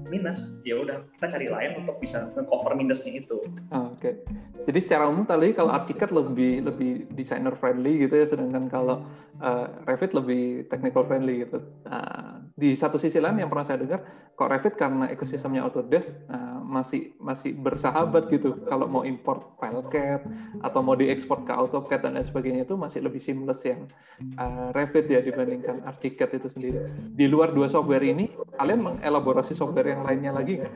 [0.09, 3.37] minus, ya udah kita cari lain untuk bisa cover minusnya itu.
[3.69, 4.25] Ah, Oke.
[4.67, 9.07] Jadi secara umum tadi kalau ArchiCAD lebih lebih designer friendly gitu ya, sedangkan kalau
[9.39, 11.63] eh, Revit lebih technical friendly gitu.
[11.87, 14.03] Nah, di satu sisi lain yang pernah saya dengar,
[14.35, 18.61] kok Revit karena ekosistemnya Autodesk eh, masih masih bersahabat gitu.
[18.67, 20.21] Kalau mau import file CAD
[20.61, 23.87] atau mau diekspor ke AutoCAD dan lain sebagainya itu masih lebih seamless yang
[24.19, 26.79] eh, Revit ya dibandingkan ArchiCAD itu sendiri.
[27.15, 30.73] Di luar dua software ini, kalian mengelaborasi software yang lainnya lagi nggak?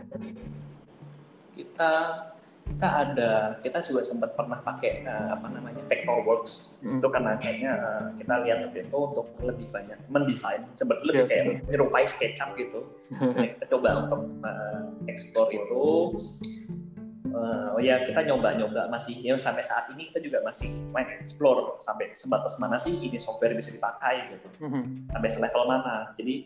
[1.53, 1.91] kita
[2.63, 6.99] kita ada kita juga sempat pernah pakai eh, apa namanya Vectorworks Hmm.
[6.99, 11.29] itu karena kayaknya eh, kita lihat waktu itu untuk lebih banyak mendesain sebenarnya lebih Iya,
[11.29, 11.63] kayak betul.
[11.67, 12.79] menyerupai SketchUp gitu
[13.35, 15.83] Nah, kita coba untuk eh, explore itu
[17.33, 21.81] Eh, oh ya kita nyoba-nyoba masih ya sampai saat ini kita juga masih main explore
[21.81, 25.09] sampai sebatas mana sih ini software bisa dipakai gitu Mhm.
[25.09, 26.13] sampai selevel mana.
[26.13, 26.45] Jadi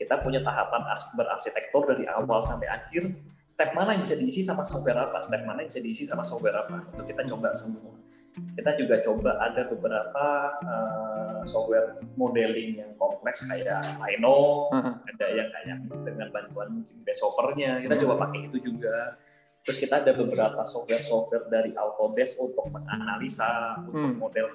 [0.00, 3.12] kita punya tahapan ars- berarsitektur dari awal sampai akhir.
[3.44, 6.56] Step mana yang bisa diisi sama software apa, step mana yang bisa diisi sama software
[6.56, 6.80] apa.
[6.96, 7.92] Itu kita coba semua.
[8.30, 10.24] Kita juga coba ada beberapa
[10.64, 15.02] eh, software modeling yang kompleks kayak Rhino, Aha.
[15.04, 17.84] ada yang kayak dengan bantuan mungkin grasshopper-nya.
[17.84, 19.18] Kita coba pakai itu juga.
[19.66, 24.16] Terus kita ada beberapa software-software dari Autodesk untuk menganalisa untuk Hmm.
[24.16, 24.46] model.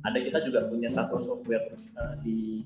[0.00, 2.64] Ada kita juga punya satu software eh, di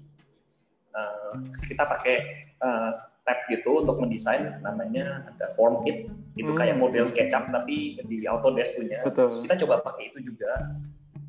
[0.93, 1.32] eh,
[1.66, 2.16] kita pakai
[2.62, 6.59] eh, step gitu untuk mendesain namanya ada Form It itu Hmm.
[6.59, 9.02] kayak model SketchUp tapi di Autodesk punya.
[9.02, 9.27] Betul.
[9.28, 10.70] Terus kita coba pakai itu juga.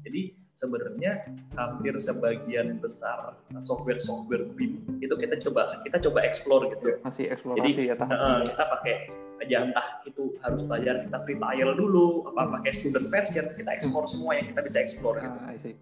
[0.04, 0.22] Jadi
[0.54, 1.26] sebenarnya
[1.58, 7.02] hampir sebagian besar software-software BIM itu kita coba kita coba explore gitu.
[7.02, 8.14] Masih eksplorasi ya tahap.
[8.14, 8.94] Nah, kita pakai
[9.42, 14.06] aja entah itu harus bayar kita free trial dulu apa pakai student version kita explore
[14.06, 15.40] semua yang kita bisa explore gitu.
[15.42, 15.76] Ah, I see.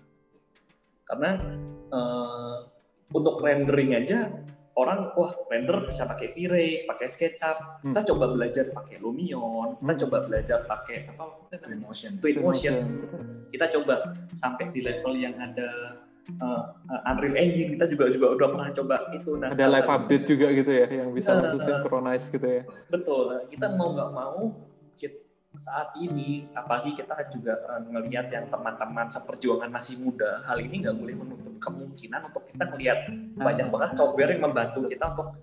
[1.03, 1.35] karena
[1.91, 2.55] eh,
[3.11, 4.31] untuk rendering aja
[4.71, 7.83] orang wah render bisa pakai V-Ray, pakai SketchUp.
[7.83, 10.01] Kita coba belajar pakai Lumion, kita Hmm.
[10.07, 11.23] coba belajar pakai apa?
[11.59, 12.17] Twinmotion.
[12.23, 12.75] Twinmotion.
[13.51, 15.99] Kita coba sampai di level yang ada
[16.31, 17.75] eh, eh, Unreal Engine.
[17.75, 19.31] Kita juga juga udah pernah coba itu.
[19.35, 22.61] Nah, Ada live update juga gitu ya, yang bisa Nah, langsung synchronize gitu ya.
[22.87, 23.25] Betul.
[23.51, 24.55] Kita mau nggak mau
[25.51, 30.95] saat ini, apalagi kita juga eh, ngelihat yang teman-teman seperjuangan masih muda, hal ini nggak
[30.95, 32.99] boleh menutup kemungkinan untuk kita ngelihat
[33.33, 33.43] Ah.
[33.47, 35.35] banyak banget software yang membantu kita untuk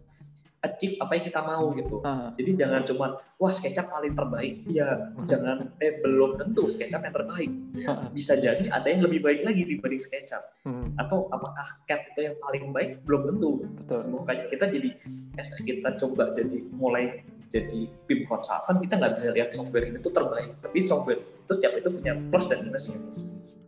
[0.58, 1.96] achieve apa yang kita mau gitu.
[2.02, 2.34] Ah.
[2.34, 3.06] Jadi jangan cuma
[3.38, 4.54] wah SketchUp paling terbaik.
[4.66, 4.88] Ya
[5.22, 7.50] jangan eh belum tentu SketchUp yang terbaik.
[7.86, 8.10] Ah.
[8.10, 10.42] Bisa jadi ada yang lebih baik lagi dibanding SketchUp.
[10.66, 12.90] Hmm, Atau apakah CAD itu yang paling baik?
[13.04, 13.62] Belum tentu.
[13.78, 14.02] betul.
[14.10, 14.88] Makanya kita jadi
[15.38, 20.12] as kita coba jadi mulai jadi BIM consultant kita nggak bisa lihat software ini tuh
[20.12, 20.60] terbaik.
[20.60, 23.00] Tapi software itu setiap itu punya plus dan minusnya.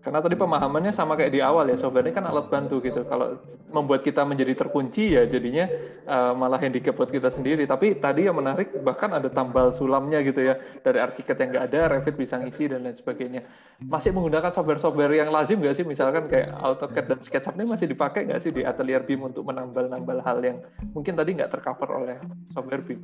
[0.04, 3.08] Karena tadi pemahamannya sama kayak di awal ya, software ini kan alat bantu gitu.
[3.08, 3.40] Kalau
[3.72, 5.64] membuat kita menjadi terkunci ya jadinya
[6.04, 7.64] uh, malah handicap buat kita sendiri.
[7.64, 10.60] Tapi tadi yang menarik bahkan ada tambal sulamnya gitu ya.
[10.84, 13.48] Dari arsitek yang nggak ada, Revit bisa ngisi dan lain sebagainya.
[13.80, 15.84] Masih menggunakan software-software yang lazim nggak sih?
[15.88, 20.20] Misalkan kayak AutoCAD dan SketchUp ini masih dipakai nggak sih di atelier BIM untuk menambal-nambal
[20.20, 20.60] hal yang
[20.92, 22.16] mungkin tadi nggak tercover oleh
[22.52, 23.00] software BIM?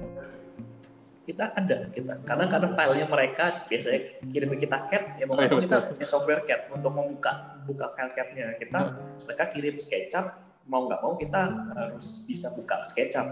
[1.27, 2.15] Kita ada kita.
[2.23, 4.01] Karena karena filenya mereka biasanya
[4.31, 7.33] kirim ke kita CAD ya mau Oh, iya, kita punya software CAD untuk membuka
[7.67, 8.79] buka file CAD-nya kita
[9.27, 10.27] mereka kirim SketchUp
[10.67, 11.41] mau nggak mau kita
[11.75, 13.27] harus bisa buka SketchUp.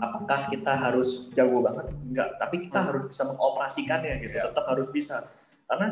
[0.00, 1.92] Apakah kita harus jago banget?
[2.08, 2.88] Enggak tapi kita Hmm.
[2.88, 4.36] harus bisa mengoperasikannya gitu.
[4.40, 5.16] Tetap harus bisa.
[5.68, 5.88] Karena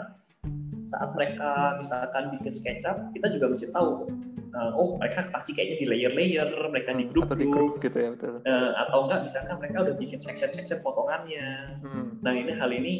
[0.82, 5.86] saat mereka misalkan bikin SketchUp kita juga mesti tahu eh, oh mereka pasti kayaknya di
[5.86, 8.42] layer-layer mereka di Hmm, atau di grup gitu ya betul.
[8.42, 12.18] Eh, atau enggak misalkan mereka udah bikin section-section potongannya Hmm.
[12.22, 12.94] Nah ini hal ini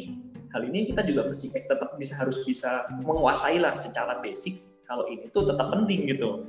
[0.53, 5.31] hal ini kita juga mesti tetap bisa harus bisa menguasai lah secara basic kalau ini
[5.31, 6.45] tuh tetap penting gitu.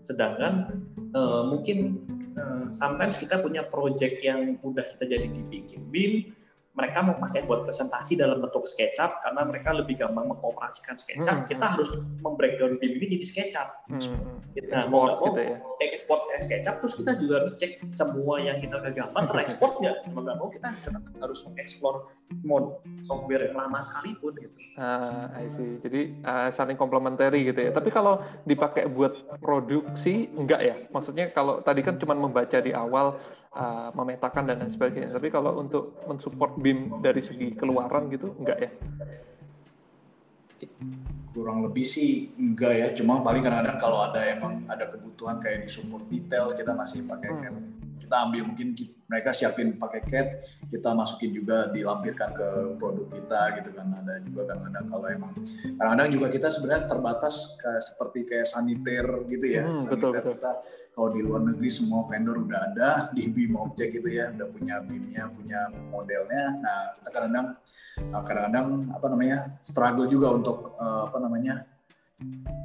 [0.00, 1.78] Sedangkan eh, mungkin
[2.36, 6.12] eh, sometimes kita punya project yang udah kita jadi dibikin BIM,
[6.78, 11.42] mereka mau pakai buat presentasi dalam bentuk SketchUp karena mereka lebih gampang mengoperasikan SketchUp.
[11.42, 11.90] Hmm, Kita harus
[12.22, 13.68] membreakdown BIM ini jadi SketchUp.
[13.90, 14.38] Hmm.
[14.70, 15.56] Nah, mau nggak mau gitu ya.
[15.80, 19.96] Ekspor ke SketchUp terus kita juga harus cek semua yang kita udah gambar terekspor nggak
[20.10, 21.94] mau nggak mau kita tetap harus mengeksplor
[22.44, 25.82] mod software yang lama sekalipun gitu Ah, I see.
[25.82, 27.70] Jadi ah, saling komplementari gitu ya.
[27.74, 30.76] Tapi kalau dipakai buat produksi enggak ya?
[30.94, 33.18] Maksudnya kalau tadi kan cuma membaca di awal,
[33.54, 35.10] ah, memetakan dan lain sebagainya.
[35.14, 38.70] Tapi kalau untuk mensupport BIM dari segi keluaran gitu enggak ya?
[41.38, 45.70] Kurang lebih sih enggak ya cuma paling kadang-kadang kalau ada emang ada kebutuhan kayak di
[45.70, 47.40] support details kita masih pakai Hmm.
[47.40, 47.56] CAD
[47.98, 50.28] kita ambil mungkin ki- mereka siapin pakai CAD
[50.68, 55.32] kita masukin juga dilampirkan ke produk kita gitu kan ada juga kadang-kadang kalau emang
[55.72, 60.32] kadang-kadang juga kita sebenarnya terbatas kayak seperti kayak saniter gitu ya Hmm, saniter betul, betul.
[60.34, 60.52] kita
[60.98, 64.82] kalau di luar negeri semua vendor udah ada di BIM Object gitu ya udah punya
[64.82, 67.54] BIM-nya punya modelnya nah kita kadang-kadang
[68.08, 71.66] Nah, kadang-kadang apa namanya struggle juga untuk eh, apa namanya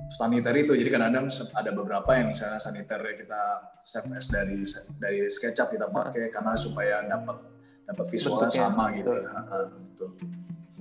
[0.10, 3.41] saniter itu jadi kadang-kadang ada beberapa yang misalnya saniternya kita
[3.77, 4.65] save as dari
[4.97, 7.38] dari SketchUp kita pakai karena supaya dapat
[7.85, 10.10] dapat visualnya sama gitu betul.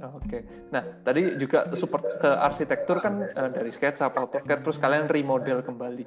[0.02, 0.66] Oke.
[0.74, 6.02] Nah, tadi juga support ke arsitektur kan eh, dari SketchUp, AutoCAD, terus kalian remodel kembali.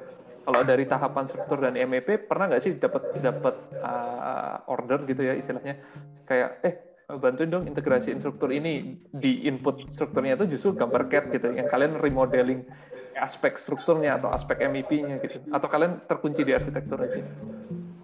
[0.46, 5.34] Kalau dari tahapan struktur dan MEP, pernah nggak sih dapat dapat ah, order gitu ya
[5.34, 5.82] istilahnya,
[6.30, 6.76] kayak eh
[7.18, 9.02] bantuin dong integrasi struktur ini.
[9.10, 12.62] Di input strukturnya itu justru gambar CAD gitu, yang kalian remodeling
[13.18, 17.26] aspek strukturnya atau aspek MEP-nya gitu, atau kalian terkunci di arsitektur aja?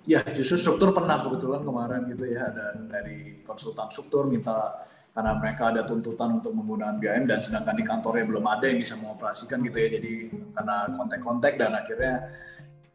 [0.01, 4.81] Ya, justru struktur pernah kebetulan kemarin gitu ya ada dari konsultan struktur minta
[5.11, 8.95] karena mereka ada tuntutan untuk menggunakan BIM dan sedangkan di kantornya belum ada yang bisa
[8.95, 9.89] mengoperasikan gitu ya.
[9.99, 10.11] Jadi
[10.55, 12.31] karena kontak-kontak dan akhirnya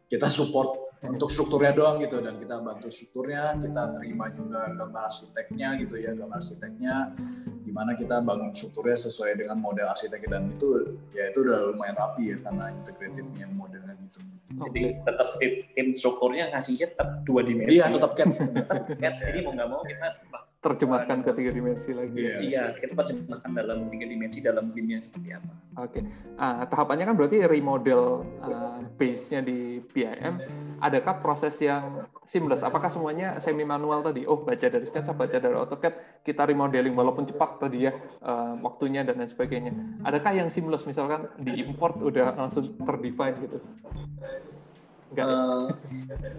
[0.07, 5.69] kita support untuk strukturnya doang gitu dan kita bantu strukturnya, kita terima juga gambar arsiteknya
[5.83, 6.95] gitu ya, gambar arsiteknya
[7.67, 12.31] gimana kita bangun strukturnya sesuai dengan model arsitek dan itu ya itu udah lumayan rapi
[12.31, 14.23] ya karena integratednya modelnya gitu.
[14.71, 18.15] jadi tetap tim, tim strukturnya ngasihnya tetap dua dimensi Iya, tetap.
[18.15, 19.15] Tetap CAD.
[19.19, 20.07] jadi mau nggak mau kita
[20.57, 22.17] Terjemahkan ke tiga dimensi lagi.
[22.17, 22.37] Iya.
[22.41, 26.01] iya kita terjemahkan dalam tiga dimensi dalam BIM-nya seperti apa Oke,
[26.41, 30.41] ah, tahapannya kan berarti remodel ah, base-nya di BIM.
[30.81, 32.65] Adakah proses yang seamless?
[32.65, 34.25] Apakah semuanya semi manual tadi?
[34.25, 37.93] Oh, baca dari SketchUp, baca dari AutoCAD, kita remodeling walaupun cepat tadi ya
[38.25, 39.73] ah, waktunya dan lain sebagainya.
[40.01, 43.57] Adakah yang seamless misalkan di import udah langsung terdefine gitu?
[45.13, 45.27] Enggak.
[45.29, 45.35] ya?
[45.37, 45.65] Eh,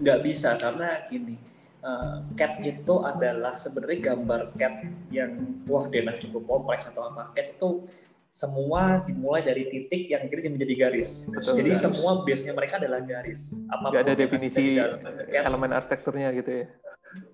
[0.03, 1.35] nggak bisa karena gini
[1.79, 4.75] eh, CAD itu adalah sebenarnya gambar CAD
[5.09, 5.31] yang
[5.63, 7.87] wah denah cukup kompleks atau apa CAD itu
[8.29, 11.25] semua dimulai dari titik yang akhirnya menjadi garis.
[11.25, 11.81] Betul, Jadi garis.
[11.81, 13.57] semua base-nya mereka adalah garis.
[13.65, 15.01] Apa Nggak ada definisi CAD.
[15.33, 16.65] elemen arsitekturnya gitu ya?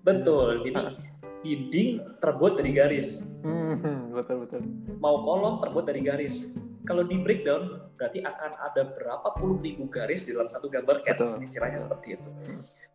[0.00, 0.64] Betul.
[0.64, 0.96] Jadi Ah.
[1.44, 3.22] dinding terbuat dari garis.
[3.44, 4.64] Hmm, betul betul.
[4.98, 6.56] Mau kolom terbuat dari garis.
[6.82, 11.04] Kalau di breakdown berarti akan ada berapa puluh ribu garis di dalam satu gambar.
[11.04, 11.38] Betul.
[11.38, 12.30] Istilahnya seperti itu.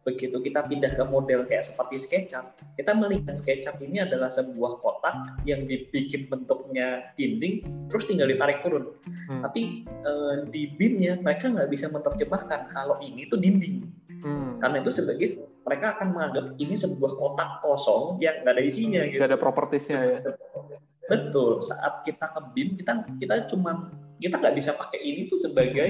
[0.02, 5.46] Begitu kita pindah ke model kayak seperti SketchUp, kita melihat SketchUp ini adalah sebuah kotak
[5.46, 8.98] yang dibikin bentuknya dinding, terus tinggal ditarik turun.
[9.30, 9.46] Hmm.
[9.46, 13.86] Tapi eh, di BIM-nya mereka nggak bisa menerjemahkan kalau ini tuh dinding.
[14.26, 14.58] Hmm.
[14.58, 15.28] Karena itu sebagai
[15.62, 19.22] mereka akan menganggap ini sebuah kotak kosong yang nggak ada isinya gitu.
[19.22, 20.18] Nggak ada propertisnya ya.
[21.06, 21.62] Betul.
[21.62, 25.90] Saat kita ke BIM, kita kita cuma kita nggak bisa pakai ini tuh sebagai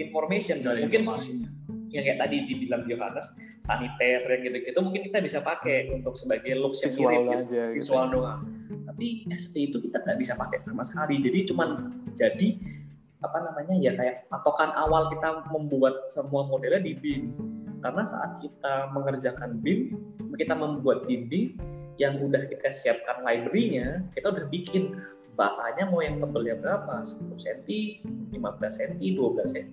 [0.00, 0.64] information.
[0.64, 1.48] Dari Mungkin informasinya.
[1.90, 6.80] Yang kayak tadi dibilang Johannes saniter yang gitu-gitu mungkin kita bisa pakai untuk sebagai looks
[6.86, 7.74] yang Visual mirip gitu, aja gitu.
[7.76, 8.40] visual doang.
[8.86, 11.18] Tapi ST itu kita nggak bisa pakai sama sekali.
[11.18, 11.70] Jadi cuman
[12.14, 12.48] jadi
[13.20, 17.34] apa namanya ya kayak patokan awal kita membuat semua modelnya di BIM.
[17.80, 19.96] Karena saat kita mengerjakan BIM,
[20.36, 21.56] kita membuat dinding
[22.00, 24.96] yang udah kita siapkan library-nya, kita udah bikin
[25.34, 27.68] batanya mau yang tebelnya berapa, 10 cm,
[28.34, 29.70] 15 cm, 12 cm,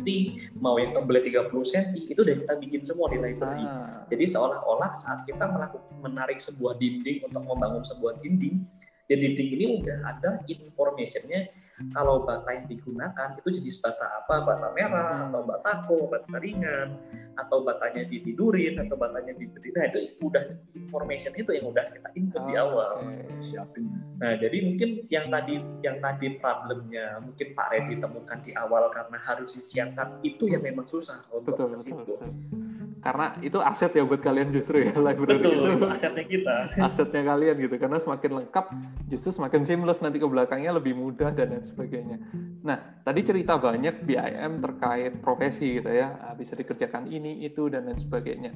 [0.58, 3.66] mau yang tebelnya 30 cm, itu udah kita bikin semua di library.
[3.66, 8.64] Ah, Jadi seolah-olah saat kita melakukan menarik sebuah dinding untuk membangun sebuah dinding,
[9.08, 11.48] ya dinding ini udah ada informationnya
[11.96, 16.98] kalau bata yang digunakan itu jenis bata apa, bata merah, atau batako, bata ringan,
[17.38, 19.70] atau batanya ditidurin, atau batanya diberi.
[19.78, 20.44] Nah itu udah
[20.74, 22.92] information itu yang udah kita input di ah, awal.
[23.38, 23.86] Siapin.
[24.18, 29.18] Nah, jadi mungkin yang tadi yang tadi problemnya mungkin Pak Red ditemukan di awal karena
[29.22, 32.14] harus disiapkan itu yang memang susah untuk Betul, ke betul, situ.
[32.18, 32.67] betul.
[33.08, 36.56] Karena itu aset ya buat kalian justru ya library Betul, itu asetnya kita.
[36.92, 38.66] asetnya kalian gitu karena semakin lengkap
[39.08, 42.20] justru semakin seamless nanti ke belakangnya lebih mudah dan lain sebagainya.
[42.68, 47.88] Nah tadi cerita banyak BIM terkait profesi gitu ya Ah, bisa dikerjakan ini itu dan
[47.88, 48.52] lain sebagainya.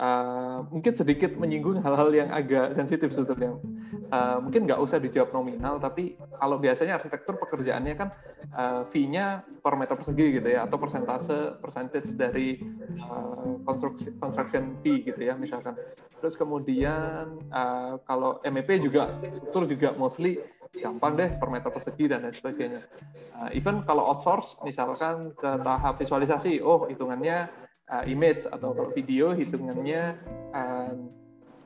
[0.00, 3.60] Ah, mungkin sedikit menyinggung hal-hal yang agak sensitif sebetulnya.
[4.08, 8.08] Ah, mungkin nggak usah dijawab nominal tapi kalau biasanya arsitektur pekerjaannya kan
[8.56, 12.64] ah, fee-nya per meter persegi gitu ya atau persentase percentage dari
[13.68, 15.76] construction construction fee gitu ya misalkan.
[16.20, 20.36] Terus kemudian uh, kalau MEP juga struktur juga mostly
[20.76, 22.80] gampang deh per meter persegi dan lain sebagainya.
[23.40, 27.48] Uh, even kalau outsource misalkan ke tahap visualisasi, oh hitungannya
[27.90, 30.14] uh, image atau kalau video hitungannya
[30.54, 30.94] uh,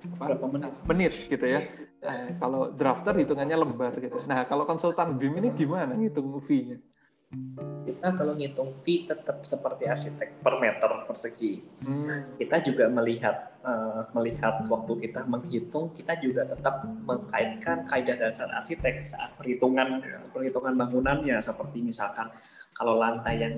[0.05, 0.73] apa, Berapa menit?
[0.85, 1.61] menit gitu ya.
[2.05, 4.25] Uh, kalau drafter hitungannya lembar gitu.
[4.25, 6.81] Nah kalau konsultan BIM ini gimana ngitung fee-nya?
[7.85, 11.61] Kita kalau ngitung fee tetap seperti arsitek per meter persegi.
[11.85, 12.37] Hmm.
[12.41, 19.05] Kita juga melihat eh, melihat waktu kita menghitung, kita juga tetap mengkaitkan kaidah dasar arsitek
[19.05, 20.01] saat perhitungan
[20.33, 22.33] perhitungan bangunannya seperti misalkan
[22.75, 23.55] kalau lantai yang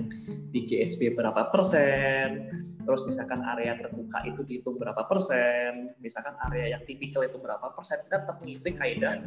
[0.53, 2.49] di GSB berapa persen,
[2.85, 8.05] terus misalkan area terbuka itu dihitung berapa persen, misalkan area yang tipikal itu berapa persen,
[8.05, 9.19] kita tetap mengikuti kaidah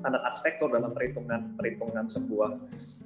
[0.00, 2.50] standar arsitektur dalam perhitungan perhitungan sebuah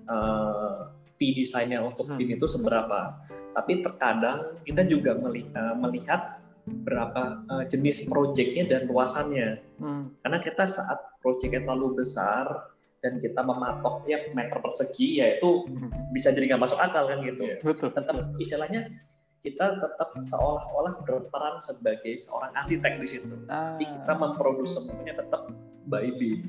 [0.09, 0.81] eh,
[1.21, 2.19] fee desainnya untuk Hmm.
[2.19, 3.23] BIM itu seberapa.
[3.55, 9.61] Tapi terkadang kita juga eh, melihat berapa eh, jenis proyeknya dan luasannya.
[9.79, 10.15] Hmm.
[10.25, 12.72] Karena kita saat proyeknya terlalu besar
[13.03, 15.67] dan kita mematoknya meter persegi, ya itu
[16.15, 17.43] bisa jadi nggak masuk akal kan gitu.
[17.43, 17.57] Iya.
[17.59, 17.91] Betul.
[17.91, 18.81] Tetap istilahnya
[19.43, 23.35] kita tetap seolah-olah berperan sebagai seorang arsitek di situ.
[23.51, 25.51] Ah, Tapi kita memproduksi semuanya tetap
[25.91, 26.47] by BIM.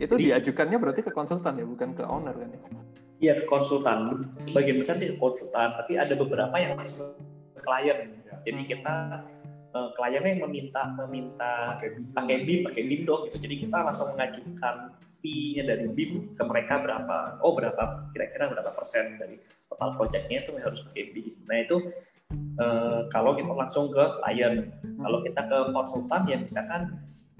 [0.00, 2.60] itu jadi- diajukannya berarti ke konsultan ya, bukan ke owner kan ya?
[3.16, 7.16] Iya ke konsultan, sebagian besar sih ke konsultan, tapi ada beberapa yang langsung
[7.54, 8.12] ke klien.
[8.44, 9.24] Jadi kita
[9.76, 11.88] eh, kliennya yang meminta meminta Pakai
[12.48, 12.64] BIM.
[12.64, 13.36] pakai BIM, dong gitu.
[13.44, 14.74] Jadi kita langsung mengajukan
[15.20, 17.36] fee-nya dari BIM ke mereka berapa.
[17.44, 19.36] Oh berapa kira-kira berapa persen dari
[19.68, 21.36] total projectnya itu harus pakai BIM.
[21.44, 21.76] Nah itu
[22.58, 24.72] eh, kalau kita langsung ke klien.
[24.96, 26.82] Kalau kita ke konsultan ya misalkan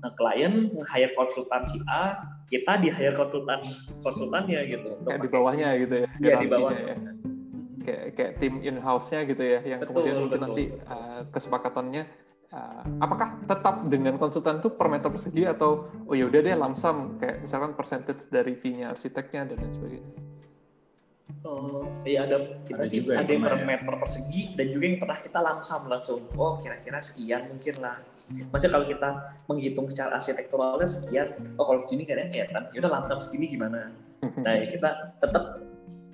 [0.05, 3.59] eh, klien nge-hire konsultan si A, kita di-hire konsultan
[4.05, 4.89] konsultannya gitu.
[5.03, 6.07] untuk di bawahnya gitu ya?
[6.07, 6.73] Iya di hierarkinya bawah.
[6.77, 6.97] ya.
[7.87, 10.47] Kayak, kayak tim in-house-nya gitu ya, yang Betul, kemudian mungkin betul.
[10.51, 12.03] nanti uh, kesepakatannya
[12.53, 17.19] uh, apakah tetap dengan konsultan itu per meter persegi atau oh ya udah deh lamsam
[17.19, 20.15] kayak misalkan percentage dari fee-nya arsiteknya dan lain sebagainya.
[21.43, 23.67] Oh, iya ada kita Ada sih juga yang ada yang per ya.
[23.67, 26.21] meter persegi dan juga yang pernah kita lamsam langsung.
[26.39, 27.99] Oh kira-kira sekian mungkin lah.
[28.27, 29.09] Maksudnya kalau kita
[29.47, 33.95] menghitung secara arsitekturalnya sekian, oh kalau sini kayaknya kelihatan, ya udah lamsam segini gimana?
[34.43, 34.91] Nah ya kita
[35.23, 35.66] tetap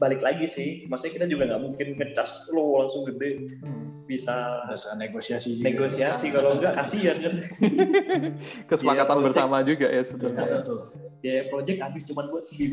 [0.02, 0.68] balik lagi sih.
[0.84, 3.30] Maksudnya kita juga nggak mungkin ngecas lo langsung gede
[3.62, 4.02] Hmm.
[4.02, 4.34] bisa
[4.66, 5.64] Ada negosiasi juga.
[5.64, 7.34] negosiasi kalau enggak kasihan kan.
[8.68, 10.42] Kesepakatan Iya, bersama juga ya Iya, sebetulnya.
[10.58, 10.78] betul.
[11.22, 12.72] Ya project habis cuma buat BIM.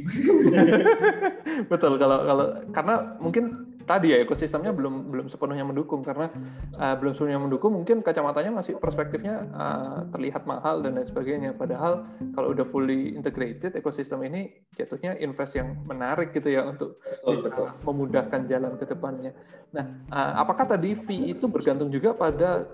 [1.72, 6.30] Betul kalau kalau karena mungkin tadi ya ekosistemnya belum belum sepenuhnya mendukung karena
[6.78, 12.06] uh, belum sepenuhnya mendukung mungkin kacamatanya masih perspektifnya uh, terlihat mahal dan lain sebagainya padahal
[12.38, 17.74] kalau udah fully integrated ekosistem ini jatuhnya invest yang menarik gitu ya untuk bisa betul.
[17.90, 19.34] memudahkan jalan ke depannya.
[19.74, 22.70] Nah, uh, apakah tadi fee itu bergantung juga pada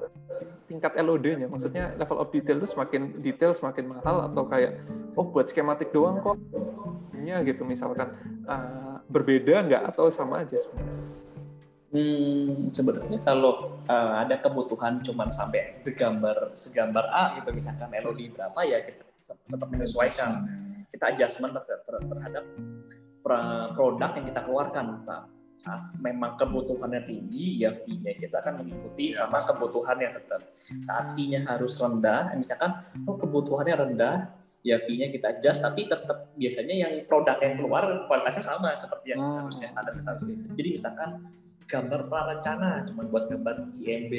[0.66, 1.48] tingkat LOD-nya?
[1.48, 4.82] Maksudnya level of detail itu semakin detail semakin mahal atau kayak
[5.16, 6.38] oh buat skematik doang kok
[7.16, 8.14] nya gitu misalkan
[8.46, 11.06] uh, berbeda nggak atau sama aja sebenarnya?
[11.96, 18.60] Hmm, sebenarnya kalau uh, ada kebutuhan cuman sampai segambar segambar A gitu misalkan LOD berapa
[18.68, 20.44] ya kita tetap menyesuaikan
[20.92, 22.44] kita adjustment ter ter terhadap
[23.24, 25.24] produk yang kita keluarkan nah,
[25.56, 30.42] saat memang kebutuhannya tinggi ya fee-nya kita akan mengikuti ya, sama kebutuhan yang tetap.
[30.84, 32.76] Saat fee-nya harus rendah misalkan
[33.08, 38.44] oh kebutuhannya rendah ya fee-nya kita adjust tapi tetap biasanya yang produk yang keluar kualitasnya
[38.44, 39.38] sama seperti yang hmm.
[39.46, 39.94] harusnya ada
[40.58, 41.10] jadi misalkan
[41.66, 44.14] gambar prarencana cuma buat gambar IMB.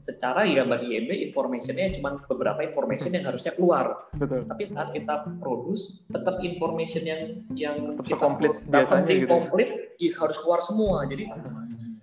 [0.00, 4.08] Secara gambar IMB informationnya cuma beberapa information yang harusnya keluar.
[4.16, 4.48] Betul.
[4.48, 7.22] Tapi saat kita produce tetap information yang
[7.54, 9.28] yang tetap kita komplit biasanya gitu.
[9.28, 9.68] komplit
[10.00, 11.04] ya, harus keluar semua.
[11.04, 11.28] Jadi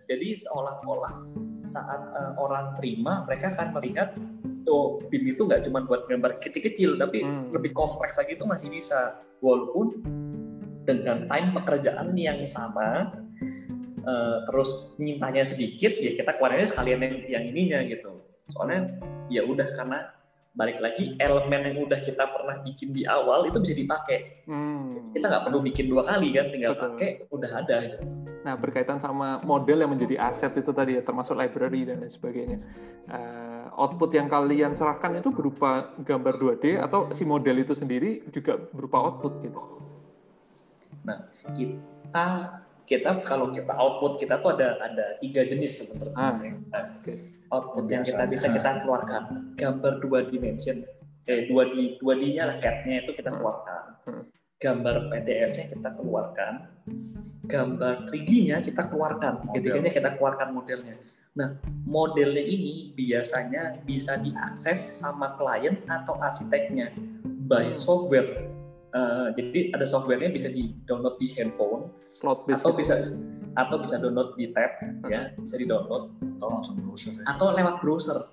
[0.05, 1.13] jadi seolah-olah
[1.65, 4.13] saat uh, orang terima mereka akan melihat
[4.69, 7.49] oh BIM itu nggak cuma buat gambar kecil-kecil tapi hmm.
[7.49, 9.97] lebih kompleks lagi itu masih bisa walaupun
[10.85, 13.09] dengan time pekerjaan yang sama
[14.05, 18.21] uh, terus mintanya sedikit ya kita keluarinnya sekalian yang, yang ininya gitu
[18.53, 20.13] soalnya ya udah karena
[20.55, 25.11] balik lagi elemen yang udah kita pernah bikin di awal itu bisa dipakai hmm.
[25.11, 26.83] kita nggak perlu bikin dua kali kan tinggal Betul.
[26.95, 28.05] pakai udah ada gitu.
[28.47, 32.57] nah berkaitan sama model yang menjadi aset itu tadi ya termasuk library dan lain sebagainya
[33.11, 38.55] uh, output yang kalian serahkan itu berupa gambar 2D atau si model itu sendiri juga
[38.71, 39.59] berupa output gitu
[41.03, 42.27] nah kita
[42.85, 46.17] kita kalau kita output kita tuh ada ada tiga jenis sebenarnya.
[46.17, 46.33] Ah,
[46.69, 46.85] nah,
[47.53, 50.85] output yang kita bisa kita keluarkan gambar dua dimension,
[51.25, 53.83] kayak dua d dua d-nya lah cat-nya itu kita keluarkan.
[54.05, 54.23] Hmm.
[54.55, 56.53] Gambar PDF-nya kita keluarkan,
[57.43, 60.95] gambar 3D-nya kita keluarkan, tiga-tiganya kita keluarkan modelnya.
[61.35, 66.95] Nah, modelnya ini biasanya bisa diakses sama klien atau arsiteknya
[67.51, 67.75] by hmm.
[67.75, 68.54] software
[68.95, 71.91] Uh, jadi ada softwarenya bisa di download di handphone
[72.23, 72.79] atau gitu.
[72.79, 72.95] bisa
[73.55, 75.03] atau bisa download di tab hmm.
[75.11, 77.23] ya bisa di download atau langsung browser ya.
[77.27, 78.23] atau lewat browser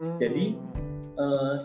[0.00, 0.16] hmm.
[0.20, 0.44] jadi
[1.16, 1.56] uh,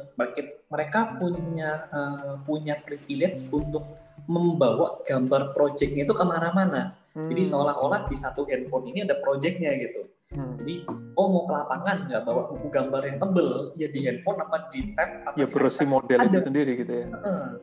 [0.68, 3.84] mereka punya uh, punya privilege untuk
[4.28, 7.32] membawa gambar projectnya itu ke mana-mana hmm.
[7.32, 10.54] jadi seolah-olah di satu handphone ini ada projectnya gitu hmm.
[10.64, 10.74] jadi
[11.16, 13.50] oh mau ke lapangan nggak bawa buku gambar yang tebel
[13.80, 15.48] ya di handphone apa di tab apa ya
[15.88, 17.56] model itu sendiri gitu ya uh,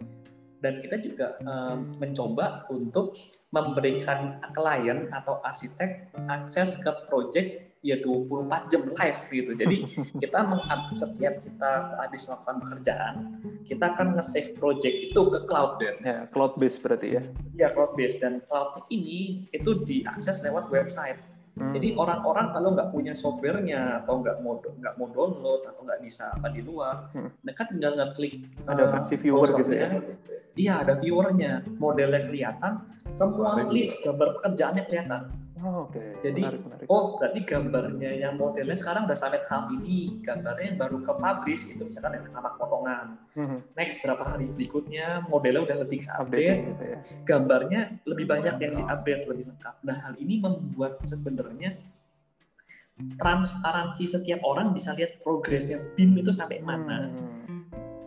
[0.64, 3.12] dan kita juga um, mencoba untuk
[3.52, 9.52] memberikan klien atau arsitek akses ke project ya 24 jam live gitu.
[9.52, 9.76] Jadi
[10.24, 10.40] kita
[10.96, 13.14] setiap kita habis melakukan pekerjaan,
[13.60, 15.76] kita akan nge-save project itu ke cloud.
[15.84, 17.22] Ya, cloud base berarti ya.
[17.60, 21.20] Ya, cloud base dan cloud ini itu diakses lewat website
[21.54, 21.70] Hmm.
[21.70, 26.34] Jadi orang-orang kalau nggak punya softwarenya atau nggak mau nggak mau download atau nggak bisa
[26.34, 27.46] apa di luar, hmm.
[27.46, 29.88] mereka tinggal ngeklik ada uh, versi viewer gitu ya.
[30.54, 35.22] Iya ada viewernya, modelnya kelihatan, semua list gambar pekerjaannya kelihatan.
[35.64, 35.96] Oh, Oke.
[35.96, 36.10] Okay.
[36.28, 36.86] Jadi menarik, menarik.
[36.92, 41.62] oh berarti gambarnya yang modelnya sekarang udah sampai tahap ini, gambarnya yang baru ke publish
[41.72, 43.06] itu misalkan yang anak potongan.
[43.32, 43.58] Hmm.
[43.72, 46.98] Next berapa hari berikutnya modelnya udah lebih update, gitu ya.
[47.24, 49.74] gambarnya lebih banyak yang diupdate lebih lengkap.
[49.88, 51.80] Nah hal ini membuat sebenarnya
[53.16, 57.08] transparansi setiap orang bisa lihat progresnya BIM itu sampai mana.
[57.08, 57.43] Hmm.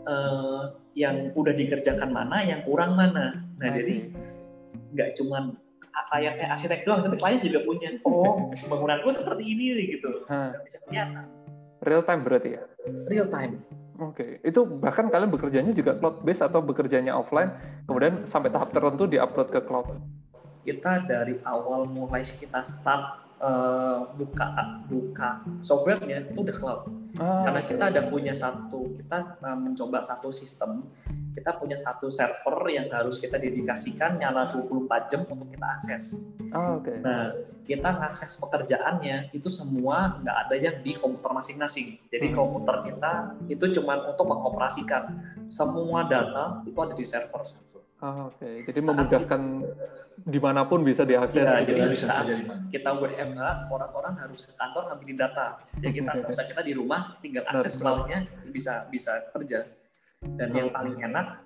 [0.07, 3.43] Uh, yang udah dikerjakan mana, yang kurang mana.
[3.59, 4.07] Nah, jadi
[4.95, 5.51] nggak cuman
[6.15, 7.89] layaknya arsitek doang, tapi klien juga punya.
[8.07, 10.23] Oh, bangunanku seperti ini gitu.
[10.63, 11.27] Bisa kelihatan.
[11.83, 12.63] Real time berarti ya?
[13.11, 13.59] Real time.
[13.97, 14.47] Oke, okay.
[14.47, 17.51] itu bahkan kalian bekerjanya juga cloud based atau bekerjanya offline,
[17.89, 19.89] kemudian sampai tahap tertentu diupload ke cloud?
[20.61, 24.47] Kita dari awal mulai kita start uh, buka
[24.87, 25.29] buka
[25.61, 26.81] softwarenya itu udah cloud.
[27.17, 27.69] Ah, Karena okay.
[27.73, 30.85] kita ada punya satu, kita uh, mencoba satu sistem
[31.37, 36.25] kita punya satu server yang harus kita dedikasikan nyala 24 jam untuk kita akses.
[36.49, 36.97] Oh, okay.
[36.97, 37.29] Nah,
[37.61, 42.01] kita mengakses pekerjaannya itu semua nggak ada yang di komputer masing-masing.
[42.09, 42.35] Jadi hmm.
[42.35, 45.13] komputer kita itu cuma untuk mengoperasikan
[45.45, 47.37] semua data itu ada di server.
[47.37, 48.53] Oh, Oke, okay.
[48.65, 51.45] jadi saat memudahkan kita, di mana pun bisa diakses.
[51.45, 51.89] Ya, gitu jadi ya.
[51.93, 52.25] bisa saat
[52.73, 55.47] kita WFH, orang-orang harus ke kantor ngambilin data.
[55.77, 59.67] Jadi kita bisa kita di rumah tinggal akses cloud-nya bisa bisa kerja
[60.23, 61.45] dan yang paling enak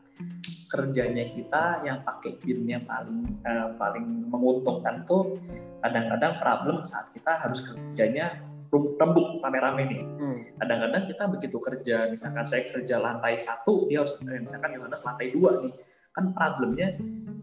[0.72, 5.35] kerjanya kita yang pakai BIM yang paling uh, paling menguntungkan tuh
[5.84, 8.39] kadang-kadang problem saat kita harus kerjanya
[8.72, 10.03] rembuk rame-rame nih.
[10.15, 10.38] Hmm.
[10.64, 15.60] Kadang-kadang kita begitu kerja, misalkan saya kerja lantai satu, dia harus misalkan Yohanes lantai dua
[15.60, 15.76] nih,
[16.11, 16.99] kan problemnya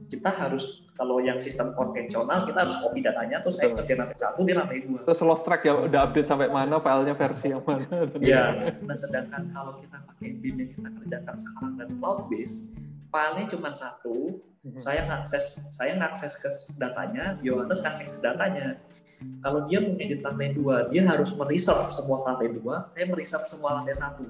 [0.08, 4.40] kita harus kalau yang sistem konvensional kita harus copy datanya terus saya kerja lantai satu
[4.42, 5.04] dia lantai dua.
[5.04, 7.86] Terus lost track ya udah update sampai mana filenya versi yang mana.
[8.18, 12.72] Ya nah sedangkan kalau kita pakai BIM yang kita kerjakan sekarang dan cloud base
[13.12, 14.80] filenya cuma satu hmm.
[14.80, 16.50] saya ngakses saya ngakses ke
[16.80, 18.80] datanya Yohanes ngakses ke datanya.
[19.18, 23.94] Kalau dia mengedit lantai dua dia harus mereserve semua lantai dua saya mereserve semua lantai
[23.94, 24.26] satu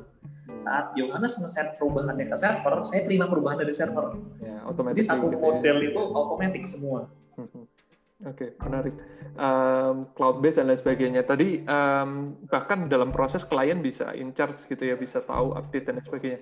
[0.59, 5.27] saat Yohanes nge-set perubahannya ke server saya terima perubahan dari server ya, otomatis jadi satu
[5.31, 5.43] gitu ya.
[5.43, 5.87] model ya.
[5.91, 7.01] itu otomatis semua
[7.39, 7.65] hmm.
[8.27, 8.99] Oke, okay, menarik.
[9.39, 11.23] Um, cloud base dan lain sebagainya.
[11.23, 16.03] Tadi um, bahkan dalam proses klien bisa in charge gitu ya, bisa tahu update dan
[16.03, 16.41] lain sebagainya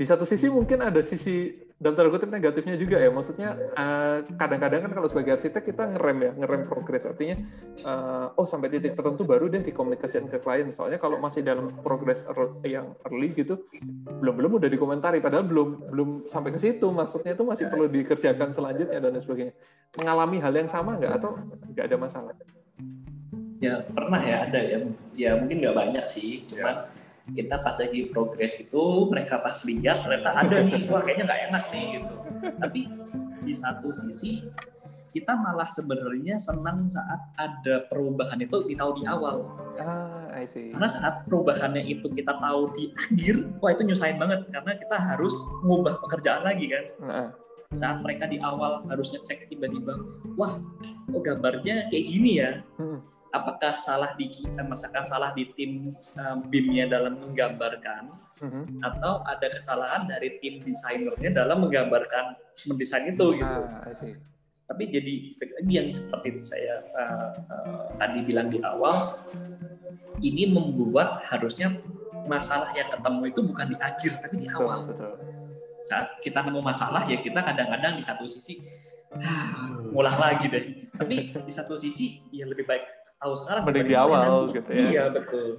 [0.00, 3.12] di satu sisi mungkin ada sisi dalam tanda negatifnya juga ya.
[3.12, 7.04] Maksudnya eh, kadang-kadang uh, kan kalau sebagai arsitek kita ngerem ya ngerem progres.
[7.04, 7.36] Artinya
[7.84, 12.24] uh, oh sampai titik tertentu baru deh dikomunikasikan ke klien soalnya kalau masih dalam progres
[12.64, 13.60] yang early gitu
[14.24, 15.20] belum belum udah dikomentari.
[15.20, 16.88] Padahal belum belum sampai ke situ.
[16.88, 19.52] Maksudnya itu masih perlu dikerjakan selanjutnya dan sebagainya.
[20.00, 21.12] Mengalami hal yang sama nggak?
[21.12, 21.36] Atau
[21.76, 22.32] nggak ada masalah?
[23.60, 24.78] Ya pernah ya ada ya.
[25.12, 26.48] Ya mungkin nggak banyak sih.
[26.48, 26.99] Cuman ya
[27.34, 31.64] kita pas lagi progres itu mereka pas lihat ternyata ada nih wah kayaknya nggak enak
[31.70, 32.14] nih gitu
[32.60, 32.80] tapi
[33.44, 34.44] di satu sisi
[35.10, 39.42] kita malah sebenarnya senang saat ada perubahan itu kita tahu di awal.
[39.74, 40.70] Ah, I see.
[40.70, 45.34] Karena saat perubahannya itu kita tahu di akhir, wah itu nyusahin banget karena kita harus
[45.66, 46.84] mengubah pekerjaan lagi kan.
[47.02, 47.30] Uh.
[47.74, 49.98] Saat mereka di awal harus ngecek tiba-tiba,
[50.38, 50.62] wah,
[51.10, 52.62] oh gambarnya kayak gini ya.
[52.78, 55.86] Hmm apakah salah di kita, misalkan salah di tim
[56.18, 58.10] um, BIM-nya dalam menggambarkan
[58.42, 58.82] mm-hmm.
[58.82, 62.34] atau ada kesalahan dari tim desainernya dalam menggambarkan
[62.66, 63.58] mendesain itu gitu.
[63.70, 63.86] Ah,
[64.70, 65.14] Tapi jadi
[65.66, 69.18] ini yang seperti itu saya uh, uh, tadi bilang di awal,
[70.22, 71.74] ini membuat harusnya
[72.26, 74.86] masalah yang ketemu itu bukan di akhir tapi di awal.
[74.86, 75.38] Betul, betul.
[75.86, 78.62] Saat kita nemu masalah ya kita kadang-kadang di satu sisi
[79.90, 80.64] ngulang lagi deh.
[80.94, 82.84] Tapi di satu sisi ya lebih baik
[83.18, 84.86] tahu sekarang mending di awal gitu ya.
[84.90, 85.58] Iya betul.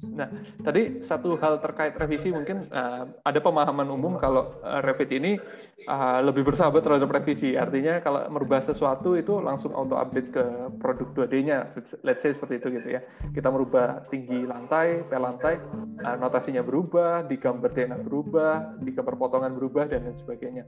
[0.00, 0.32] Nah,
[0.64, 5.36] tadi satu hal terkait revisi mungkin uh, ada pemahaman umum kalau uh, Revit ini
[5.84, 7.52] uh, lebih bersahabat terhadap revisi.
[7.52, 10.44] Artinya kalau merubah sesuatu itu langsung auto update ke
[10.80, 11.76] produk 2D-nya.
[12.00, 13.04] Let's say seperti itu gitu ya.
[13.28, 15.60] Kita merubah tinggi lantai, P lantai,
[16.00, 20.64] uh, notasinya berubah, di gambar DNA berubah, di gambar potongan berubah dan lain sebagainya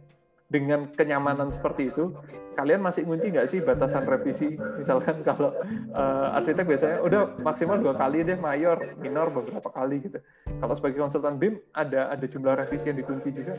[0.52, 2.12] dengan kenyamanan seperti itu,
[2.52, 4.60] kalian masih ngunci nggak sih batasan revisi?
[4.76, 5.56] Misalkan kalau
[5.96, 10.20] uh, arsitek biasanya udah maksimal dua kali deh, mayor, minor beberapa kali gitu.
[10.60, 13.56] Kalau sebagai konsultan BIM ada ada jumlah revisi yang dikunci juga?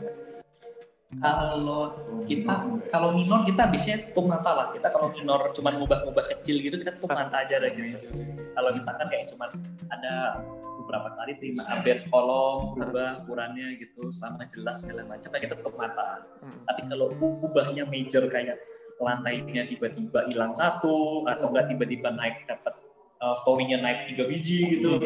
[1.14, 1.94] Kalau
[2.26, 2.54] kita
[2.90, 4.66] kalau minor kita biasanya tum nata lah.
[4.74, 8.10] Kita kalau minor cuma ngubah-ngubah kecil gitu kita tum nata aja deh gitu.
[8.54, 9.50] Kalau misalkan kayak cuma
[9.90, 10.42] ada
[10.84, 15.74] beberapa kali terima update kolom, ubah ukurannya gitu, selama jelas segala macam, ya kita tetap
[15.74, 16.28] mata.
[16.44, 16.60] Hmm.
[16.68, 17.06] Tapi kalau
[17.48, 18.60] ubahnya major kayak
[19.00, 22.76] lantainya tiba-tiba hilang satu, atau enggak tiba-tiba naik dapat
[23.24, 25.00] uh, story-nya naik tiga biji gitu,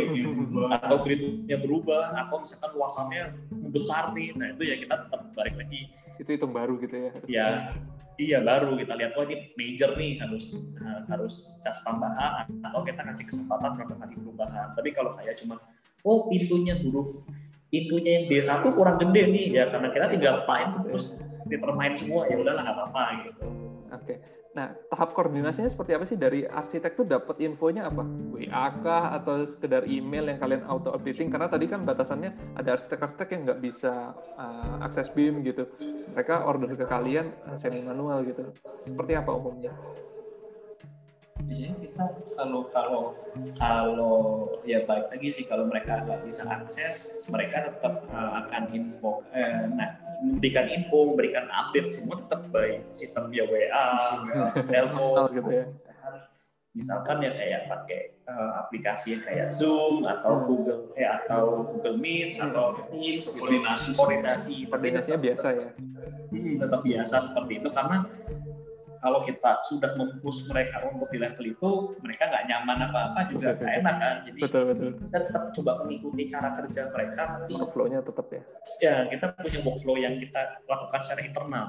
[0.74, 3.22] atau gridnya berubah, atau misalkan luasannya
[3.70, 5.88] besar nih, nah itu ya kita tetap balik lagi.
[6.18, 7.10] Itu hitung baru gitu ya?
[7.30, 7.46] Ya,
[8.18, 13.00] iya baru kita lihat oh ini major nih harus uh, harus cas tambahan atau kita
[13.06, 15.62] kasih kesempatan kali perubahan tapi kalau kayak cuma
[16.02, 17.24] oh pintunya huruf
[17.70, 22.36] pintunya yang D1 kurang gede nih ya karena kita tinggal find terus determine semua ya
[22.42, 24.16] udahlah nggak apa-apa gitu oke okay.
[24.56, 28.02] Nah, tahap koordinasinya seperti apa sih dari arsitek tuh dapat infonya apa?
[28.32, 31.28] WA kah atau sekedar email yang kalian auto updating?
[31.28, 35.68] Karena tadi kan batasannya ada arsitek-arsitek yang nggak bisa uh, akses BIM gitu.
[36.16, 38.48] Mereka order ke kalian uh, semi manual gitu.
[38.88, 39.76] Seperti apa umumnya?
[41.48, 42.04] biasanya kita
[42.34, 43.02] kalau kalau
[43.56, 44.16] kalau
[44.66, 49.70] ya baik lagi sih kalau mereka nggak bisa akses mereka tetap uh, akan info eh,
[49.70, 53.86] nah memberikan info memberikan update semua tetap by sistem via WA
[54.66, 55.66] telepon gitu ya.
[56.76, 60.44] misalkan ya kayak pakai uh, aplikasi kayak Zoom atau hmm.
[60.46, 63.40] Google eh atau Google Meet atau Teams gitu.
[63.40, 64.54] koordinasi koordinasi.
[64.68, 65.68] Koordinasinya biasa ya.
[66.28, 67.98] Hmm, tetap biasa seperti itu karena
[68.98, 71.70] kalau kita sudah mempush mereka untuk di level itu
[72.02, 74.16] mereka nggak nyaman apa-apa juga nggak enak kan?
[74.26, 74.90] Jadi betul, betul.
[75.08, 78.42] kita tetap coba mengikuti cara kerja mereka tapi workflow-nya tetap ya?
[78.82, 81.66] Ya kita punya workflow yang kita lakukan secara internal.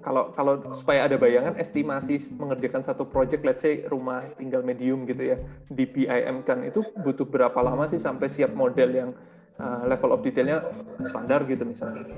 [0.00, 5.36] Kalau kalau supaya ada bayangan estimasi mengerjakan satu project let's say rumah tinggal medium gitu
[5.36, 5.36] ya
[5.68, 9.10] di PIM kan itu butuh berapa lama sih sampai siap model yang
[9.60, 10.64] uh, level of detailnya
[11.04, 12.08] standar gitu misalnya?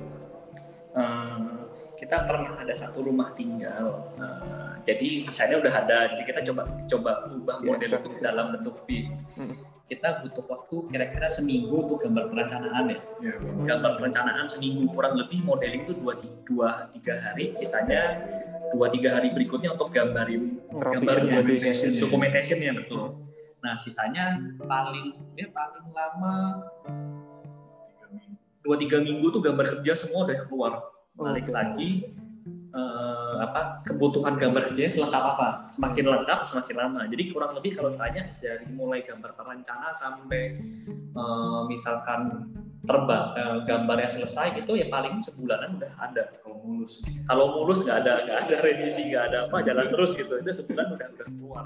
[0.92, 1.61] Uh,
[2.02, 7.12] kita pernah ada satu rumah tinggal uh, jadi desainnya udah ada jadi kita coba coba
[7.30, 8.22] ubah yeah, model itu yeah.
[8.26, 9.54] dalam bentuk hmm.
[9.86, 12.98] kita butuh waktu kira-kira seminggu untuk gambar perencanaan ya.
[13.22, 13.38] Yeah.
[13.70, 18.18] gambar perencanaan seminggu kurang lebih model itu dua, dua tiga hari sisanya
[18.74, 23.14] dua tiga hari berikutnya untuk gambarin gambarnya documentation, documentationnya betul.
[23.62, 26.66] Nah sisanya paling ya paling lama
[28.66, 32.09] dua tiga minggu tuh gambar kerja semua udah keluar balik lagi
[32.72, 35.48] uh, apa kebutuhan gambar kerjanya selengkap apa?
[35.72, 37.01] Semakin lengkap semakin lama.
[37.09, 40.60] Jadi kurang lebih kalau tanya dari mulai gambar perencana sampai
[41.14, 42.48] uh, misalkan
[42.82, 47.05] terbang uh, gambarnya selesai itu ya paling sebulanan udah ada kalau mulus.
[47.28, 50.34] Kalau mulus nggak ada nggak ada revisi nggak ada apa jalan terus gitu.
[50.40, 51.64] Itu sebulan udah udah keluar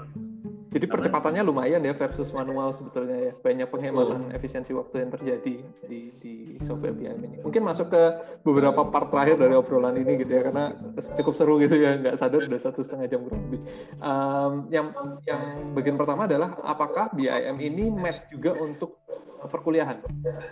[0.77, 3.33] jadi percepatannya lumayan ya versus manual sebetulnya ya.
[3.41, 4.37] Banyak penghematan oh.
[4.37, 5.55] efisiensi waktu yang terjadi
[5.89, 7.37] di, di software BIM ini.
[7.41, 8.03] Mungkin masuk ke
[8.45, 10.77] beberapa part terakhir dari obrolan ini gitu ya, karena
[11.17, 13.61] cukup seru gitu ya, nggak sadar udah satu setengah jam kurang lebih.
[13.97, 14.93] Um, yang
[15.25, 19.01] yang bagian pertama adalah apakah BIM ini match juga untuk
[19.45, 20.01] perkuliahan.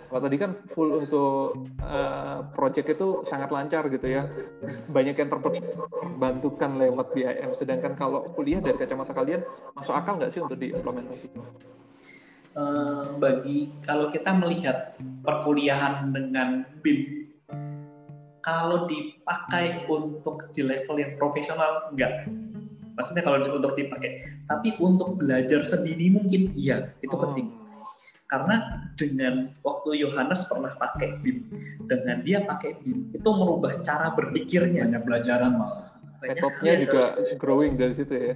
[0.06, 4.30] Kalau tadi kan full untuk uh, project itu sangat lancar gitu ya.
[4.86, 7.50] Banyak yang terbantukan lewat BIM.
[7.58, 9.42] Sedangkan kalau kuliah dari kacamata kalian,
[9.74, 11.42] masuk akal nggak sih untuk diimplementasikan?
[12.56, 14.94] Uh, bagi kalau kita melihat
[15.26, 17.26] perkuliahan dengan BIM,
[18.38, 22.30] kalau dipakai untuk di level yang profesional enggak.
[22.96, 27.28] Maksudnya kalau untuk dipakai, tapi untuk belajar sendiri mungkin iya, itu oh.
[27.28, 27.65] penting
[28.26, 31.46] karena dengan waktu Yohanes pernah pakai BIM
[31.86, 34.90] dengan dia pakai BIM itu merubah cara berpikirnya.
[34.90, 35.94] Banyak belajaran malah.
[36.18, 38.34] Metodenya juga terus, growing dari situ ya.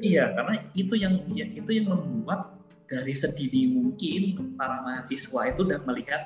[0.00, 2.56] Iya karena itu yang ya, itu yang membuat
[2.86, 6.24] dari sedini mungkin para mahasiswa itu udah melihat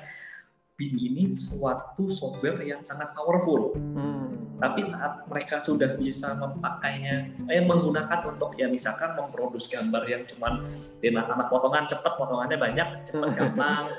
[0.79, 7.65] BIM ini suatu software yang sangat powerful hmm tapi saat mereka sudah bisa memakainya, eh,
[7.65, 10.61] menggunakan untuk ya misalkan memproduksi gambar yang cuman
[11.01, 13.89] lima anak potongan cepat, potongannya banyak, cepat gampang,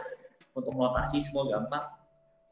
[0.55, 1.82] untuk notasi semua gampang,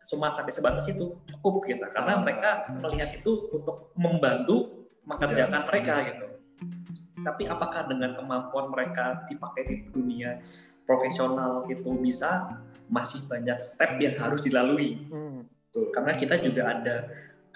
[0.02, 1.86] cuma sampai sebatas itu cukup gitu.
[1.94, 6.26] Karena mereka melihat itu untuk membantu mengerjakan mereka gitu.
[7.22, 10.42] Tapi apakah dengan kemampuan mereka dipakai di dunia
[10.82, 12.58] profesional itu bisa
[12.90, 14.98] masih banyak step yang harus dilalui.
[15.08, 15.46] Hmm.
[15.94, 16.96] Karena kita juga ada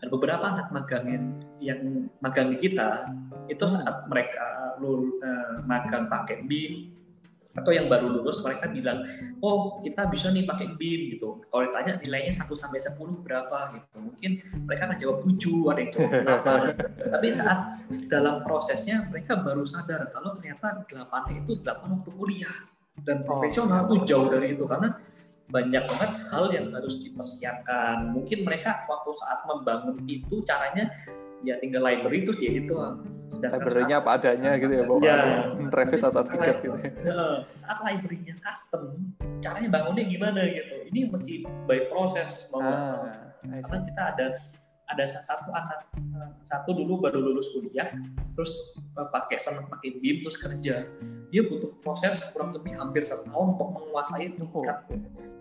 [0.05, 1.24] ada beberapa anak magang yang,
[1.65, 1.81] yang
[2.20, 3.09] magang di kita
[3.48, 6.93] itu saat mereka lul, uh, magang pakai BIM
[7.55, 9.06] atau yang baru lulus mereka bilang
[9.39, 13.97] oh kita bisa nih pakai BIM gitu kalau ditanya nilainya 1 sampai 10 berapa gitu
[14.02, 14.31] mungkin
[14.66, 16.52] mereka akan jawab 7 ada yang jawab berapa
[17.15, 17.59] tapi saat
[18.11, 22.56] dalam prosesnya mereka baru sadar kalau ternyata 8 itu 8 waktu kuliah
[23.06, 23.94] dan profesional oh.
[23.94, 24.90] itu jauh dari itu karena
[25.53, 28.12] banyak banget hal yang harus dipersiapkan.
[28.12, 30.89] Mungkin mereka waktu saat membangun itu caranya
[31.45, 32.73] ya tinggal library terus dia itu
[33.41, 35.16] library-nya apa adanya gitu ya, bawa ya,
[35.73, 36.77] Revit atau tiket gitu.
[37.03, 40.75] Ya, saat library-nya custom, caranya bangunnya gimana gitu.
[40.93, 41.35] Ini mesti
[41.66, 44.27] by proses bahwa ah, karena kita ada
[44.89, 47.93] ada satu anak eh, satu dulu baru lulus kuliah
[48.36, 50.85] terus eh, pakai sama pakai BIM terus kerja.
[51.32, 54.86] Dia butuh proses kurang lebih hampir setahun untuk menguasai tingkat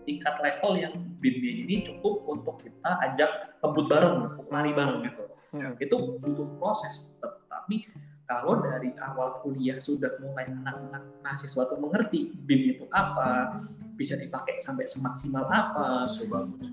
[0.04, 5.22] tingkat level yang BIM ini cukup untuk kita ajak kebut bareng lari bareng gitu.
[5.54, 5.78] Hmm.
[5.78, 7.86] itu butuh proses tetapi
[8.24, 13.54] kalau dari awal kuliah sudah mulai anak-anak mahasiswa itu mengerti BIM itu apa,
[13.94, 16.08] bisa dipakai sampai semaksimal apa,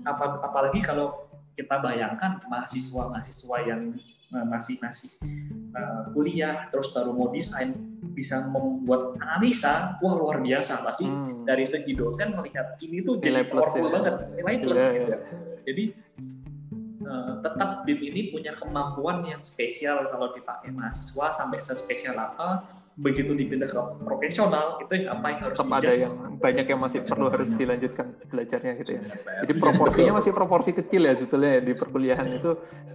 [0.08, 3.96] apa apalagi kalau kita bayangkan mahasiswa-mahasiswa yang
[4.32, 5.10] uh, masih masih
[5.76, 7.76] uh, kuliah terus baru mau desain
[8.12, 11.48] bisa membuat analisa wah luar biasa pasti hmm.
[11.48, 13.80] dari segi dosen melihat ini tuh nilai plus ya.
[13.88, 15.12] banget nilai plus yeah, gitu.
[15.64, 15.84] jadi
[17.08, 23.32] uh, tetap BIM ini punya kemampuan yang spesial kalau dipakai mahasiswa sampai sespesial apa begitu
[23.32, 27.32] dipindah ke profesional itu yang apa yang harus tetap ada yang banyak yang masih perlu
[27.32, 29.02] harus dilanjutkan belajarnya gitu ya.
[29.44, 32.52] Jadi proporsinya masih proporsi kecil ya sebetulnya ya, di perkuliahan itu.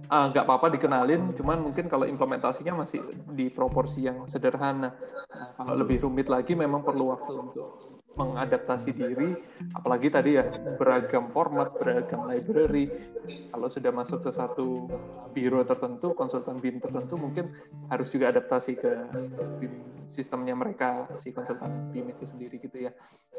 [0.08, 4.96] Ah, nggak uh, apa-apa dikenalin cuman mungkin kalau implementasinya masih di proporsi yang sederhana.
[5.28, 9.30] Nah, kalau lebih rumit lagi memang perlu waktu untuk mengadaptasi diri,
[9.76, 10.44] apalagi tadi ya
[10.74, 12.90] beragam format, beragam library.
[13.52, 14.88] Kalau sudah masuk ke satu
[15.30, 17.54] biro tertentu, konsultan BIM tertentu, mungkin
[17.92, 18.92] harus juga adaptasi ke
[20.08, 22.92] sistemnya mereka, si konsultan BIM itu sendiri gitu ya.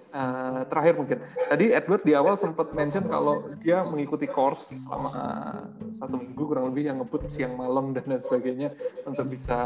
[0.09, 1.21] Uh, terakhir mungkin,
[1.53, 5.61] tadi Edward di awal sempat mention kalau dia mengikuti course selama uh,
[5.93, 8.73] satu minggu kurang lebih yang ngebut siang malam dan lain sebagainya
[9.05, 9.59] untuk bisa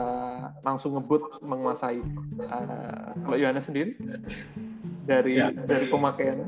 [0.59, 2.01] langsung ngebut menguasai.
[2.43, 3.95] Uh, kalau Yohana sendiri?
[5.03, 5.51] Dari ya.
[5.51, 6.47] dari pemakaian?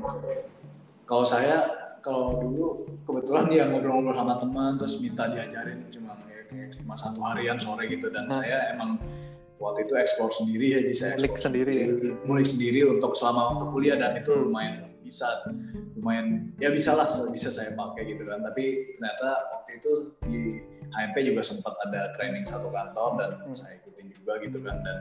[1.05, 6.93] Kalau saya kalau dulu kebetulan dia ngobrol-ngobrol sama teman terus minta diajarin cuma kayak cuma
[6.93, 8.37] satu harian sore gitu dan nah.
[8.37, 9.01] saya emang
[9.57, 12.13] waktu itu eksplor sendiri ya jadi saya eksplor sendiri, sendiri ya.
[12.29, 15.25] mulai sendiri untuk selama waktu kuliah dan itu lumayan bisa
[15.97, 19.91] lumayan ya bisa lah bisa saya pakai gitu kan tapi ternyata waktu itu
[20.29, 20.61] di
[20.93, 23.53] HMP juga sempat ada training satu kantor dan hmm.
[23.57, 24.97] saya ikutin juga gitu kan dan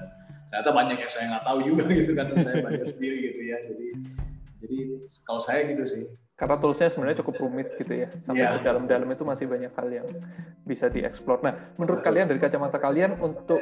[0.54, 3.86] ternyata banyak yang saya nggak tahu juga gitu kan saya belajar sendiri gitu ya jadi
[4.64, 4.78] Jadi
[5.28, 6.08] kalau saya gitu sih.
[6.40, 8.08] Karena toolsnya sebenarnya cukup rumit gitu ya.
[8.24, 8.56] Sampai Iya.
[8.56, 10.08] ke dalam-dalam itu masih banyak hal yang
[10.64, 11.44] bisa dieksplor.
[11.44, 13.60] Nah, menurut kalian dari kacamata kalian untuk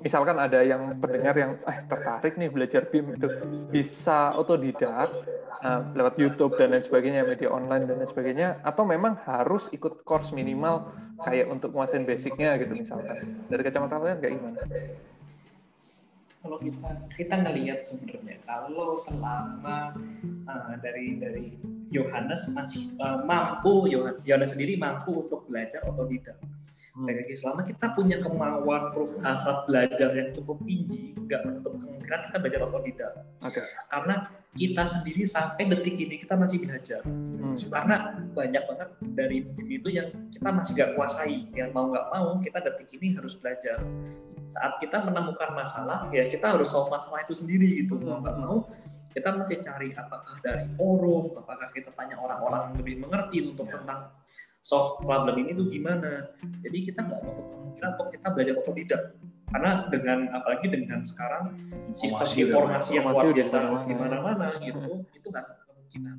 [0.00, 3.28] misalkan ada yang pendengar yang eh tertarik nih belajar BIM itu
[3.68, 5.12] bisa otodidak
[5.60, 10.08] eh, lewat YouTube dan lain sebagainya, media online dan lain sebagainya atau memang harus ikut
[10.08, 10.88] course minimal
[11.20, 13.44] kayak untuk menguasain basicnya gitu misalkan.
[13.44, 14.60] Dari kacamata kalian kayak gimana?
[16.40, 16.90] Kalau kita
[17.20, 19.92] kita ngelihat sebenarnya kalau selama
[20.48, 21.46] uh, dari dari
[21.90, 26.38] Yohanes masih uh, mampu Yohan- Yohanes sendiri mampu untuk belajar otodidak.
[26.94, 27.06] Hmm.
[27.06, 32.20] Baik lagi selama kita punya kemauan terus hasrat belajar yang cukup tinggi, nggak menutup kemungkinan
[32.30, 33.12] kita belajar otodidak.
[33.42, 33.62] Oke.
[33.90, 34.14] Karena
[34.50, 37.02] kita sendiri sampai detik ini kita masih belajar.
[37.06, 37.54] Hmm.
[37.54, 37.96] Karena
[38.34, 41.46] banyak banget dari BIM itu yang kita masih nggak kuasai.
[41.54, 43.78] Yang mau nggak mau kita detik ini harus belajar.
[44.50, 48.02] Saat kita menemukan masalah, ya kita harus solve masalah itu sendiri gitu.
[48.02, 48.66] Mau nggak mau
[49.10, 54.14] kita masih cari apakah dari forum, apakah kita tanya orang-orang yang lebih mengerti untuk tentang
[54.62, 56.30] solve problem ini tuh gimana.
[56.62, 59.02] Jadi kita nggak menutup kemungkinan untuk kita belajar otodidak.
[59.50, 61.58] Karena dengan apalagi dengan sekarang
[61.90, 66.16] sistem Informasi informasi yang luar biasa di mana-mana gitu, itu nggak ada kemungkinan.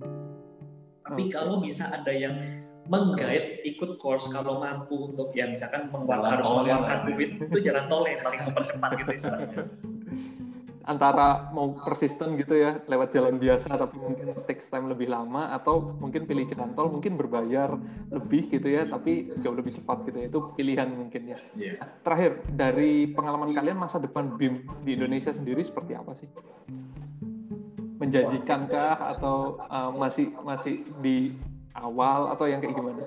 [1.07, 1.31] Tapi Oke.
[1.31, 2.35] kalau bisa ada yang
[2.91, 7.85] menggait ikut course kalau mampu untuk yang misalkan mengeluarkan harus yang mengeluarkan duit itu jalan
[7.87, 9.63] tol yang paling mempercepat gitu istilahnya.
[10.91, 15.95] antara mau persisten gitu ya lewat jalan biasa tapi mungkin takes time lebih lama atau
[16.03, 17.79] mungkin pilih jalan tol mungkin berbayar
[18.11, 20.27] lebih gitu ya tapi jauh lebih cepat gitu ya.
[20.27, 21.39] Itu pilihan mungkin ya.
[21.55, 21.73] Iya.
[22.03, 26.27] terakhir dari pengalaman kalian masa depan BIM di Indonesia sendiri seperti apa sih?
[28.01, 31.37] Menjanjikankah atau uh, masih masih di
[31.77, 33.05] awal atau yang kayak gimana?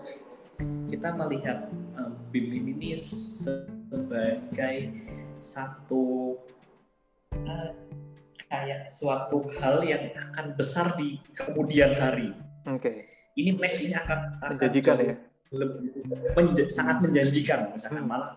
[0.86, 1.66] Kita melihat
[1.98, 4.94] um, BIM ini sebagai
[5.43, 6.39] satu
[7.43, 7.70] uh,
[8.44, 12.31] kayak suatu hal yang akan besar di kemudian hari.
[12.65, 12.90] oke.
[13.35, 15.16] Ini next ini akan, akan menjanjikan ya?
[15.51, 16.02] lebih
[16.32, 17.70] menja- sangat menjanjikan.
[17.70, 18.11] Misalkan Hmm.
[18.11, 18.31] malah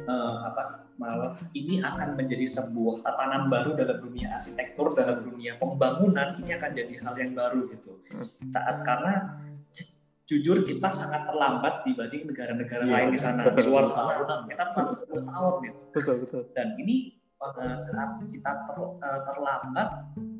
[0.00, 0.62] eh, apa
[0.96, 6.34] malah ini akan menjadi sebuah tatanan baru dalam dunia arsitektur dalam dunia pembangunan.
[6.36, 7.98] Ini akan jadi hal yang baru gitu.
[8.10, 8.26] Hmm.
[8.46, 9.90] saat karena ju-
[10.26, 13.40] jujur kita sangat terlambat dibanding negara-negara Iya, lain di sana.
[13.46, 13.90] luar Tahunan.
[13.90, 15.78] sana kita baru 10 tahun gitu.
[15.90, 16.42] Betul betul.
[16.52, 16.96] Dan ini
[17.40, 19.88] saat kita ter- eh, terlambat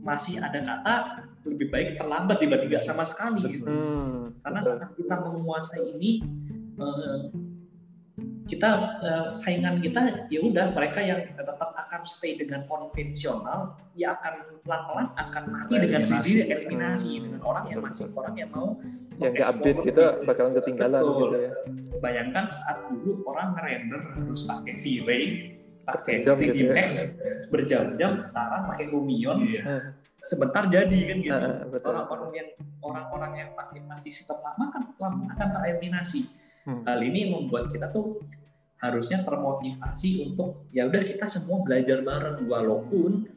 [0.05, 0.95] masih ada kata
[1.49, 4.77] lebih baik terlambat dibanding nggak sama sekali gitu hmm, karena betul.
[4.77, 6.11] saat kita menguasai ini
[6.77, 7.21] eh,
[8.45, 8.69] kita
[9.01, 15.09] eh, saingan kita ya udah mereka yang tetap akan stay dengan konvensional ya akan pelan-pelan
[15.17, 17.23] akan mati dengan sendiri eliminasi Hmm.
[17.27, 18.77] dengan orang yang masih orang yang mau
[19.19, 20.27] yang nggak update kita lebih.
[20.29, 21.17] bakalan ketinggalan Betul.
[21.21, 21.53] gitu ya
[21.99, 25.25] bayangkan saat dulu orang ngerender harus pakai V-Ray
[25.91, 26.73] pakai Berjam gitu 3D ya.
[26.75, 26.91] Max
[27.51, 29.63] berjam-jam sekarang pakai Lumion Iya.
[30.21, 32.49] sebentar jadi kan gitu betul orang-orang yang
[32.85, 36.29] orang-orang yang pakai masih sistem lama kan lama akan tereliminasi.
[36.69, 36.85] Hmm.
[36.85, 38.21] Hal ini membuat kita tuh
[38.81, 43.29] harusnya termotivasi untuk ya udah kita semua belajar bareng walaupun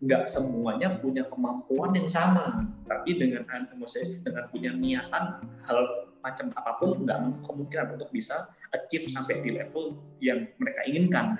[0.00, 3.44] nggak semuanya punya kemampuan yang sama tapi dengan
[3.76, 5.78] maksudnya dengan punya niatan hal
[6.24, 11.38] macam apa pun nggak kemungkinan untuk bisa achieve sampai di level yang mereka inginkan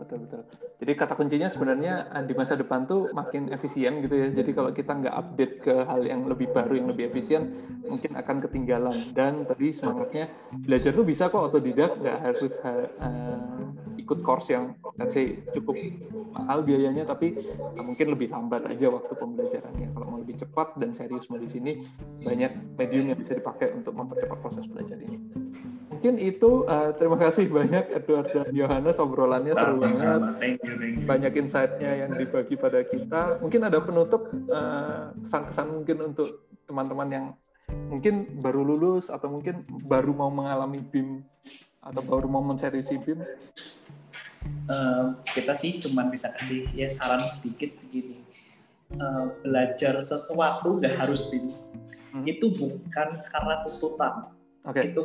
[0.00, 0.42] betul betul.
[0.80, 4.28] Jadi kata kuncinya sebenarnya eh, di masa depan tuh makin efisien gitu ya.
[4.32, 7.52] Jadi kalau kita nggak update ke hal yang lebih baru, yang lebih efisien,
[7.84, 8.96] mungkin akan ketinggalan.
[9.12, 10.26] Dan tadi semangatnya
[10.56, 15.76] belajar tuh bisa kok otodidak, nggak harus ha- eh, ikut course yang let's say cukup
[16.32, 19.92] mahal biayanya, tapi eh, mungkin lebih lambat aja waktu pembelajarannya.
[19.92, 21.84] Kalau mau lebih cepat dan serius mau di sini,
[22.24, 25.20] banyak medium yang bisa dipakai untuk mempercepat proses belajar ini.
[26.00, 30.40] Mungkin itu eh, terima kasih banyak Edward dan Yohanes obrolannya seru banget Sama-sama.
[30.40, 33.36] thank you thank you banyak insight-nya yang dibagi pada kita.
[33.44, 37.26] Mungkin ada penutup eh, kesan-kesan mungkin untuk teman-teman yang
[37.92, 41.20] mungkin baru lulus atau mungkin baru mau mengalami BIM
[41.84, 43.20] atau baru mau menseriusi BIM.
[43.20, 45.06] Eh,
[45.36, 48.24] kita sih cuman bisa kasih ya saran sedikit begini
[48.90, 51.52] Eh, belajar sesuatu nggak harus BIM
[52.10, 52.26] Hmm.
[52.26, 55.02] itu bukan karena tuntutan Oke, itu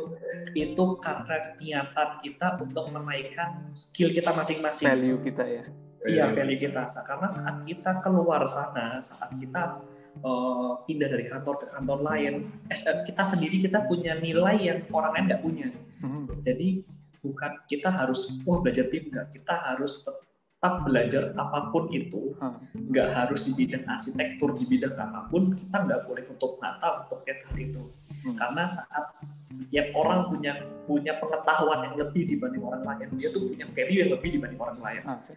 [0.52, 4.84] itu karena niatan kita untuk menaikkan skill kita masing-masing.
[4.84, 5.64] Value kita ya.
[6.04, 6.84] iya value kita.
[6.84, 9.80] Karena saat kita keluar sana saat kita
[10.20, 12.76] eh, pindah dari kantor ke kantor lain eh,
[13.08, 15.68] kita sendiri kita punya nilai yang orang lain nggak punya.
[16.04, 16.84] Hmm, jadi
[17.24, 19.40] bukan kita harus wah belajar BIM nggak?
[19.40, 22.36] Kita harus tetap belajar apa pun itu.
[22.36, 22.60] Hmm.
[22.76, 27.24] nggak harus di bidang arsitektur di bidang apa pun kita nggak boleh tutup mata untuk
[27.24, 27.82] hal itu.
[28.20, 28.36] Hmm.
[28.36, 29.16] karena saat
[29.50, 30.52] setiap orang punya
[30.86, 34.78] punya pengetahuan yang lebih dibanding orang lain dia tuh punya value yang lebih dibanding orang
[34.82, 35.34] lain Ah, oke.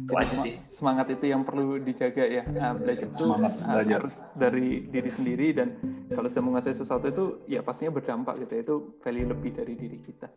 [0.00, 3.98] itu aja sih semangat itu yang perlu dijaga ya nah, belajar itu Semangat belajar.
[4.00, 5.68] harus dari diri sendiri dan
[6.08, 8.74] kalau saya menguasai sesuatu itu ya pastinya berdampak gitu itu
[9.04, 10.28] value lebih dari diri kita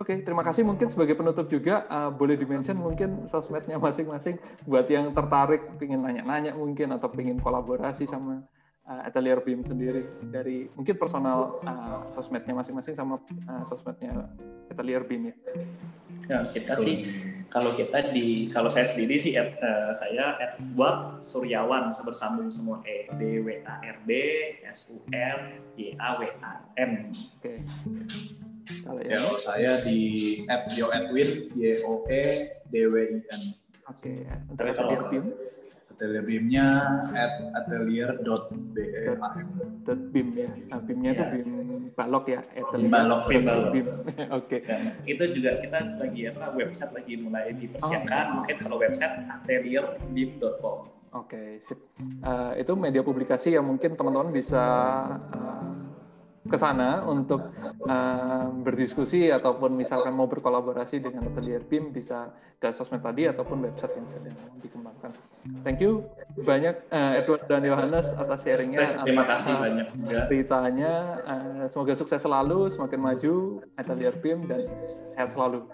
[0.00, 0.66] Oke, terima kasih.
[0.66, 4.34] Mungkin sebagai penutup juga uh, boleh dimention mungkin sosmednya masing-masing
[4.66, 8.42] buat yang tertarik, ingin nanya-nanya mungkin atau ingin kolaborasi sama
[8.86, 14.30] uh, Atelier BIM sendiri dari mungkin personal uh, sosmednya masing-masing sama uh, sosmednya
[14.70, 15.34] Atelier BIM ya.
[16.30, 17.08] Ya, kita sih
[17.52, 22.80] kalau kita di kalau saya sendiri sih at, eh, saya at buat Suryawan sebersambung semua
[22.88, 24.12] E D W A R D
[24.64, 27.12] S U R Y A W A N.
[27.12, 27.60] Oke.
[28.86, 30.00] Kalau Ya, ya, saya di
[30.48, 33.42] at Yo Edwin Y O E D W I N.
[33.84, 34.12] oke.
[34.48, 35.26] Untuk Tapi kalau- Atelier BIM,
[35.92, 36.66] Atelier BIM-nya
[37.12, 39.20] at atelier.bem.
[39.82, 40.48] dot BIM ya.
[40.72, 41.30] Nah, BIM-nya itu Ya.
[41.36, 41.50] BIM
[41.92, 42.88] balok ya, Atelier.
[42.88, 43.20] Balok.
[43.28, 43.68] BIM balok.
[43.76, 43.86] BIM.
[44.40, 44.58] Oke.
[44.64, 48.40] Dan itu juga kita lagi apa website lagi mulai dipersiapkan.
[48.40, 50.78] Mungkin kalau website atelierbim.com.
[51.12, 51.76] Oke, sip.
[52.00, 54.64] Eh, itu media publikasi yang mungkin teman-teman bisa
[55.28, 55.81] eh,
[56.42, 57.54] ke sana untuk
[57.86, 63.94] eh, berdiskusi ataupun misalkan mau berkolaborasi dengan Atelier BIM bisa ke sosmed tadi ataupun website
[63.94, 65.14] yang sedang dikembangkan.
[65.62, 66.06] Thank you
[66.38, 69.06] banyak eh, Edward dan Yohanes atas sharingnya.
[69.06, 70.18] Terima kasih atas, banyak juga.
[70.26, 70.92] Ceritanya
[71.22, 73.34] eh, semoga sukses selalu, semakin maju
[73.78, 74.66] Atelier BIM dan
[75.14, 75.68] sehat selalu.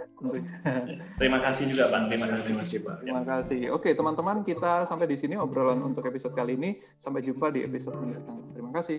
[1.17, 2.01] Terima kasih juga Pak.
[2.11, 2.53] Terima kasih.
[2.59, 2.97] Kasih Pak.
[3.07, 3.61] Terima kasih.
[3.71, 6.83] Oke, teman-teman, kita sampai di sini obrolan untuk episode kali ini.
[6.99, 8.43] Sampai jumpa di episode mendatang.
[8.53, 8.99] Terima kasih.